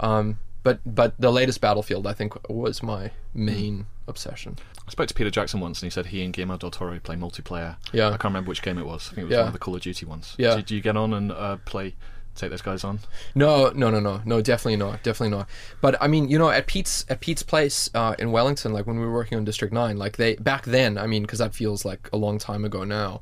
Um, 0.00 0.38
but 0.62 0.80
but 0.86 1.14
the 1.18 1.30
latest 1.32 1.60
Battlefield 1.60 2.06
I 2.06 2.12
think 2.12 2.48
was 2.48 2.82
my 2.82 3.10
main 3.34 3.86
obsession. 4.08 4.58
I 4.86 4.90
spoke 4.90 5.06
to 5.08 5.14
Peter 5.14 5.30
Jackson 5.30 5.60
once, 5.60 5.80
and 5.80 5.86
he 5.86 5.90
said 5.90 6.06
he 6.06 6.22
and 6.24 6.32
Guillermo 6.32 6.56
del 6.56 6.70
Toro 6.70 6.98
play 6.98 7.14
multiplayer. 7.16 7.76
Yeah. 7.92 8.08
I 8.08 8.10
can't 8.12 8.24
remember 8.24 8.48
which 8.48 8.62
game 8.62 8.78
it 8.78 8.86
was. 8.86 9.08
I 9.12 9.14
think 9.14 9.18
it 9.18 9.24
was 9.26 9.32
Yeah. 9.32 9.38
one 9.38 9.46
of 9.48 9.52
the 9.52 9.58
Call 9.60 9.76
of 9.76 9.80
Duty 9.82 10.04
ones. 10.06 10.34
Yeah. 10.38 10.56
Did 10.56 10.70
you 10.72 10.80
get 10.80 10.96
on 10.96 11.14
and 11.14 11.30
uh, 11.30 11.56
play, 11.64 11.94
take 12.34 12.50
those 12.50 12.62
guys 12.62 12.82
on? 12.82 12.98
No, 13.36 13.70
no, 13.70 13.90
no, 13.90 14.00
no, 14.00 14.20
no. 14.24 14.40
Definitely 14.42 14.76
not. 14.76 15.02
Definitely 15.04 15.36
not. 15.36 15.48
But 15.80 15.96
I 16.02 16.08
mean, 16.08 16.28
you 16.28 16.36
know, 16.38 16.50
at 16.50 16.66
Pete's 16.66 17.06
at 17.08 17.20
Pete's 17.20 17.44
place 17.44 17.88
uh, 17.94 18.16
in 18.18 18.32
Wellington, 18.32 18.72
like 18.72 18.86
when 18.88 18.98
we 18.98 19.06
were 19.06 19.12
working 19.12 19.38
on 19.38 19.44
District 19.44 19.72
Nine, 19.72 19.96
like 19.98 20.16
they 20.16 20.34
back 20.34 20.64
then. 20.64 20.98
I 20.98 21.06
mean, 21.06 21.22
because 21.22 21.38
that 21.38 21.54
feels 21.54 21.84
like 21.84 22.08
a 22.12 22.16
long 22.16 22.38
time 22.38 22.64
ago 22.64 22.82
now. 22.82 23.20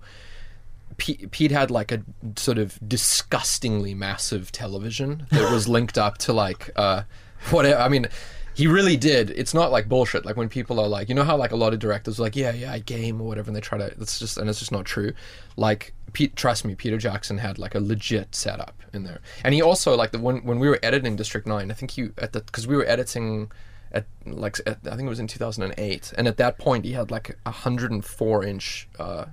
Pete, 0.97 1.31
Pete 1.31 1.51
had 1.51 1.71
like 1.71 1.93
a 1.93 2.03
sort 2.37 2.59
of 2.59 2.79
disgustingly 2.87 3.95
massive 3.95 4.51
television 4.53 5.27
that 5.31 5.51
was 5.53 5.69
linked 5.69 5.97
up 5.99 6.19
to 6.19 6.33
like 6.33 6.71
uh, 6.77 7.03
whatever. 7.51 7.81
I 7.81 7.89
mean. 7.89 8.07
He 8.53 8.67
really 8.67 8.97
did. 8.97 9.31
It's 9.31 9.55
not 9.55 9.71
like 9.71 9.89
bullshit. 9.89 10.27
Like 10.27 10.37
when 10.37 10.51
people 10.51 10.81
are 10.81 10.89
like, 10.89 11.09
you 11.09 11.15
know 11.15 11.23
how 11.23 11.37
like 11.37 11.53
a 11.53 11.57
lot 11.57 11.73
of 11.73 11.79
directors 11.79 12.19
are 12.19 12.25
like, 12.25 12.37
yeah, 12.37 12.53
yeah, 12.53 12.73
I 12.73 12.81
game 12.81 13.19
or 13.21 13.27
whatever, 13.27 13.49
and 13.49 13.57
they 13.57 13.61
try 13.61 13.79
to. 13.79 13.87
It's 13.87 14.19
just 14.19 14.37
and 14.37 14.51
it's 14.51 14.59
just 14.59 14.73
not 14.73 14.85
true. 14.85 15.13
Like, 15.57 15.95
Pete, 16.13 16.37
trust 16.37 16.65
me, 16.67 16.75
Peter 16.75 16.99
Jackson 16.99 17.39
had 17.39 17.59
like 17.59 17.75
a 17.75 17.81
legit 17.81 18.35
setup 18.35 18.83
in 18.93 19.05
there, 19.05 19.21
and 19.45 19.55
he 19.55 19.63
also 19.63 19.97
like 19.97 20.11
the 20.11 20.19
when 20.19 20.45
when 20.45 20.59
we 20.59 20.69
were 20.69 20.79
editing 20.83 21.17
District 21.17 21.47
Nine, 21.47 21.71
I 21.71 21.75
think 21.75 21.93
he 21.93 22.11
at 22.19 22.33
the 22.35 22.41
because 22.41 22.67
we 22.67 22.77
were 22.77 22.85
editing 22.85 23.51
at 23.93 24.05
like 24.27 24.59
at, 24.67 24.79
I 24.85 24.91
think 24.97 25.07
it 25.07 25.09
was 25.11 25.21
in 25.21 25.29
2008, 25.29 26.13
and 26.19 26.29
at 26.29 26.37
that 26.37 26.59
point 26.59 26.85
he 26.85 26.93
had 26.93 27.11
like 27.11 27.31
a 27.31 27.51
104 27.51 28.45
inch 28.45 28.89
uh, 28.99 29.27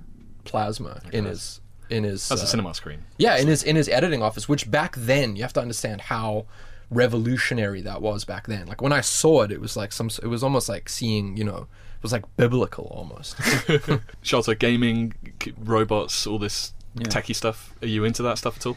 plasma 0.44 1.02
in 1.12 1.24
his 1.26 1.60
in 1.90 2.04
his 2.04 2.26
That's 2.28 2.40
uh, 2.40 2.44
a 2.44 2.46
cinema 2.46 2.72
screen. 2.72 3.04
yeah, 3.18 3.36
in 3.36 3.48
his 3.48 3.62
in 3.62 3.76
his 3.76 3.88
editing 3.88 4.22
office, 4.22 4.48
which 4.48 4.70
back 4.70 4.94
then 4.96 5.36
you 5.36 5.42
have 5.42 5.52
to 5.54 5.60
understand 5.60 6.02
how 6.02 6.46
revolutionary 6.90 7.80
that 7.82 8.00
was 8.02 8.24
back 8.24 8.46
then. 8.46 8.66
Like 8.66 8.80
when 8.82 8.92
I 8.92 9.00
saw 9.00 9.42
it, 9.42 9.52
it 9.52 9.60
was 9.60 9.76
like 9.76 9.92
some. 9.92 10.10
It 10.22 10.28
was 10.28 10.42
almost 10.42 10.68
like 10.68 10.88
seeing, 10.88 11.36
you 11.36 11.44
know, 11.44 11.66
it 11.96 12.02
was 12.02 12.12
like 12.12 12.24
biblical 12.36 12.86
almost. 12.86 13.36
Sharlto, 14.22 14.58
gaming, 14.58 15.14
robots, 15.58 16.26
all 16.26 16.38
this 16.38 16.72
techie 16.96 17.34
stuff. 17.34 17.74
Are 17.82 17.86
you 17.88 18.04
into 18.04 18.22
that 18.22 18.38
stuff 18.38 18.56
at 18.56 18.66
all? 18.66 18.76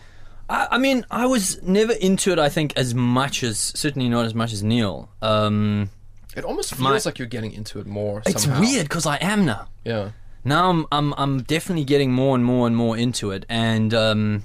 I, 0.49 0.67
I 0.71 0.77
mean, 0.77 1.05
I 1.09 1.25
was 1.25 1.61
never 1.63 1.93
into 1.93 2.31
it. 2.31 2.39
I 2.39 2.49
think 2.49 2.73
as 2.75 2.93
much 2.93 3.43
as 3.43 3.57
certainly 3.59 4.09
not 4.09 4.25
as 4.25 4.33
much 4.35 4.51
as 4.53 4.63
Neill. 4.63 5.09
Um, 5.21 5.89
it 6.35 6.43
almost 6.45 6.69
feels 6.71 6.81
My- 6.81 6.99
like 7.03 7.19
you're 7.19 7.27
getting 7.27 7.51
into 7.51 7.79
it 7.79 7.85
more. 7.87 8.21
it's 8.25 8.43
somehow. 8.43 8.61
weird 8.61 8.83
because 8.83 9.05
I 9.05 9.17
am 9.17 9.45
now. 9.45 9.67
Yeah. 9.83 10.11
Now 10.43 10.69
I'm, 10.71 10.87
I'm 10.91 11.13
I'm 11.17 11.41
definitely 11.43 11.83
getting 11.83 12.11
more 12.11 12.35
and 12.35 12.43
more 12.43 12.65
and 12.65 12.75
more 12.75 12.97
into 12.97 13.29
it, 13.29 13.45
and 13.47 13.93
um, 13.93 14.43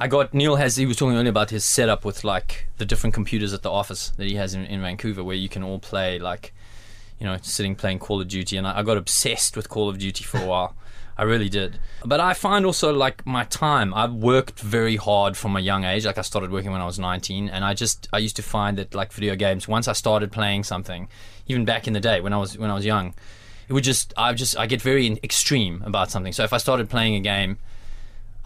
I 0.00 0.06
got 0.06 0.32
Neill 0.32 0.56
has 0.56 0.76
he 0.76 0.86
was 0.86 0.96
talking 0.96 1.16
earlier 1.16 1.30
about 1.30 1.50
his 1.50 1.64
setup 1.64 2.04
with 2.04 2.22
like 2.22 2.68
the 2.76 2.84
different 2.84 3.14
computers 3.14 3.52
at 3.52 3.62
the 3.62 3.70
office 3.70 4.10
that 4.10 4.28
he 4.28 4.36
has 4.36 4.54
in, 4.54 4.64
in 4.66 4.80
Vancouver, 4.80 5.24
where 5.24 5.34
you 5.34 5.48
can 5.48 5.64
all 5.64 5.80
play 5.80 6.20
like, 6.20 6.54
you 7.18 7.26
know, 7.26 7.36
sitting 7.42 7.74
playing 7.74 7.98
Call 7.98 8.20
of 8.20 8.28
Duty, 8.28 8.56
and 8.56 8.66
I, 8.66 8.78
I 8.78 8.82
got 8.84 8.96
obsessed 8.96 9.56
with 9.56 9.68
Call 9.68 9.88
of 9.88 9.98
Duty 9.98 10.22
for 10.22 10.38
a 10.38 10.46
while. 10.46 10.76
I 11.16 11.24
really 11.24 11.48
did. 11.48 11.80
But 12.04 12.20
I 12.20 12.32
find 12.32 12.64
also 12.64 12.92
like 12.92 13.26
my 13.26 13.42
time. 13.42 13.92
I've 13.92 14.12
worked 14.12 14.60
very 14.60 14.94
hard 14.94 15.36
from 15.36 15.56
a 15.56 15.60
young 15.60 15.82
age. 15.82 16.06
Like 16.06 16.16
I 16.16 16.22
started 16.22 16.52
working 16.52 16.70
when 16.70 16.80
I 16.80 16.86
was 16.86 17.00
19, 17.00 17.48
and 17.48 17.64
I 17.64 17.74
just 17.74 18.08
I 18.12 18.18
used 18.18 18.36
to 18.36 18.42
find 18.42 18.78
that 18.78 18.94
like 18.94 19.12
video 19.12 19.34
games. 19.34 19.66
Once 19.66 19.88
I 19.88 19.94
started 19.94 20.30
playing 20.30 20.62
something, 20.62 21.08
even 21.48 21.64
back 21.64 21.88
in 21.88 21.92
the 21.92 22.00
day 22.00 22.20
when 22.20 22.32
I 22.32 22.36
was 22.36 22.56
when 22.56 22.70
I 22.70 22.74
was 22.74 22.86
young, 22.86 23.14
it 23.66 23.72
would 23.72 23.82
just 23.82 24.14
I 24.16 24.32
just 24.32 24.56
I 24.56 24.66
get 24.66 24.80
very 24.80 25.18
extreme 25.24 25.82
about 25.84 26.12
something. 26.12 26.32
So 26.32 26.44
if 26.44 26.52
I 26.52 26.58
started 26.58 26.88
playing 26.88 27.16
a 27.16 27.20
game. 27.20 27.58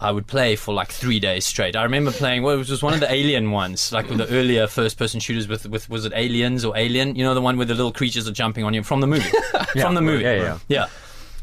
I 0.03 0.11
would 0.11 0.27
play 0.27 0.57
for 0.57 0.73
like 0.73 0.91
three 0.91 1.19
days 1.19 1.45
straight. 1.45 1.75
I 1.77 1.83
remember 1.83 2.11
playing. 2.11 2.43
Well, 2.43 2.55
it 2.59 2.69
was 2.69 2.83
one 2.83 2.93
of 2.93 2.99
the 2.99 3.11
Alien 3.11 3.51
ones, 3.51 3.93
like 3.93 4.09
with 4.09 4.17
the 4.17 4.27
earlier 4.29 4.67
first-person 4.67 5.21
shooters. 5.21 5.47
With 5.47 5.65
with 5.65 5.89
was 5.89 6.05
it 6.05 6.11
Aliens 6.13 6.65
or 6.65 6.75
Alien? 6.75 7.15
You 7.15 7.23
know, 7.23 7.33
the 7.33 7.41
one 7.41 7.55
where 7.55 7.65
the 7.65 7.73
little 7.73 7.93
creatures 7.93 8.27
are 8.27 8.33
jumping 8.33 8.65
on 8.65 8.73
you 8.73 8.83
from 8.83 8.99
the 8.99 9.07
movie. 9.07 9.29
from 9.79 9.95
the 9.95 10.01
movie. 10.01 10.23
Yeah, 10.23 10.33
yeah. 10.35 10.57
Yeah, 10.67 10.87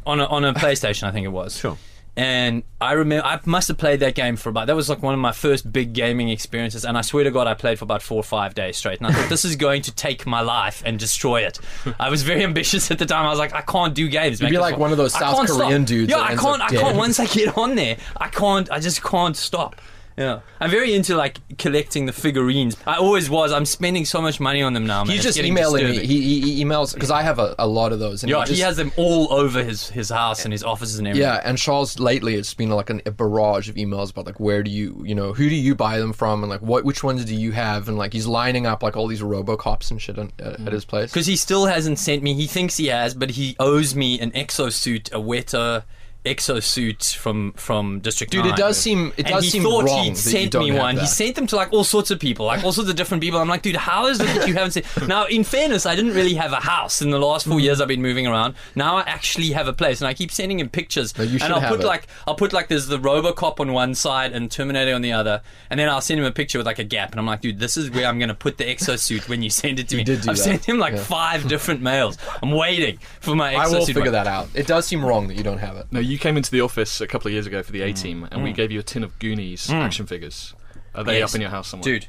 on 0.06 0.20
a, 0.20 0.26
on 0.26 0.44
a 0.44 0.52
PlayStation, 0.52 1.04
I 1.04 1.10
think 1.10 1.24
it 1.24 1.30
was. 1.30 1.56
Sure. 1.56 1.78
And 2.20 2.64
I 2.82 2.92
remember 2.92 3.26
I 3.26 3.40
must 3.46 3.68
have 3.68 3.78
played 3.78 4.00
that 4.00 4.14
game 4.14 4.36
for 4.36 4.50
about 4.50 4.66
that 4.66 4.76
was 4.76 4.90
like 4.90 5.02
one 5.02 5.14
of 5.14 5.20
my 5.20 5.32
first 5.32 5.72
big 5.72 5.94
gaming 5.94 6.28
experiences. 6.28 6.84
And 6.84 6.98
I 6.98 7.00
swear 7.00 7.24
to 7.24 7.30
God, 7.30 7.46
I 7.46 7.54
played 7.54 7.78
for 7.78 7.86
about 7.86 8.02
four 8.02 8.18
or 8.18 8.22
five 8.22 8.54
days 8.54 8.76
straight. 8.76 8.98
And 8.98 9.06
I 9.06 9.12
thought 9.12 9.30
this 9.30 9.46
is 9.46 9.56
going 9.56 9.80
to 9.80 9.94
take 9.94 10.26
my 10.26 10.42
life 10.42 10.82
and 10.84 10.98
destroy 10.98 11.40
it. 11.40 11.58
I 11.98 12.10
was 12.10 12.22
very 12.22 12.44
ambitious 12.50 12.90
at 12.90 12.98
the 12.98 13.06
time. 13.06 13.24
I 13.24 13.30
was 13.30 13.38
like, 13.38 13.54
I 13.54 13.62
can't 13.62 13.94
do 13.94 14.06
games. 14.06 14.38
You'd 14.38 14.50
be 14.50 14.58
like 14.58 14.76
one 14.76 14.92
of 14.92 14.98
those 14.98 15.14
South 15.14 15.34
can't 15.34 15.48
stop. 15.48 15.62
Korean 15.62 15.84
dudes 15.84 16.10
Yeah, 16.10 16.18
I 16.18 16.36
can't. 16.36 16.60
I 16.60 16.68
can't. 16.68 16.98
Once 16.98 17.18
I 17.18 17.24
get 17.24 17.56
on 17.56 17.74
there, 17.74 17.96
I 18.18 18.28
can't. 18.28 18.70
I 18.70 18.80
just 18.80 19.02
can't 19.02 19.34
stop. 19.34 19.80
Yeah, 20.16 20.40
I'm 20.60 20.70
very 20.70 20.94
into 20.94 21.16
like 21.16 21.38
collecting 21.56 22.06
the 22.06 22.12
figurines. 22.12 22.76
I 22.86 22.96
always 22.96 23.30
was. 23.30 23.52
I'm 23.52 23.64
spending 23.64 24.04
so 24.04 24.20
much 24.20 24.40
money 24.40 24.62
on 24.62 24.74
them 24.74 24.86
now. 24.86 25.04
Man. 25.04 25.14
He's 25.14 25.22
just 25.22 25.38
emailing 25.38 25.84
me. 25.84 25.92
disturbing. 25.92 26.10
He, 26.10 26.40
he, 26.40 26.54
he 26.56 26.64
emails 26.64 26.92
because 26.92 27.10
I 27.10 27.22
have 27.22 27.38
a, 27.38 27.54
a 27.58 27.66
lot 27.66 27.92
of 27.92 27.98
those. 27.98 28.22
And 28.22 28.30
yeah, 28.30 28.40
just, 28.40 28.52
he 28.52 28.60
has 28.60 28.76
them 28.76 28.92
all 28.96 29.32
over 29.32 29.64
his, 29.64 29.88
his 29.88 30.10
house 30.10 30.44
and 30.44 30.52
his 30.52 30.62
offices 30.62 30.98
and 30.98 31.08
everything. 31.08 31.26
Yeah, 31.26 31.40
and 31.44 31.56
Sharlto 31.56 32.00
lately 32.00 32.34
it's 32.34 32.52
been 32.54 32.70
like 32.70 32.90
an, 32.90 33.00
a 33.06 33.10
barrage 33.10 33.68
of 33.68 33.76
emails 33.76 34.10
about 34.10 34.26
like 34.26 34.40
where 34.40 34.62
do 34.62 34.70
you 34.70 35.02
you 35.06 35.14
know 35.14 35.32
who 35.32 35.48
do 35.48 35.54
you 35.54 35.74
buy 35.74 35.98
them 35.98 36.12
from 36.12 36.42
and 36.42 36.50
like 36.50 36.62
what 36.62 36.84
which 36.84 37.02
ones 37.02 37.24
do 37.24 37.34
you 37.34 37.52
have 37.52 37.88
and 37.88 37.96
like 37.96 38.12
he's 38.12 38.26
lining 38.26 38.66
up 38.66 38.82
like 38.82 38.96
all 38.96 39.06
these 39.06 39.22
RoboCops 39.22 39.90
and 39.90 40.00
shit 40.00 40.18
on, 40.18 40.32
uh, 40.40 40.50
at, 40.50 40.60
at 40.60 40.72
his 40.72 40.84
place. 40.84 41.10
Because 41.10 41.26
he 41.26 41.36
still 41.36 41.66
hasn't 41.66 41.98
sent 41.98 42.22
me. 42.22 42.34
He 42.34 42.46
thinks 42.46 42.76
he 42.76 42.88
has, 42.88 43.14
but 43.14 43.30
he 43.30 43.56
owes 43.58 43.94
me 43.94 44.20
an 44.20 44.32
exosuit, 44.32 45.10
a 45.12 45.18
Weta 45.18 45.84
exosuit 46.24 47.14
from 47.16 47.52
from 47.52 48.00
District 48.00 48.30
Dude, 48.32 48.44
9. 48.44 48.54
it 48.54 48.56
does 48.56 48.76
seem 48.78 49.08
it 49.16 49.26
and 49.26 49.28
does 49.34 49.44
he 49.44 49.50
seem 49.50 49.62
thought 49.62 49.84
wrong 49.84 50.04
he'd 50.04 50.14
that 50.16 50.24
you 50.24 50.30
sent 50.50 50.54
me 50.54 50.68
have 50.70 50.78
one. 50.78 50.96
He 50.98 51.06
sent 51.06 51.34
them 51.36 51.46
to 51.48 51.56
like 51.56 51.72
all 51.72 51.84
sorts 51.84 52.10
of 52.10 52.18
people, 52.20 52.46
like 52.46 52.62
all 52.64 52.72
sorts 52.72 52.90
of 52.90 52.96
different 52.96 53.22
people. 53.22 53.38
I'm 53.40 53.48
like, 53.48 53.62
dude, 53.62 53.76
how 53.76 54.06
is 54.06 54.20
it 54.20 54.24
that 54.26 54.48
you 54.48 54.54
haven't 54.54 54.72
seen? 54.72 54.82
Now, 55.08 55.24
in 55.26 55.44
fairness, 55.44 55.86
I 55.86 55.94
didn't 55.96 56.12
really 56.14 56.34
have 56.34 56.52
a 56.52 56.56
house 56.60 57.02
in 57.02 57.10
the 57.10 57.18
last 57.18 57.46
Mm. 57.46 57.50
four 57.52 57.60
years. 57.60 57.80
I've 57.80 57.88
been 57.88 58.02
moving 58.02 58.26
around. 58.26 58.54
Now 58.74 58.96
I 58.98 59.02
actually 59.02 59.50
have 59.52 59.66
a 59.66 59.72
place, 59.72 60.00
and 60.00 60.08
I 60.08 60.14
keep 60.14 60.30
sending 60.30 60.60
him 60.60 60.68
pictures. 60.68 61.16
No, 61.16 61.24
you 61.24 61.38
should 61.38 61.42
and 61.42 61.54
I'll 61.54 61.60
have 61.60 61.70
put 61.70 61.80
it. 61.80 61.86
like 61.86 62.06
I'll 62.26 62.34
put 62.34 62.52
like 62.52 62.68
there's 62.68 62.86
the 62.86 62.98
RoboCop 62.98 63.60
on 63.60 63.72
one 63.72 63.94
side 63.94 64.32
and 64.32 64.50
Terminator 64.50 64.94
on 64.94 65.00
the 65.02 65.12
other, 65.12 65.40
and 65.70 65.80
then 65.80 65.88
I'll 65.88 66.00
send 66.02 66.20
him 66.20 66.26
a 66.26 66.30
picture 66.32 66.58
with 66.58 66.66
like 66.66 66.78
a 66.78 66.84
gap, 66.84 67.12
and 67.12 67.20
I'm 67.20 67.26
like, 67.26 67.40
dude, 67.40 67.58
this 67.58 67.76
is 67.76 67.90
where 67.90 68.06
I'm 68.06 68.18
going 68.18 68.28
to 68.28 68.34
put 68.34 68.58
the 68.58 68.64
exosuit 68.64 69.28
when 69.28 69.42
you 69.42 69.48
send 69.50 69.78
it 69.78 69.88
to 69.88 69.96
me. 69.96 70.04
did 70.04 70.20
do 70.20 70.30
I've 70.30 70.36
that. 70.36 70.42
sent 70.42 70.64
him 70.66 70.78
like 70.78 70.94
Yeah. 70.94 71.02
five 71.04 71.48
different 71.48 71.80
mails. 71.80 72.18
I'm 72.42 72.50
waiting 72.52 72.98
for 73.20 73.34
my 73.34 73.54
exosuit. 73.54 73.58
I 73.58 73.68
will 73.78 73.86
figure 73.86 74.02
one. 74.02 74.12
that 74.12 74.26
out. 74.26 74.48
It 74.54 74.66
does 74.66 74.86
seem 74.86 75.04
wrong 75.04 75.28
that 75.28 75.36
you 75.36 75.42
don't 75.42 75.58
have 75.58 75.76
it. 75.76 75.86
No, 75.90 76.00
you 76.00 76.18
came 76.20 76.36
into 76.36 76.50
the 76.50 76.60
office 76.60 77.00
a 77.00 77.06
couple 77.06 77.28
of 77.28 77.32
years 77.32 77.46
ago 77.46 77.62
for 77.62 77.72
the 77.72 77.80
Mm. 77.80 77.90
A 77.90 77.92
Team, 77.92 78.28
and 78.30 78.42
we 78.44 78.52
gave 78.52 78.70
you 78.70 78.78
a 78.80 78.82
tin 78.82 79.02
of 79.02 79.18
Goonies 79.18 79.70
action 79.70 80.06
figures. 80.06 80.54
Are 80.94 81.02
they 81.04 81.18
Yes. 81.18 81.30
up 81.30 81.34
in 81.34 81.40
your 81.40 81.50
house 81.50 81.68
somewhere? 81.68 81.84
Dude, 81.84 82.06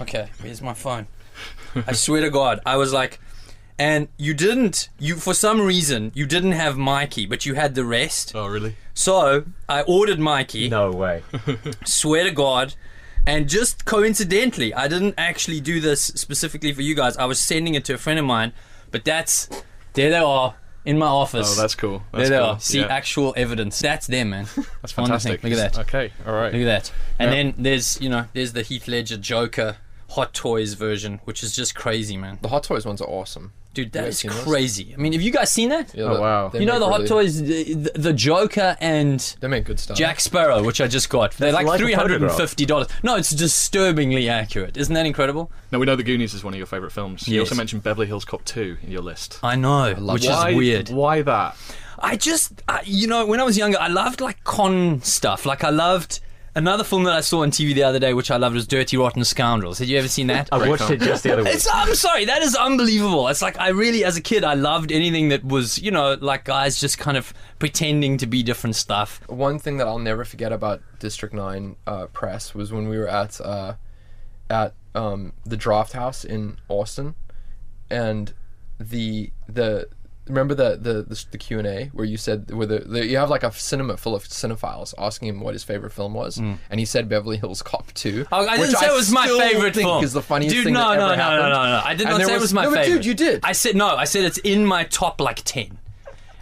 okay, 0.00 0.28
here's 0.42 0.60
my 0.62 0.74
phone. 0.74 1.06
I 1.86 1.92
swear 1.92 2.20
to 2.22 2.30
God, 2.30 2.60
I 2.66 2.76
was 2.76 2.92
like, 2.92 3.18
and 3.78 4.08
you 4.16 4.34
didn't, 4.34 4.88
you 4.98 5.16
for 5.16 5.34
some 5.34 5.60
reason, 5.60 6.12
you 6.14 6.26
didn't 6.26 6.52
have 6.52 6.76
Mikey, 6.76 7.26
but 7.26 7.46
you 7.46 7.54
had 7.54 7.74
the 7.74 7.84
rest. 7.84 8.32
Oh, 8.34 8.46
really? 8.46 8.76
So 8.94 9.44
I 9.68 9.82
ordered 9.82 10.18
Mikey, 10.20 10.68
No 10.68 10.90
way. 10.92 11.22
swear 11.84 12.24
to 12.24 12.30
God, 12.30 12.74
and 13.26 13.48
just 13.48 13.84
coincidentally, 13.84 14.74
I 14.74 14.88
didn't 14.88 15.14
actually 15.16 15.60
do 15.60 15.80
this 15.80 16.02
specifically 16.04 16.72
for 16.72 16.82
you 16.82 16.94
guys. 16.94 17.16
I 17.16 17.24
was 17.24 17.40
sending 17.40 17.74
it 17.74 17.84
to 17.86 17.94
a 17.94 17.98
friend 17.98 18.18
of 18.18 18.24
mine, 18.24 18.52
but 18.90 19.04
that's, 19.04 19.48
there 19.94 20.10
they 20.10 20.16
are. 20.18 20.54
In 20.84 20.98
my 20.98 21.06
office. 21.06 21.56
Oh, 21.56 21.60
that's 21.60 21.74
cool. 21.76 22.02
There 22.12 22.28
they 22.28 22.36
cool. 22.36 22.44
are. 22.46 22.60
See 22.60 22.80
Yeah. 22.80 22.86
actual 22.86 23.32
evidence. 23.36 23.78
That's 23.78 24.06
them, 24.08 24.30
man. 24.30 24.46
That's 24.46 24.56
on 24.56 24.64
the 24.64 24.88
thing. 24.88 24.94
fantastic. 25.38 25.42
Look 25.44 25.52
at 25.52 25.72
that. 25.74 25.78
Okay, 25.82 26.12
all 26.26 26.32
right. 26.34 26.52
Look 26.52 26.62
at 26.62 26.84
that. 26.84 26.92
And 27.20 27.30
Yeah. 27.30 27.36
then 27.36 27.54
there's, 27.56 28.00
you 28.00 28.08
know, 28.08 28.26
there's 28.32 28.52
the 28.52 28.62
Heath 28.62 28.88
Ledger 28.88 29.16
Joker 29.16 29.76
Hot 30.10 30.34
Toys 30.34 30.74
version, 30.74 31.20
which 31.24 31.42
is 31.44 31.54
just 31.54 31.74
crazy, 31.76 32.16
man. 32.16 32.38
The 32.42 32.48
Hot 32.48 32.64
Toys 32.64 32.84
ones 32.84 33.00
are 33.00 33.08
awesome. 33.08 33.52
Dude, 33.74 33.92
that 33.92 34.08
is 34.08 34.22
You 34.22 34.30
is 34.30 34.34
guys 34.34 34.36
seen 34.36 34.44
those? 34.44 34.44
crazy. 34.54 34.94
I 34.94 35.00
mean, 35.00 35.12
have 35.14 35.22
you 35.22 35.30
guys 35.30 35.50
seen 35.52 35.68
that? 35.70 35.94
Yeah, 35.94 36.04
Oh, 36.04 36.20
wow. 36.20 36.50
you 36.52 36.66
know 36.66 36.72
make 36.74 36.80
the 36.80 36.86
Hot 36.88 36.96
really- 36.98 37.08
Toys, 37.08 37.42
the, 37.42 37.90
the 37.94 38.12
Joker 38.12 38.76
and 38.80 39.18
They 39.40 39.48
make 39.48 39.64
good 39.64 39.80
stuff. 39.80 39.96
Jack 39.96 40.20
Sparrow, 40.20 40.62
which 40.62 40.80
I 40.80 40.88
just 40.88 41.08
got. 41.08 41.32
They're 41.32 41.52
like 41.52 41.66
like 41.66 41.80
three 41.80 41.94
hundred 41.94 42.22
and 42.22 42.30
fifty 42.32 42.66
dollars. 42.66 42.88
No, 43.02 43.16
it's 43.16 43.30
disturbingly 43.30 44.28
accurate. 44.28 44.76
Isn't 44.76 44.94
that 44.94 45.06
incredible? 45.06 45.50
Now 45.70 45.78
we 45.78 45.86
know 45.86 45.96
the 45.96 46.02
Goonies 46.02 46.34
is 46.34 46.44
one 46.44 46.52
of 46.52 46.58
your 46.58 46.66
favourite 46.66 46.92
films. 46.92 47.26
You 47.26 47.40
also 47.40 47.54
mentioned 47.54 47.82
Beverly 47.82 48.06
Hills 48.06 48.24
Cop 48.26 48.44
2 48.44 48.76
in 48.82 48.90
your 48.90 49.00
list. 49.02 49.38
I 49.42 49.56
know, 49.56 49.94
love 49.98 50.14
which 50.14 50.26
it. 50.26 50.30
why, 50.30 50.50
is 50.50 50.56
weird. 50.56 50.88
Why 50.90 51.22
that? 51.22 51.56
I 51.98 52.16
just, 52.16 52.62
I, 52.68 52.82
you 52.84 53.06
know, 53.06 53.24
when 53.24 53.38
I 53.40 53.44
was 53.44 53.56
younger, 53.56 53.78
I 53.80 53.86
loved 53.88 54.20
like 54.20 54.42
con 54.44 55.00
stuff. 55.02 55.46
Like 55.46 55.62
I 55.64 55.70
loved 55.70 56.20
another 56.54 56.84
film 56.84 57.04
that 57.04 57.14
I 57.14 57.20
saw 57.20 57.42
on 57.42 57.50
TV 57.50 57.74
the 57.74 57.82
other 57.82 57.98
day, 57.98 58.14
which 58.14 58.30
I 58.30 58.36
loved, 58.36 58.54
was 58.54 58.66
Dirty 58.66 58.96
Rotten 58.96 59.24
Scoundrels. 59.24 59.78
Had 59.78 59.88
you 59.88 59.98
ever 59.98 60.08
seen 60.08 60.26
that? 60.28 60.48
I 60.52 60.68
watched 60.68 60.90
it 60.90 61.00
just 61.00 61.22
the 61.22 61.32
other 61.32 61.44
week. 61.44 61.54
It's, 61.54 61.68
I'm 61.72 61.94
sorry, 61.94 62.24
that 62.26 62.42
is 62.42 62.54
unbelievable. 62.54 63.28
It's 63.28 63.42
like 63.42 63.58
I 63.58 63.68
really, 63.68 64.04
as 64.04 64.16
a 64.16 64.20
kid, 64.20 64.44
I 64.44 64.54
loved 64.54 64.92
anything 64.92 65.28
that 65.30 65.44
was, 65.44 65.78
you 65.78 65.90
know, 65.90 66.16
like 66.20 66.44
guys 66.44 66.78
just 66.78 66.98
kind 66.98 67.16
of 67.16 67.32
pretending 67.58 68.16
to 68.18 68.26
be 68.26 68.42
different 68.42 68.76
stuff. 68.76 69.20
One 69.28 69.58
thing 69.58 69.78
that 69.78 69.86
I'll 69.86 69.98
never 69.98 70.24
forget 70.24 70.52
about 70.52 70.82
District 70.98 71.34
Nine 71.34 71.76
uh, 71.86 72.06
press 72.06 72.54
was 72.54 72.72
when 72.72 72.88
we 72.88 72.98
were 72.98 73.08
at 73.08 73.40
uh, 73.40 73.74
at 74.50 74.74
um, 74.94 75.32
the 75.44 75.56
Drafthouse 75.56 76.24
in 76.24 76.58
Austin, 76.68 77.14
and 77.90 78.32
the 78.78 79.30
the 79.48 79.88
remember 80.28 80.54
the 80.54 80.76
the 80.76 81.02
the, 81.02 81.24
the 81.32 81.38
Q 81.38 81.58
and 81.58 81.66
A 81.66 81.86
where 81.92 82.04
you 82.04 82.16
said 82.16 82.50
where 82.52 82.66
the, 82.66 82.78
the 82.80 83.06
you 83.06 83.16
have 83.16 83.28
like 83.30 83.42
a 83.42 83.50
cinema 83.52 83.96
full 83.96 84.14
of 84.14 84.24
cinephiles 84.24 84.94
asking 84.98 85.28
him 85.28 85.40
what 85.40 85.54
his 85.54 85.64
favorite 85.64 85.92
film 85.92 86.14
was, 86.14 86.38
and 86.38 86.58
he 86.78 86.84
said 86.84 87.08
Beverly 87.08 87.36
Hills 87.36 87.62
Cop 87.62 87.92
Two. 87.94 88.24
Mm. 88.24 88.28
Oh, 88.32 88.46
I 88.46 88.56
didn't 88.56 88.76
say 88.76 88.86
it 88.86 88.92
was 88.92 89.10
my 89.10 89.26
favorite 89.26 89.74
think 89.74 89.86
film. 89.88 90.04
Is 90.04 90.12
the 90.12 90.22
funniest 90.22 90.54
dude, 90.54 90.64
thing 90.64 90.74
no, 90.74 90.90
that 90.90 90.96
no, 90.98 91.06
ever 91.06 91.16
no, 91.16 91.22
happened. 91.22 91.42
no, 91.52 91.62
no, 91.64 91.70
no. 91.70 91.82
I 91.84 91.94
did 91.94 92.00
And 92.06 92.10
not 92.10 92.16
there 92.18 92.26
say 92.28 92.32
it 92.32 92.36
was- 92.36 92.42
was 92.42 92.54
my 92.54 92.64
no, 92.64 92.70
favorite. 92.74 92.86
dude, 92.96 93.06
you 93.06 93.14
did. 93.14 93.40
I 93.42 93.52
said 93.52 93.74
no. 93.76 93.88
I 93.96 94.04
said 94.04 94.24
it's 94.24 94.38
in 94.38 94.64
my 94.64 94.84
top 94.84 95.20
like 95.20 95.42
ten. 95.44 95.78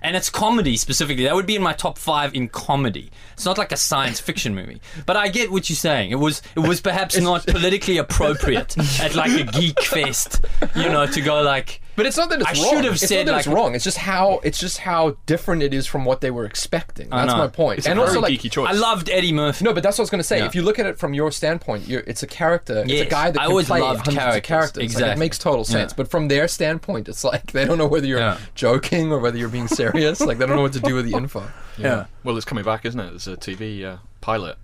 And 0.03 0.17
it's 0.17 0.31
comedy 0.31 0.79
specifically. 0.79 1.25
That 1.25 1.35
would 1.35 1.45
be 1.45 1.57
in 1.57 1.63
my 1.63 1.75
top 1.75 1.99
five 1.99 2.35
in 2.35 2.49
comedy. 2.49 3.11
It's 3.41 3.47
not 3.47 3.57
like 3.57 3.73
a 3.73 3.77
science 3.79 4.21
fiction 4.21 4.55
movie. 4.55 4.83
But 5.07 5.17
I 5.17 5.29
get 5.29 5.51
what 5.51 5.71
you're 5.71 5.77
saying. 5.77 6.11
It 6.11 6.17
was 6.19 6.43
it 6.55 6.61
was 6.61 6.81
perhaps 6.83 7.19
not 7.19 7.47
politically 7.47 7.97
appropriate 7.97 8.77
at 9.01 9.15
like 9.15 9.33
a 9.33 9.45
geek 9.45 9.81
fest, 9.83 10.45
you 10.77 10.91
know, 10.91 11.07
to 11.07 11.21
go 11.23 11.41
like 11.41 11.81
But 11.97 12.05
it's 12.05 12.19
not 12.19 12.29
that 12.29 12.43
it's 12.43 12.51
I 12.51 12.63
wrong. 12.63 12.75
should 12.75 12.85
have 12.85 12.95
it's 12.95 13.09
said, 13.09 13.25
not 13.27 13.33
that 13.33 13.39
it's 13.39 13.47
wrong. 13.49 13.75
It's 13.75 13.85
just 13.85 13.97
how 13.97 14.41
it's 14.45 14.59
just 14.61 14.77
how 14.79 15.17
different 15.25 15.63
it 15.63 15.73
is 15.73 15.87
from 15.87 16.05
what 16.05 16.21
they 16.21 16.31
were 16.31 16.45
expecting. 16.45 17.11
I 17.13 17.23
That's 17.25 17.33
know. 17.33 17.39
my 17.39 17.49
point. 17.49 17.79
It's 17.79 17.87
a 17.87 17.91
and 17.91 17.97
very 17.99 18.09
also 18.09 18.21
like 18.21 18.33
geeky 18.39 18.51
choice. 18.51 18.69
I 18.69 18.73
loved 18.73 19.09
Eddie 19.09 19.33
Murphy. 19.33 19.65
no, 19.65 19.73
but 19.73 19.83
that's 19.83 19.97
what 19.97 20.03
I 20.03 20.05
was 20.05 20.11
going 20.11 20.19
to 20.21 20.25
say. 20.25 20.39
Yeah. 20.41 20.45
If 20.47 20.55
you 20.55 20.61
look 20.61 20.79
at 20.79 20.85
it 20.85 20.99
from 20.99 21.15
your 21.15 21.33
standpoint, 21.33 21.89
you're, 21.89 22.01
it's 22.07 22.23
a 22.23 22.27
character. 22.27 22.81
It's 22.81 22.93
Yes. 22.93 23.07
a 23.07 23.11
guy 23.11 23.31
that 23.31 23.41
I 23.41 23.45
can 23.45 23.51
always 23.53 23.67
play 23.69 23.81
loved 23.81 24.05
hundreds 24.07 24.37
of 24.37 24.43
characters. 24.43 24.47
characters. 24.49 24.77
Like, 24.77 24.85
Exactly. 24.85 25.13
it 25.13 25.19
makes 25.19 25.39
total 25.39 25.65
sense. 25.65 25.93
Yeah. 25.93 25.97
But 25.97 26.11
from 26.11 26.29
their 26.29 26.47
standpoint, 26.47 27.09
it's 27.09 27.25
like 27.25 27.53
they 27.53 27.65
don't 27.65 27.79
know 27.79 27.87
whether 27.89 28.07
you're 28.07 28.19
Yeah. 28.21 28.37
joking 28.55 29.11
or 29.13 29.19
whether 29.19 29.39
you're 29.39 29.49
being 29.49 29.69
serious. 29.69 30.21
like 30.21 30.37
they 30.37 30.45
don't 30.47 30.57
know 30.57 30.63
what 30.63 30.75
to 30.75 30.81
do 30.81 30.95
with 30.95 31.07
the 31.07 31.15
info. 31.17 31.49
Yeah. 31.83 32.07
Well, 32.25 32.37
it's 32.37 32.45
coming 32.45 32.65
back, 32.65 32.85
isn't 32.85 32.99
it? 33.01 33.11
There's 33.11 33.29
a 33.29 33.37
TV 33.37 33.85
uh, 33.85 33.97
pilot, 34.21 34.57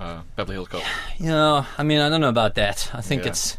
uh, 0.00 0.22
Beverly 0.36 0.54
Hills 0.56 0.68
Cop. 0.68 0.82
You 1.18 1.26
know, 1.26 1.66
I 1.76 1.82
mean, 1.82 2.00
I 2.00 2.08
don't 2.08 2.20
know 2.20 2.28
about 2.28 2.54
that. 2.56 2.90
I 2.94 3.00
think 3.00 3.22
Yeah. 3.22 3.30
it's. 3.30 3.58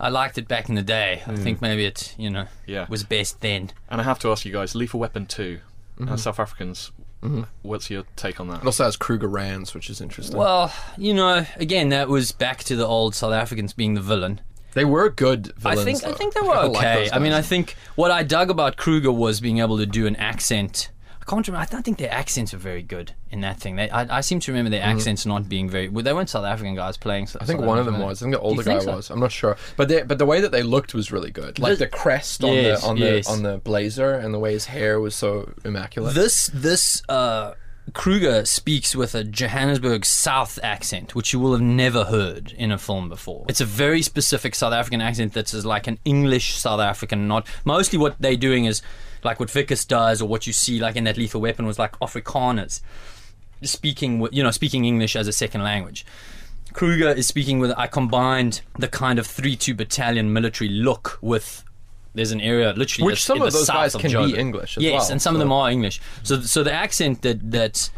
I 0.00 0.10
liked 0.10 0.38
it 0.38 0.46
back 0.46 0.68
in 0.68 0.76
the 0.76 0.82
day. 0.82 1.22
I 1.26 1.34
think 1.34 1.60
maybe 1.60 1.84
it, 1.84 2.14
you 2.16 2.30
know, 2.30 2.46
Yeah. 2.66 2.86
was 2.88 3.02
best 3.02 3.40
then. 3.40 3.70
And 3.90 4.00
I 4.00 4.04
have 4.04 4.20
to 4.20 4.30
ask 4.30 4.44
you 4.44 4.52
guys, 4.52 4.74
Lethal 4.76 5.00
Weapon 5.00 5.26
2, 5.26 5.58
Mm-hmm. 5.98 6.12
uh, 6.12 6.16
South 6.16 6.38
Africans, 6.38 6.92
what's 7.62 7.90
your 7.90 8.04
take 8.14 8.38
on 8.38 8.46
that? 8.46 8.60
It 8.60 8.66
also 8.66 8.84
has 8.84 8.96
Krugerrands, 8.96 9.74
which 9.74 9.90
is 9.90 10.00
interesting. 10.00 10.36
Well, 10.38 10.72
you 10.96 11.12
know, 11.12 11.44
again, 11.56 11.88
that 11.88 12.08
was 12.08 12.30
back 12.30 12.62
to 12.64 12.76
the 12.76 12.86
old 12.86 13.16
South 13.16 13.32
Africans 13.32 13.72
being 13.72 13.94
the 13.94 14.00
villain. 14.00 14.40
they 14.74 14.84
were 14.84 15.10
good 15.10 15.52
villains. 15.56 15.80
I 15.80 15.84
think 15.84 16.04
I 16.04 16.12
think 16.12 16.34
they 16.34 16.40
were 16.42 16.54
I 16.54 16.64
like 16.66 16.76
okay. 16.76 16.94
those 17.04 17.12
I 17.12 17.18
mean, 17.18 17.32
I 17.32 17.42
think 17.42 17.74
what 17.96 18.12
I 18.12 18.22
dug 18.22 18.48
about 18.50 18.76
Kruger 18.76 19.10
was 19.10 19.40
being 19.40 19.58
able 19.58 19.78
to 19.78 19.86
do 19.86 20.06
an 20.06 20.14
accent. 20.14 20.90
I. 21.32 21.62
I 21.62 21.64
don't 21.66 21.82
think 21.84 21.98
their 21.98 22.12
accents 22.12 22.52
were 22.52 22.58
very 22.58 22.82
good 22.82 23.12
in 23.30 23.40
that 23.42 23.60
thing. 23.60 23.76
They, 23.76 23.90
I, 23.90 24.18
I 24.18 24.20
seem 24.20 24.40
to 24.40 24.52
remember 24.52 24.70
their 24.70 24.82
accents 24.82 25.26
not 25.26 25.48
being 25.48 25.68
very. 25.68 25.88
Well, 25.88 26.02
they 26.04 26.12
weren't 26.12 26.30
South 26.30 26.44
African 26.44 26.74
guys 26.74 26.96
playing. 26.96 27.28
I 27.40 27.44
think 27.44 27.60
one 27.60 27.78
of 27.78 27.86
them 27.86 28.00
was. 28.00 28.22
I 28.22 28.24
think 28.26 28.34
the 28.34 28.40
older 28.40 28.62
guy 28.62 28.78
so? 28.78 28.96
was. 28.96 29.10
I'm 29.10 29.20
not 29.20 29.32
sure, 29.32 29.56
but 29.76 29.88
they, 29.88 30.02
but 30.02 30.18
the 30.18 30.26
way 30.26 30.40
that 30.40 30.52
they 30.52 30.62
looked 30.62 30.94
was 30.94 31.12
really 31.12 31.30
good. 31.30 31.58
Like 31.58 31.78
The- 31.78 31.84
the 31.84 31.90
crest 31.90 32.42
on 32.44 32.52
Yes, 32.54 32.82
the 32.82 32.86
on 32.88 32.96
yes. 32.96 33.26
the 33.26 33.32
on 33.32 33.42
the 33.42 33.58
blazer 33.58 34.14
and 34.14 34.32
the 34.34 34.38
way 34.38 34.52
his 34.52 34.66
hair 34.66 35.00
was 35.00 35.14
so 35.14 35.52
immaculate. 35.64 36.14
This 36.14 36.50
this 36.52 37.02
uh, 37.08 37.54
Kruger 37.94 38.44
speaks 38.44 38.94
with 38.94 39.14
a 39.14 39.24
Johannesburg 39.24 40.04
South 40.04 40.58
accent, 40.62 41.14
which 41.14 41.32
you 41.32 41.40
will 41.40 41.52
have 41.52 41.62
never 41.62 42.04
heard 42.04 42.52
in 42.52 42.70
a 42.70 42.78
film 42.78 43.08
before. 43.08 43.46
It's 43.48 43.60
a 43.60 43.64
very 43.64 44.02
specific 44.02 44.54
South 44.54 44.72
African 44.72 45.00
accent 45.00 45.32
that's 45.32 45.54
is 45.54 45.64
like 45.64 45.86
an 45.86 45.98
English 46.04 46.54
South 46.56 46.80
African. 46.80 47.28
Not 47.28 47.46
mostly 47.64 47.98
what 47.98 48.16
they're 48.20 48.36
doing 48.36 48.66
is 48.66 48.82
like 49.24 49.40
what 49.40 49.48
Wikus 49.48 49.86
does, 49.86 50.22
or 50.22 50.28
what 50.28 50.46
you 50.46 50.52
see 50.52 50.78
like 50.80 50.96
in 50.96 51.04
that 51.04 51.16
Lethal 51.16 51.40
Weapon 51.40 51.66
was 51.66 51.78
like 51.78 51.92
Afrikaners 52.00 52.80
speaking, 53.62 54.20
with- 54.20 54.32
you 54.32 54.42
know, 54.42 54.50
speaking 54.50 54.84
English 54.84 55.16
as 55.16 55.26
a 55.26 55.32
second 55.32 55.62
language. 55.62 56.06
Kruger 56.72 57.08
is 57.08 57.26
speaking 57.26 57.58
with. 57.58 57.72
I 57.76 57.86
combined 57.86 58.60
the 58.78 58.88
kind 58.88 59.18
of 59.18 59.26
three-two 59.26 59.74
battalion 59.74 60.32
military 60.32 60.70
look 60.70 61.18
with. 61.20 61.64
There's 62.14 62.30
an 62.30 62.40
area 62.40 62.72
literally 62.76 63.06
Which 63.06 63.24
some 63.24 63.40
of 63.42 63.52
those 63.52 63.68
guys 63.68 63.94
of 63.94 64.00
can 64.00 64.10
be 64.12 64.36
English 64.36 64.76
as 64.76 64.82
yes, 64.82 65.02
well, 65.02 65.12
and 65.12 65.22
some 65.22 65.34
of 65.34 65.40
them 65.40 65.52
are 65.52 65.70
English. 65.70 66.00
So, 66.22 66.40
so 66.40 66.62
the 66.62 66.72
accent 66.72 67.22
that 67.22 67.50
that 67.50 67.90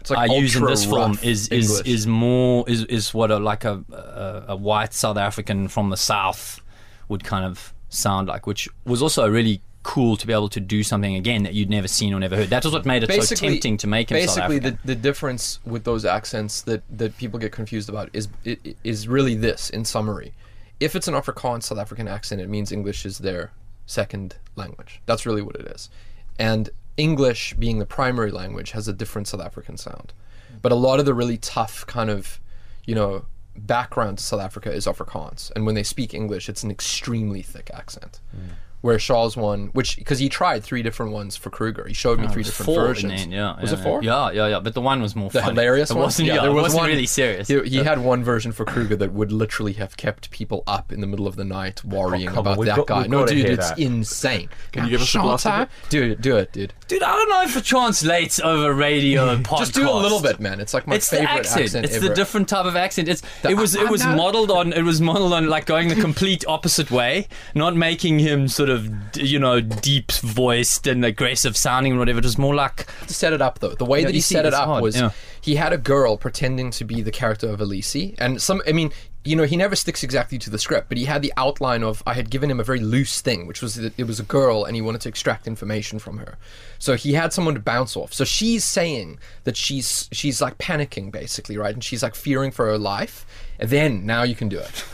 It's 0.00 0.10
like 0.10 0.30
I 0.30 0.34
use 0.34 0.56
in 0.56 0.64
this 0.64 0.84
film 0.84 1.12
rough 1.12 1.24
is 1.24 1.48
is 1.48 1.80
is 1.82 2.06
more 2.06 2.64
is 2.68 2.84
is 2.84 3.12
what 3.12 3.30
a 3.30 3.38
like 3.38 3.64
a, 3.64 3.84
a 3.92 4.52
a 4.52 4.56
white 4.56 4.92
South 4.94 5.16
African 5.16 5.68
from 5.68 5.90
the 5.90 5.96
south 5.96 6.60
would 7.08 7.24
kind 7.24 7.44
of 7.44 7.72
sound 7.88 8.28
like, 8.28 8.46
which 8.46 8.68
was 8.84 9.02
also 9.02 9.24
a 9.24 9.30
really 9.30 9.60
cool 9.82 10.16
to 10.16 10.26
be 10.26 10.32
able 10.32 10.48
to 10.48 10.60
do 10.60 10.82
something 10.82 11.16
again 11.16 11.42
that 11.42 11.54
you'd 11.54 11.70
never 11.70 11.88
seen 11.88 12.14
or 12.14 12.20
never 12.20 12.36
heard. 12.36 12.50
That 12.50 12.64
was 12.64 12.72
what 12.72 12.86
made 12.86 13.02
it 13.02 13.08
so 13.08 13.34
tempting 13.34 13.76
to 13.78 13.86
make 13.86 14.10
him 14.10 14.26
South 14.26 14.36
basically 14.36 14.58
the, 14.58 14.78
the 14.84 14.94
difference 14.94 15.58
with 15.64 15.84
those 15.84 16.04
accents 16.04 16.62
that, 16.62 16.82
that 16.90 17.16
people 17.16 17.38
get 17.40 17.50
confused 17.52 17.88
about 17.88 18.08
is 18.12 18.28
i- 18.46 18.56
i- 18.64 18.74
is 18.84 19.08
really 19.08 19.34
this 19.34 19.70
in 19.70 19.84
summary. 19.84 20.32
If 20.78 20.94
it's 20.96 21.08
an 21.08 21.14
afrikaans 21.14 21.64
south 21.64 21.78
african 21.78 22.06
accent 22.08 22.40
it 22.40 22.48
means 22.48 22.70
english 22.72 23.04
is 23.06 23.18
their 23.18 23.52
second 23.86 24.36
language. 24.56 25.00
That's 25.06 25.26
really 25.26 25.42
what 25.42 25.56
it 25.56 25.66
is. 25.66 25.90
And 26.38 26.70
english 26.96 27.54
being 27.54 27.78
the 27.78 27.86
primary 27.86 28.30
language 28.30 28.70
has 28.72 28.86
a 28.88 28.92
different 28.92 29.26
south 29.28 29.40
african 29.40 29.76
sound. 29.76 30.12
But 30.60 30.70
a 30.72 30.76
lot 30.76 31.00
of 31.00 31.06
the 31.06 31.14
really 31.14 31.38
tough 31.38 31.86
kind 31.86 32.10
of 32.10 32.40
you 32.86 32.94
know 32.94 33.24
background 33.56 34.18
to 34.18 34.24
south 34.24 34.40
africa 34.40 34.72
is 34.72 34.86
afrikaans. 34.86 35.50
And 35.56 35.66
when 35.66 35.74
they 35.74 35.82
speak 35.82 36.14
english 36.14 36.48
it's 36.48 36.62
an 36.62 36.70
extremely 36.70 37.42
thick 37.42 37.70
accent 37.74 38.20
mm. 38.36 38.54
Where 38.82 38.98
Shaw's 38.98 39.36
one, 39.36 39.68
which 39.72 39.96
because 39.96 40.18
he 40.18 40.28
tried 40.28 40.62
three 40.62 40.82
different 40.82 41.12
ones 41.12 41.36
for 41.36 41.50
Kruger, 41.50 41.86
he 41.86 41.94
showed 41.94 42.20
me 42.20 42.26
oh, 42.26 42.30
three 42.30 42.42
different 42.42 42.66
four 42.66 42.86
versions. 42.86 43.12
the 43.12 43.18
end, 43.18 43.32
yeah. 43.32 43.60
was 43.60 43.72
yeah, 43.72 43.78
it 43.78 43.82
four? 43.82 44.02
Yeah, 44.02 44.30
yeah, 44.32 44.46
yeah. 44.48 44.60
But 44.60 44.74
the 44.74 44.80
one 44.80 45.00
was 45.00 45.16
more 45.16 45.30
the 45.30 45.40
funny. 45.40 45.52
hilarious 45.52 45.90
it 45.90 45.94
one. 45.94 46.02
wasn't, 46.02 46.28
yeah, 46.28 46.40
there 46.40 46.50
it 46.50 46.52
was 46.52 46.62
wasn't 46.64 46.80
one, 46.82 46.90
really 46.90 47.06
serious. 47.06 47.48
He, 47.48 47.60
he 47.62 47.76
had 47.78 48.00
one 48.00 48.24
version 48.24 48.52
for 48.52 48.64
Kruger 48.64 48.96
that 48.96 49.12
would 49.12 49.32
literally 49.32 49.74
have 49.74 49.96
kept 49.96 50.30
people 50.30 50.64
up 50.66 50.92
in 50.92 51.00
the 51.00 51.06
middle 51.06 51.28
of 51.28 51.36
the 51.36 51.44
night 51.44 51.84
worrying 51.84 52.26
come 52.26 52.38
on, 52.38 52.40
about 52.40 52.58
we've 52.58 52.66
that 52.66 52.76
got- 52.76 52.86
guy. 52.86 53.06
No, 53.06 53.24
dude, 53.24 53.46
it's 53.46 53.70
that. 53.70 53.78
insane. 53.78 54.48
Can 54.72 54.84
you 54.84 54.90
give 54.90 55.02
us 55.02 55.14
a 55.14 55.20
blast 55.20 55.46
of 55.46 55.60
it? 55.62 55.68
Dude, 55.88 56.20
do 56.20 56.36
it, 56.36 56.52
dude. 56.52 56.74
Dude, 56.88 57.02
I 57.04 57.14
don't 57.14 57.28
know 57.30 57.42
if 57.42 57.56
it 57.56 57.64
translates 57.64 58.40
over 58.40 58.74
radio 58.74 59.28
and 59.28 59.44
podcast. 59.46 59.58
Just 59.58 59.74
do 59.74 59.88
a 59.88 59.92
little 59.92 60.20
bit, 60.20 60.40
man. 60.40 60.60
It's 60.60 60.74
like 60.74 60.88
my 60.88 60.96
it's 60.96 61.08
favorite 61.08 61.30
accent. 61.30 61.64
accent 61.66 61.84
it's 61.86 61.96
ever. 61.96 62.08
the 62.08 62.14
different 62.14 62.48
type 62.48 62.66
of 62.66 62.74
accent. 62.74 63.08
It's 63.08 63.22
it 63.44 63.56
was 63.56 63.76
it 63.76 63.88
was 63.88 64.04
modeled 64.04 64.50
on 64.50 64.72
it 64.72 64.82
was 64.82 65.00
modeled 65.00 65.32
on 65.32 65.48
like 65.48 65.66
going 65.66 65.88
the 65.88 65.94
complete 65.94 66.44
opposite 66.48 66.90
way, 66.90 67.28
not 67.54 67.76
making 67.76 68.18
him 68.18 68.48
sort 68.48 68.68
of 68.68 68.71
d- 68.78 69.24
you 69.26 69.38
know 69.38 69.60
deep 69.60 70.12
voiced 70.12 70.86
and 70.86 71.04
aggressive 71.04 71.56
sounding 71.56 71.94
or 71.94 71.98
whatever. 71.98 72.18
It 72.18 72.24
was 72.24 72.38
more 72.38 72.54
like 72.54 72.86
to 73.06 73.14
set 73.14 73.32
it 73.32 73.42
up 73.42 73.58
though. 73.60 73.74
The 73.74 73.84
way 73.84 74.00
Yeah, 74.00 74.06
that 74.06 74.14
he 74.14 74.20
see, 74.20 74.34
set 74.34 74.46
it 74.46 74.54
up 74.54 74.66
hard, 74.66 74.82
was 74.82 74.96
yeah. 74.96 75.10
he 75.40 75.56
had 75.56 75.72
a 75.72 75.78
girl 75.78 76.16
pretending 76.16 76.70
to 76.72 76.84
be 76.84 77.02
the 77.02 77.10
character 77.12 77.48
of 77.48 77.60
Elise, 77.60 78.14
and 78.18 78.40
some. 78.40 78.62
I 78.66 78.72
mean, 78.72 78.92
you 79.24 79.36
know, 79.36 79.44
he 79.44 79.56
never 79.56 79.76
sticks 79.76 80.02
exactly 80.02 80.36
to 80.38 80.50
the 80.50 80.58
script, 80.58 80.88
but 80.88 80.98
he 80.98 81.04
had 81.04 81.22
the 81.22 81.32
outline 81.36 81.84
of 81.84 82.02
I 82.06 82.14
had 82.14 82.28
given 82.28 82.50
him 82.50 82.58
a 82.58 82.64
very 82.64 82.80
loose 82.80 83.20
thing, 83.20 83.46
which 83.46 83.62
was 83.62 83.76
that 83.76 83.92
it 83.96 84.04
was 84.04 84.18
a 84.18 84.24
girl 84.24 84.64
and 84.64 84.74
he 84.74 84.82
wanted 84.82 85.00
to 85.02 85.08
extract 85.08 85.46
information 85.46 85.98
from 86.00 86.18
her. 86.18 86.38
So 86.78 86.96
he 86.96 87.12
had 87.12 87.32
someone 87.32 87.54
to 87.54 87.60
bounce 87.60 87.96
off. 87.96 88.12
So 88.12 88.24
she's 88.24 88.64
saying 88.64 89.20
that 89.44 89.56
she's 89.56 90.08
she's 90.10 90.40
like 90.42 90.58
panicking 90.58 91.12
basically, 91.12 91.56
right? 91.56 91.72
And 91.72 91.84
she's 91.84 92.02
like 92.02 92.14
fearing 92.16 92.50
for 92.50 92.66
her 92.66 92.78
life. 92.78 93.24
And 93.60 93.70
then 93.70 94.06
now 94.06 94.24
you 94.24 94.34
can 94.34 94.48
do 94.48 94.58
it. 94.58 94.84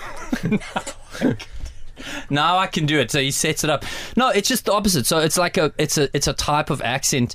now 2.31 2.59
I 2.59 2.67
can 2.67 2.87
do 2.87 2.99
it. 2.99 3.11
So 3.11 3.21
he 3.21 3.31
sets 3.31 3.65
it 3.65 3.71
up. 3.71 3.85
No, 4.17 4.29
it's 4.31 4.49
just 4.49 4.65
the 4.67 4.73
opposite. 4.73 5.07
So 5.07 5.19
it's 5.19 5.39
like 5.39 5.57
a 5.57 5.73
it's 5.79 5.99
a 5.99 6.15
it's 6.15 6.27
a 6.27 6.33
type 6.33 6.71
of 6.71 6.83
accent. 6.83 7.35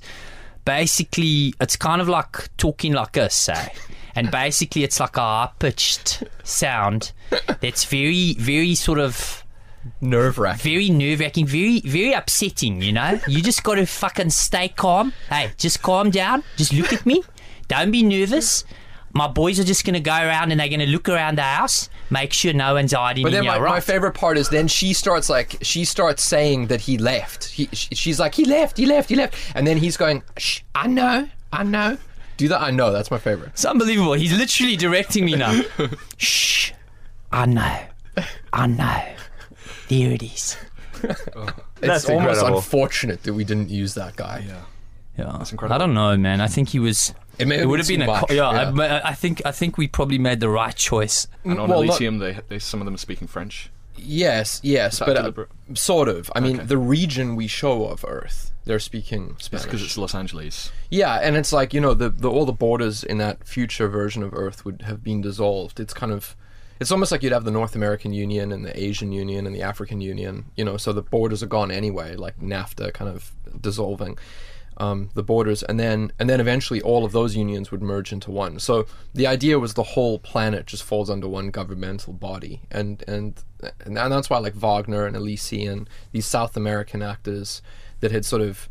Basically, 0.65 1.53
it's 1.59 1.75
kind 1.75 2.01
of 2.01 2.07
like 2.07 2.55
talking 2.57 2.93
like 2.93 3.17
us, 3.17 3.35
say. 3.35 3.53
Eh? 3.53 3.69
And 4.15 4.31
basically, 4.31 4.83
it's 4.83 4.99
like 4.99 5.17
a 5.17 5.21
high 5.21 5.49
pitched 5.59 6.23
sound 6.43 7.11
that's 7.61 7.83
very, 7.85 8.35
very 8.35 8.75
sort 8.75 8.99
of 8.99 9.43
Nerve 9.99 10.37
wracking. 10.37 10.71
very 10.71 10.89
nerve 10.89 11.19
wracking, 11.19 11.45
very, 11.45 11.81
very 11.81 12.13
upsetting, 12.13 12.81
you 12.81 12.93
know? 12.93 13.19
You 13.27 13.41
just 13.41 13.63
got 13.63 13.75
to 13.75 13.85
fucking 13.85 14.29
stay 14.29 14.69
calm. 14.69 15.13
Hey, 15.29 15.51
just 15.57 15.81
calm 15.81 16.09
down. 16.09 16.43
Just 16.55 16.73
look 16.73 16.93
at 16.93 17.05
me. 17.05 17.23
Don't 17.67 17.91
be 17.91 18.03
nervous. 18.03 18.63
My 19.13 19.27
boys 19.27 19.59
are 19.59 19.63
just 19.63 19.85
going 19.85 19.93
to 19.93 19.99
go 19.99 20.11
around 20.11 20.51
and 20.51 20.59
they're 20.59 20.67
going 20.69 20.79
to 20.79 20.87
look 20.87 21.07
around 21.07 21.37
the 21.37 21.43
house, 21.43 21.89
make 22.09 22.33
sure 22.33 22.51
no 22.51 22.73
one's 22.73 22.93
hiding 22.93 23.23
But 23.23 23.31
then 23.31 23.43
your 23.43 23.59
my, 23.59 23.69
my 23.69 23.79
favorite 23.79 24.13
part 24.13 24.37
is 24.37 24.49
then 24.49 24.67
she 24.67 24.91
starts 24.93 25.29
like 25.29 25.57
she 25.61 25.85
starts 25.85 26.23
saying 26.23 26.67
that 26.67 26.81
he 26.81 26.97
left. 26.97 27.45
He, 27.45 27.67
she's 27.71 28.19
like 28.19 28.33
he 28.33 28.45
left, 28.45 28.77
he 28.77 28.85
left, 28.87 29.09
he 29.09 29.15
left, 29.15 29.35
and 29.55 29.67
then 29.67 29.77
he's 29.77 29.97
going, 29.97 30.23
Shh, 30.37 30.61
I 30.73 30.87
know, 30.87 31.29
I 31.51 31.63
know. 31.63 31.97
Do 32.37 32.47
that, 32.47 32.61
I 32.61 32.71
know. 32.71 32.91
That's 32.91 33.11
my 33.11 33.19
favorite. 33.19 33.49
It's 33.49 33.65
unbelievable. 33.65 34.13
He's 34.13 34.35
literally 34.35 34.75
directing 34.75 35.25
me 35.25 35.35
now. 35.35 35.61
Shh. 36.17 36.71
I 37.31 37.45
know. 37.45 37.79
I 38.51 38.67
know. 38.67 39.03
There 39.89 40.11
it 40.11 40.23
is. 40.23 40.57
Oh. 41.35 41.47
It's 41.77 41.87
That's 41.87 42.09
almost 42.09 42.37
incredible. 42.37 42.57
unfortunate 42.57 43.23
that 43.23 43.33
we 43.33 43.43
didn't 43.43 43.69
use 43.69 43.93
that 43.95 44.15
guy. 44.15 44.43
Yeah. 44.47 44.61
Yeah. 45.17 45.35
That's 45.37 45.51
incredible. 45.51 45.75
I 45.75 45.77
don't 45.77 45.93
know, 45.93 46.15
man. 46.17 46.41
I 46.41 46.47
think 46.47 46.69
he 46.69 46.79
was. 46.79 47.13
It 47.39 47.47
may 47.47 47.55
have 47.55 47.63
It 47.63 47.67
would 47.67 47.77
been 47.77 47.79
have 47.79 47.87
been 47.87 48.01
a. 48.01 48.05
much, 48.05 48.27
co- 48.29 48.33
yeah, 48.33 48.51
yeah. 48.51 48.83
I- 48.83 48.97
I, 48.99 49.09
I 49.09 49.13
think. 49.13 49.41
I 49.45 49.51
think 49.51 49.77
we 49.77 49.87
probably 49.87 50.19
made 50.19 50.39
the 50.39 50.49
right 50.49 50.75
choice. 50.75 51.27
And 51.43 51.59
on 51.59 51.69
Well, 51.69 51.83
not- 51.83 51.99
they, 51.99 52.39
they 52.47 52.59
some 52.59 52.79
of 52.81 52.85
them 52.85 52.93
are 52.93 52.97
speaking 52.97 53.27
French. 53.27 53.69
Yes, 53.95 54.59
yes, 54.63 54.99
that 54.99 55.05
but 55.07 55.17
uh, 55.17 55.45
sort 55.75 56.09
of. 56.09 56.31
I 56.35 56.39
mean, 56.39 56.57
Okay. 56.57 56.65
the 56.65 56.77
region 56.77 57.35
we 57.35 57.47
show 57.47 57.85
of 57.85 58.03
Earth, 58.07 58.51
they're 58.65 58.79
speaking 58.79 59.35
Spanish. 59.39 59.65
because 59.65 59.83
it's 59.83 59.97
Los 59.97 60.13
Angeles. 60.15 60.71
Yeah, 60.89 61.19
and 61.21 61.37
it's 61.37 61.53
like 61.53 61.73
you 61.73 61.79
know 61.81 61.93
the, 61.93 62.09
the 62.09 62.29
all 62.29 62.45
the 62.45 62.51
borders 62.53 63.03
in 63.03 63.17
that 63.19 63.47
future 63.47 63.87
version 63.87 64.23
of 64.23 64.33
Earth 64.33 64.65
would 64.65 64.81
have 64.83 65.03
been 65.03 65.21
dissolved. 65.21 65.79
It's 65.79 65.93
kind 65.93 66.11
of, 66.11 66.35
it's 66.79 66.91
almost 66.91 67.11
like 67.11 67.21
you'd 67.23 67.33
have 67.33 67.45
the 67.45 67.51
North 67.51 67.75
American 67.75 68.13
Union 68.13 68.51
and 68.51 68.65
the 68.65 68.77
Asian 68.77 69.11
Union 69.11 69.45
and 69.45 69.55
the 69.55 69.61
African 69.61 70.01
Union. 70.01 70.45
You 70.57 70.65
know, 70.65 70.75
so 70.77 70.91
the 70.91 71.03
borders 71.03 71.41
are 71.43 71.47
gone 71.47 71.71
anyway, 71.71 72.15
like 72.15 72.39
NAFTA 72.39 72.93
kind 72.93 73.09
of 73.11 73.31
dissolving 73.61 74.17
um, 74.77 75.09
the 75.13 75.23
borders, 75.23 75.63
and 75.63 75.79
then 75.79 76.11
and 76.19 76.29
then 76.29 76.39
eventually 76.39 76.81
all 76.81 77.05
of 77.05 77.11
those 77.11 77.35
unions 77.35 77.71
would 77.71 77.81
merge 77.81 78.11
into 78.11 78.31
one. 78.31 78.59
So 78.59 78.85
the 79.13 79.27
idea 79.27 79.59
was 79.59 79.73
the 79.73 79.83
whole 79.83 80.19
planet 80.19 80.65
just 80.65 80.83
falls 80.83 81.09
under 81.09 81.27
one 81.27 81.51
governmental 81.51 82.13
body, 82.13 82.61
and 82.71 83.03
and 83.07 83.41
and 83.85 83.95
that's 83.95 84.29
why 84.29 84.37
like 84.39 84.55
Wagner 84.55 85.05
and 85.05 85.15
Alice 85.15 85.51
and 85.51 85.89
these 86.11 86.25
South 86.25 86.57
American 86.57 87.01
actors 87.01 87.61
that 88.01 88.11
had 88.11 88.25
sort 88.25 88.41
of 88.41 88.69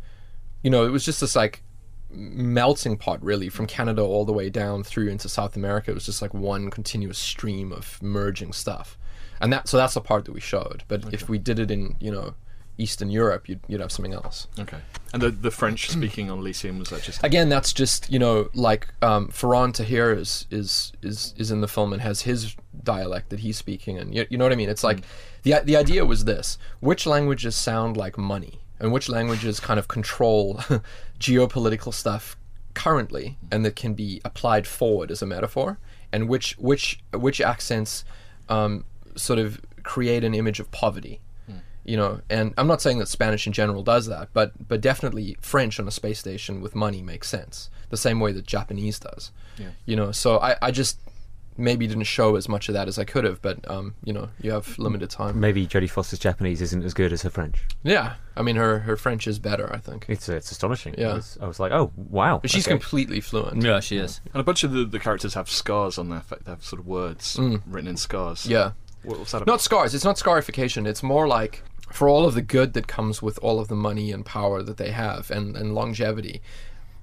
you 0.63 0.69
know, 0.69 0.85
it 0.85 0.89
was 0.89 1.05
just 1.05 1.21
this 1.21 1.35
like 1.35 1.61
melting 2.09 2.97
pot 2.97 3.21
really 3.23 3.49
from 3.49 3.67
Canada 3.67 4.01
all 4.01 4.25
the 4.25 4.33
way 4.33 4.49
down 4.49 4.83
through 4.83 5.09
into 5.09 5.29
South 5.29 5.55
America. 5.55 5.91
It 5.91 5.95
was 5.95 6.05
just 6.05 6.21
like 6.21 6.33
one 6.33 6.71
continuous 6.71 7.17
stream 7.17 7.71
of 7.71 8.01
merging 8.01 8.53
stuff. 8.53 8.97
And 9.41 9.51
that 9.51 9.67
so 9.67 9.77
that's 9.77 9.93
the 9.93 10.01
part 10.01 10.25
that 10.25 10.31
we 10.31 10.39
showed. 10.39 10.83
But 10.87 11.13
if 11.13 11.27
we 11.27 11.37
did 11.37 11.59
it 11.59 11.69
in, 11.69 11.97
you 11.99 12.11
know, 12.11 12.33
Eastern 12.77 13.09
Europe, 13.09 13.47
you'd, 13.47 13.59
you'd 13.67 13.81
have 13.81 13.91
something 13.91 14.13
else. 14.13 14.47
Okay. 14.59 14.79
And 15.13 15.21
the 15.21 15.29
the 15.29 15.51
French 15.51 15.89
speaking 15.89 16.31
on 16.31 16.39
Elysium 16.39 16.79
was 16.79 16.89
that 16.89 17.03
just 17.03 17.23
Again, 17.23 17.49
that's 17.49 17.71
just 17.71 18.11
you 18.11 18.17
know 18.17 18.49
like 18.53 18.87
um, 19.01 19.27
Faran 19.27 19.73
Tahir 19.73 20.11
is 20.11 20.47
is 20.49 20.91
is 21.01 21.35
is 21.37 21.51
in 21.51 21.61
the 21.61 21.67
film 21.67 21.93
and 21.93 22.01
has 22.01 22.21
his 22.21 22.55
dialect 22.83 23.29
that 23.29 23.41
he's 23.41 23.57
speaking, 23.57 23.97
and 23.99 24.13
you, 24.13 24.25
you 24.29 24.37
know 24.37 24.45
what 24.45 24.51
I 24.51 24.55
mean. 24.55 24.69
It's 24.69 24.83
like 24.83 25.01
the 25.43 25.61
the 25.63 25.75
idea 25.75 26.03
was 26.05 26.25
this: 26.25 26.57
which 26.79 27.05
languages 27.05 27.55
sound 27.55 27.95
like 27.95 28.17
money, 28.17 28.61
and 28.79 28.91
which 28.91 29.07
languages 29.07 29.59
kind 29.59 29.79
of 29.79 29.87
control 29.87 30.55
geopolitical 31.19 31.93
stuff 31.93 32.35
currently, 32.73 33.37
and 33.51 33.63
that 33.65 33.75
can 33.75 33.93
be 33.93 34.19
applied 34.25 34.65
forward 34.65 35.11
as 35.11 35.21
a 35.21 35.27
metaphor, 35.27 35.77
and 36.11 36.27
which 36.27 36.57
which 36.57 36.99
which 37.11 37.39
accents 37.39 38.03
um, 38.49 38.83
sort 39.15 39.37
of 39.37 39.61
create 39.83 40.23
an 40.23 40.33
image 40.33 40.59
of 40.59 40.71
poverty 40.71 41.19
you 41.85 41.97
know 41.97 42.21
and 42.29 42.53
i'm 42.57 42.67
not 42.67 42.81
saying 42.81 42.97
that 42.99 43.07
spanish 43.07 43.45
in 43.47 43.53
general 43.53 43.83
does 43.83 44.05
that 44.07 44.29
but 44.33 44.51
but 44.67 44.79
definitely 44.81 45.35
french 45.41 45.79
on 45.79 45.87
a 45.87 45.91
space 45.91 46.19
station 46.19 46.61
with 46.61 46.73
money 46.75 47.01
makes 47.01 47.27
sense 47.29 47.69
the 47.89 47.97
same 47.97 48.19
way 48.19 48.31
that 48.31 48.45
japanese 48.47 48.99
does 48.99 49.31
Yeah. 49.57 49.69
you 49.85 49.95
know 49.95 50.11
so 50.11 50.39
i 50.39 50.55
i 50.61 50.71
just 50.71 50.99
maybe 51.55 51.85
didn't 51.85 52.05
show 52.05 52.35
as 52.35 52.49
much 52.49 52.67
of 52.67 52.73
that 52.73 52.87
as 52.87 52.97
i 52.97 53.03
could 53.03 53.25
have 53.25 53.39
but 53.41 53.59
um 53.69 53.93
you 54.03 54.11
know 54.11 54.29
you 54.41 54.49
have 54.51 54.79
limited 54.79 55.09
time 55.11 55.39
Maybe 55.39 55.67
Jodie 55.67 55.87
Foster's 55.89 56.17
Japanese 56.17 56.63
isn't 56.63 56.83
as 56.83 56.95
good 56.95 57.13
as 57.13 57.21
her 57.21 57.29
French. 57.29 57.61
yeah 57.83 58.15
i 58.35 58.41
mean 58.41 58.55
her 58.55 58.79
her 58.79 58.97
french 58.97 59.27
is 59.27 59.37
better 59.37 59.71
i 59.71 59.77
think 59.77 60.05
It's 60.07 60.27
it's 60.29 60.49
astonishing. 60.49 60.95
Yeah. 60.97 61.09
I 61.09 61.13
was, 61.13 61.37
I 61.41 61.45
was 61.47 61.59
like, 61.59 61.71
oh 61.71 61.91
wow. 61.95 62.39
but 62.39 62.49
she's 62.49 62.65
okay. 62.67 62.75
completely 62.75 63.19
fluent 63.21 63.61
Yeah, 63.61 63.81
she 63.81 63.97
is. 63.97 64.19
and 64.33 64.41
a 64.41 64.43
bunch 64.43 64.63
of 64.63 64.71
the, 64.71 64.83
the 64.85 64.99
characters 64.99 65.35
have 65.35 65.47
scars 65.47 65.99
on 65.99 66.09
their 66.09 66.21
fa- 66.21 66.39
they 66.43 66.49
have 66.51 66.63
sort 66.63 66.79
of 66.79 66.87
words 66.87 67.37
written 67.67 67.87
in 67.87 67.97
scars. 67.97 68.45
Mm. 68.47 68.49
yeah 68.49 68.71
What, 69.03 69.19
what's 69.19 69.31
that 69.33 69.43
about? 69.43 69.51
not 69.53 69.61
scars 69.61 69.93
it's 69.93 70.05
not 70.05 70.17
scarification 70.17 70.87
it's 70.87 71.03
more 71.03 71.27
like 71.27 71.61
for 71.93 72.09
all 72.09 72.25
of 72.25 72.33
the 72.33 72.41
good 72.41 72.73
that 72.73 72.87
comes 72.87 73.21
with 73.21 73.37
all 73.43 73.59
of 73.59 73.67
the 73.67 73.75
money 73.75 74.11
and 74.11 74.25
power 74.25 74.63
that 74.63 74.77
they 74.77 74.89
have 74.89 75.29
and, 75.29 75.55
and 75.55 75.75
longevity 75.75 76.41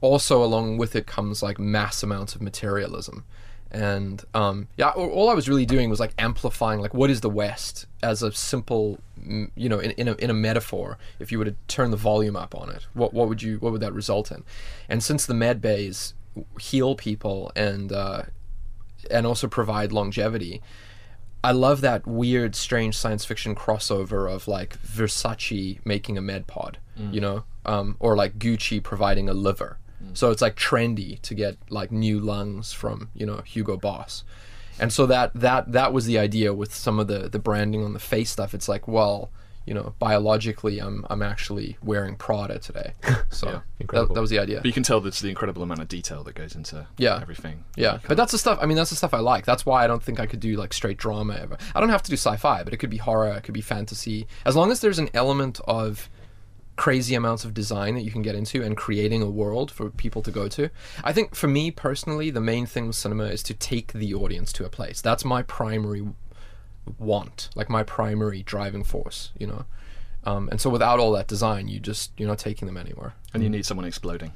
also 0.01 0.43
along 0.43 0.79
with 0.79 0.97
it 0.97 1.07
comes 1.07 1.45
like 1.45 1.61
mass 1.61 2.03
amounts 2.03 2.35
of 2.35 2.43
materialism. 2.43 3.25
And 3.71 4.25
um, 4.35 4.67
yeah 4.77 4.89
all, 4.91 5.31
i 5.31 5.35
was 5.35 5.49
really 5.49 5.65
doing 5.65 5.91
was 5.91 6.01
like 6.01 6.13
amplifying 6.19 6.81
like 6.81 6.93
what 6.93 7.09
is 7.09 7.21
the 7.21 7.31
west 7.31 7.87
as 8.03 8.21
a 8.21 8.33
simple 8.33 8.99
you 9.55 9.69
know 9.69 9.79
in, 9.79 9.93
in, 9.93 10.09
a, 10.09 10.15
in 10.15 10.29
a 10.29 10.35
metaphor 10.35 10.99
if 11.21 11.31
you 11.31 11.39
were 11.39 11.45
to 11.45 11.55
turn 11.69 11.93
the 11.93 11.97
volume 11.97 12.35
up 12.35 12.53
on 12.57 12.69
it. 12.71 12.89
What, 12.95 13.15
what 13.15 13.29
would 13.29 13.45
you 13.45 13.59
what 13.59 13.71
would 13.71 13.83
that 13.83 13.93
result 13.93 14.33
in? 14.33 14.43
And 14.89 15.05
since 15.05 15.25
the 15.25 15.35
med 15.35 15.61
bays 15.61 16.15
heal 16.59 16.97
people 16.97 17.53
and 17.55 17.93
uh, 17.93 18.23
and 19.09 19.25
also 19.25 19.47
provide 19.47 19.93
longevity 19.93 20.61
I 21.43 21.53
love 21.53 21.81
that 21.81 22.07
weird, 22.07 22.55
strange 22.55 22.97
science 22.97 23.25
fiction 23.25 23.55
crossover 23.55 24.31
of 24.31 24.47
like 24.47 24.79
Versace 24.83 25.79
making 25.85 26.19
a 26.19 26.21
med 26.21 26.47
pod, 26.47 26.79
you 27.13 27.21
know, 27.21 27.45
um, 27.65 27.97
or 27.99 28.15
like 28.17 28.39
Gucci 28.39 28.83
providing 28.83 29.29
a 29.29 29.33
liver. 29.35 29.79
So 30.15 30.31
it's 30.31 30.43
like 30.43 30.57
trendy 30.57 31.21
to 31.23 31.35
get 31.35 31.57
like 31.71 31.91
new 31.93 32.21
lungs 32.21 32.73
from 32.73 33.11
you 33.15 33.27
know 33.27 33.43
Hugo 33.47 33.77
Boss, 33.77 34.25
and 34.79 34.93
so 34.93 35.07
that 35.07 35.33
that 35.35 35.73
that 35.73 35.93
was 35.93 36.07
the 36.07 36.19
idea 36.19 36.53
with 36.55 36.75
some 36.75 36.99
of 36.99 37.07
the 37.07 37.29
the 37.29 37.39
branding 37.39 37.85
on 37.85 37.93
the 37.93 37.99
face 37.99 38.31
stuff. 38.31 38.55
It's 38.55 38.69
like 38.69 38.87
well. 38.89 39.31
You 39.71 39.75
know, 39.77 39.95
biologically, 40.01 40.81
I'm 40.81 41.07
I'm 41.09 41.23
actually 41.23 41.79
wearing 41.81 42.17
Prada 42.17 42.59
today, 42.59 42.95
so 43.31 43.47
that, 43.47 43.63
incredible. 43.79 44.17
that 44.17 44.21
was 44.21 44.29
the 44.31 44.41
idea. 44.41 44.57
But 44.57 44.67
you 44.67 44.73
can 44.73 44.83
tell 44.83 45.01
there's 45.01 45.21
the 45.21 45.29
incredible 45.29 45.63
amount 45.63 45.81
of 45.81 45.87
detail 45.87 46.25
that 46.25 46.35
goes 46.35 46.57
into 46.57 46.89
Yeah. 46.99 47.21
everything. 47.23 47.63
Yeah, 47.77 48.01
but 48.09 48.17
that's 48.17 48.33
the 48.33 48.39
stuff. 48.39 48.59
I 48.61 48.67
mean, 48.67 48.77
that's 48.77 48.91
the 48.91 48.97
stuff 48.97 49.15
I 49.15 49.21
like. 49.21 49.45
That's 49.47 49.65
why 49.65 49.85
I 49.85 49.87
don't 49.87 50.03
think 50.03 50.19
I 50.19 50.27
could 50.27 50.41
do 50.41 50.57
like 50.57 50.73
straight 50.73 50.97
drama 50.99 51.35
ever. 51.41 51.57
I 51.73 51.79
don't 51.79 51.89
have 51.91 52.03
to 52.03 52.11
do 52.11 52.17
sci-fi, 52.17 52.65
but 52.65 52.75
it 52.75 52.79
could 52.79 52.91
be 52.91 52.97
horror, 52.97 53.33
it 53.37 53.43
could 53.45 53.55
be 53.55 53.61
fantasy. 53.61 54.27
As 54.45 54.57
long 54.57 54.73
as 54.73 54.81
there's 54.81 54.99
an 54.99 55.09
element 55.15 55.61
of 55.69 56.11
crazy 56.75 57.15
amounts 57.15 57.45
of 57.45 57.55
design 57.55 57.95
that 57.95 58.03
you 58.03 58.11
can 58.11 58.23
get 58.23 58.35
into 58.35 58.63
and 58.65 58.77
creating 58.77 59.23
a 59.23 59.31
world 59.31 59.71
for 59.71 59.91
people 59.91 60.23
to 60.23 60.31
go 60.33 60.49
to. 60.49 60.69
I 61.05 61.13
think 61.13 61.35
for 61.35 61.47
me 61.47 61.71
personally, 61.71 62.31
the 62.31 62.41
main 62.41 62.65
thing 62.67 62.87
with 62.89 62.97
cinema 62.97 63.25
is 63.27 63.43
to 63.45 63.55
take 63.55 63.93
the 63.93 64.15
audience 64.15 64.51
to 64.55 64.65
a 64.65 64.71
place. 64.71 65.01
That's 65.03 65.25
my 65.25 65.43
primary 65.43 66.03
want, 66.99 67.49
like 67.55 67.69
my 67.69 67.83
primary 67.83 68.43
driving 68.43 68.85
force. 68.85 69.31
You 69.39 69.47
know. 69.47 69.65
Um, 70.25 70.49
and 70.51 70.61
so 70.61 70.69
without 70.69 70.99
all 71.01 71.13
that 71.13 71.27
design, 71.29 71.69
you 71.69 71.81
just 71.81 72.13
you're 72.19 72.29
not 72.29 72.39
taking 72.39 72.67
them 72.67 72.77
anywhere. 72.77 73.15
and 73.33 73.43
you 73.43 73.49
need 73.49 73.65
someone 73.65 73.87
exploding. 73.87 74.33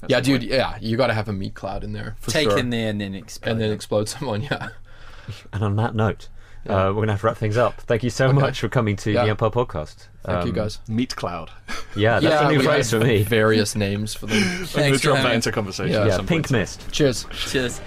That's 0.00 0.10
yeah, 0.10 0.20
dude. 0.20 0.40
point. 0.42 0.52
Yeah, 0.52 0.76
you 0.80 0.96
got 0.96 1.06
to 1.08 1.14
have 1.14 1.28
a 1.28 1.32
meat 1.32 1.54
cloud 1.54 1.82
in 1.82 1.92
there 1.94 2.16
for 2.20 2.30
Take 2.30 2.50
sure, 2.50 2.58
in 2.58 2.70
there 2.70 2.90
and 2.90 3.00
then 3.00 3.14
explode. 3.14 3.50
and 3.52 3.60
then 3.60 3.72
explode 3.72 4.08
someone. 4.08 4.42
Yeah. 4.50 4.68
And 5.52 5.64
on 5.64 5.74
that 5.76 5.96
note, 5.96 6.28
uh, 6.68 6.86
we're 6.88 6.92
going 6.92 7.06
to 7.08 7.14
have 7.14 7.20
to 7.22 7.26
wrap 7.26 7.36
things 7.36 7.56
up. 7.56 7.80
Thank 7.80 8.04
you 8.04 8.10
so 8.10 8.32
much 8.32 8.60
for 8.60 8.68
coming 8.68 8.94
to 8.96 9.10
Yeah. 9.10 9.24
the 9.24 9.30
Empire 9.30 9.50
Podcast. 9.50 10.06
Thank 10.22 10.44
you 10.44 10.50
Um, 10.50 10.54
guys. 10.56 10.78
Meat 10.86 11.16
cloud. 11.16 11.50
Yeah, 11.96 12.20
that's 12.20 12.42
a 12.44 12.48
new 12.52 12.62
phrase 12.62 12.90
for 12.90 13.00
me. 13.00 13.22
Various 13.24 13.74
names 13.74 14.12
for 14.14 14.26
them. 14.26 14.36
I'm 14.42 14.42
going 14.50 14.58
to 14.60 14.66
Thanks 14.66 14.98
for 14.98 15.02
drop 15.04 15.22
that 15.22 15.34
into 15.34 15.50
conversation. 15.50 15.94
Yeah. 15.94 16.06
Yeah, 16.06 16.16
some 16.16 16.26
pink 16.26 16.44
point. 16.48 16.60
mist. 16.60 16.92
Cheers. 16.92 17.24
Cheers. 17.32 17.80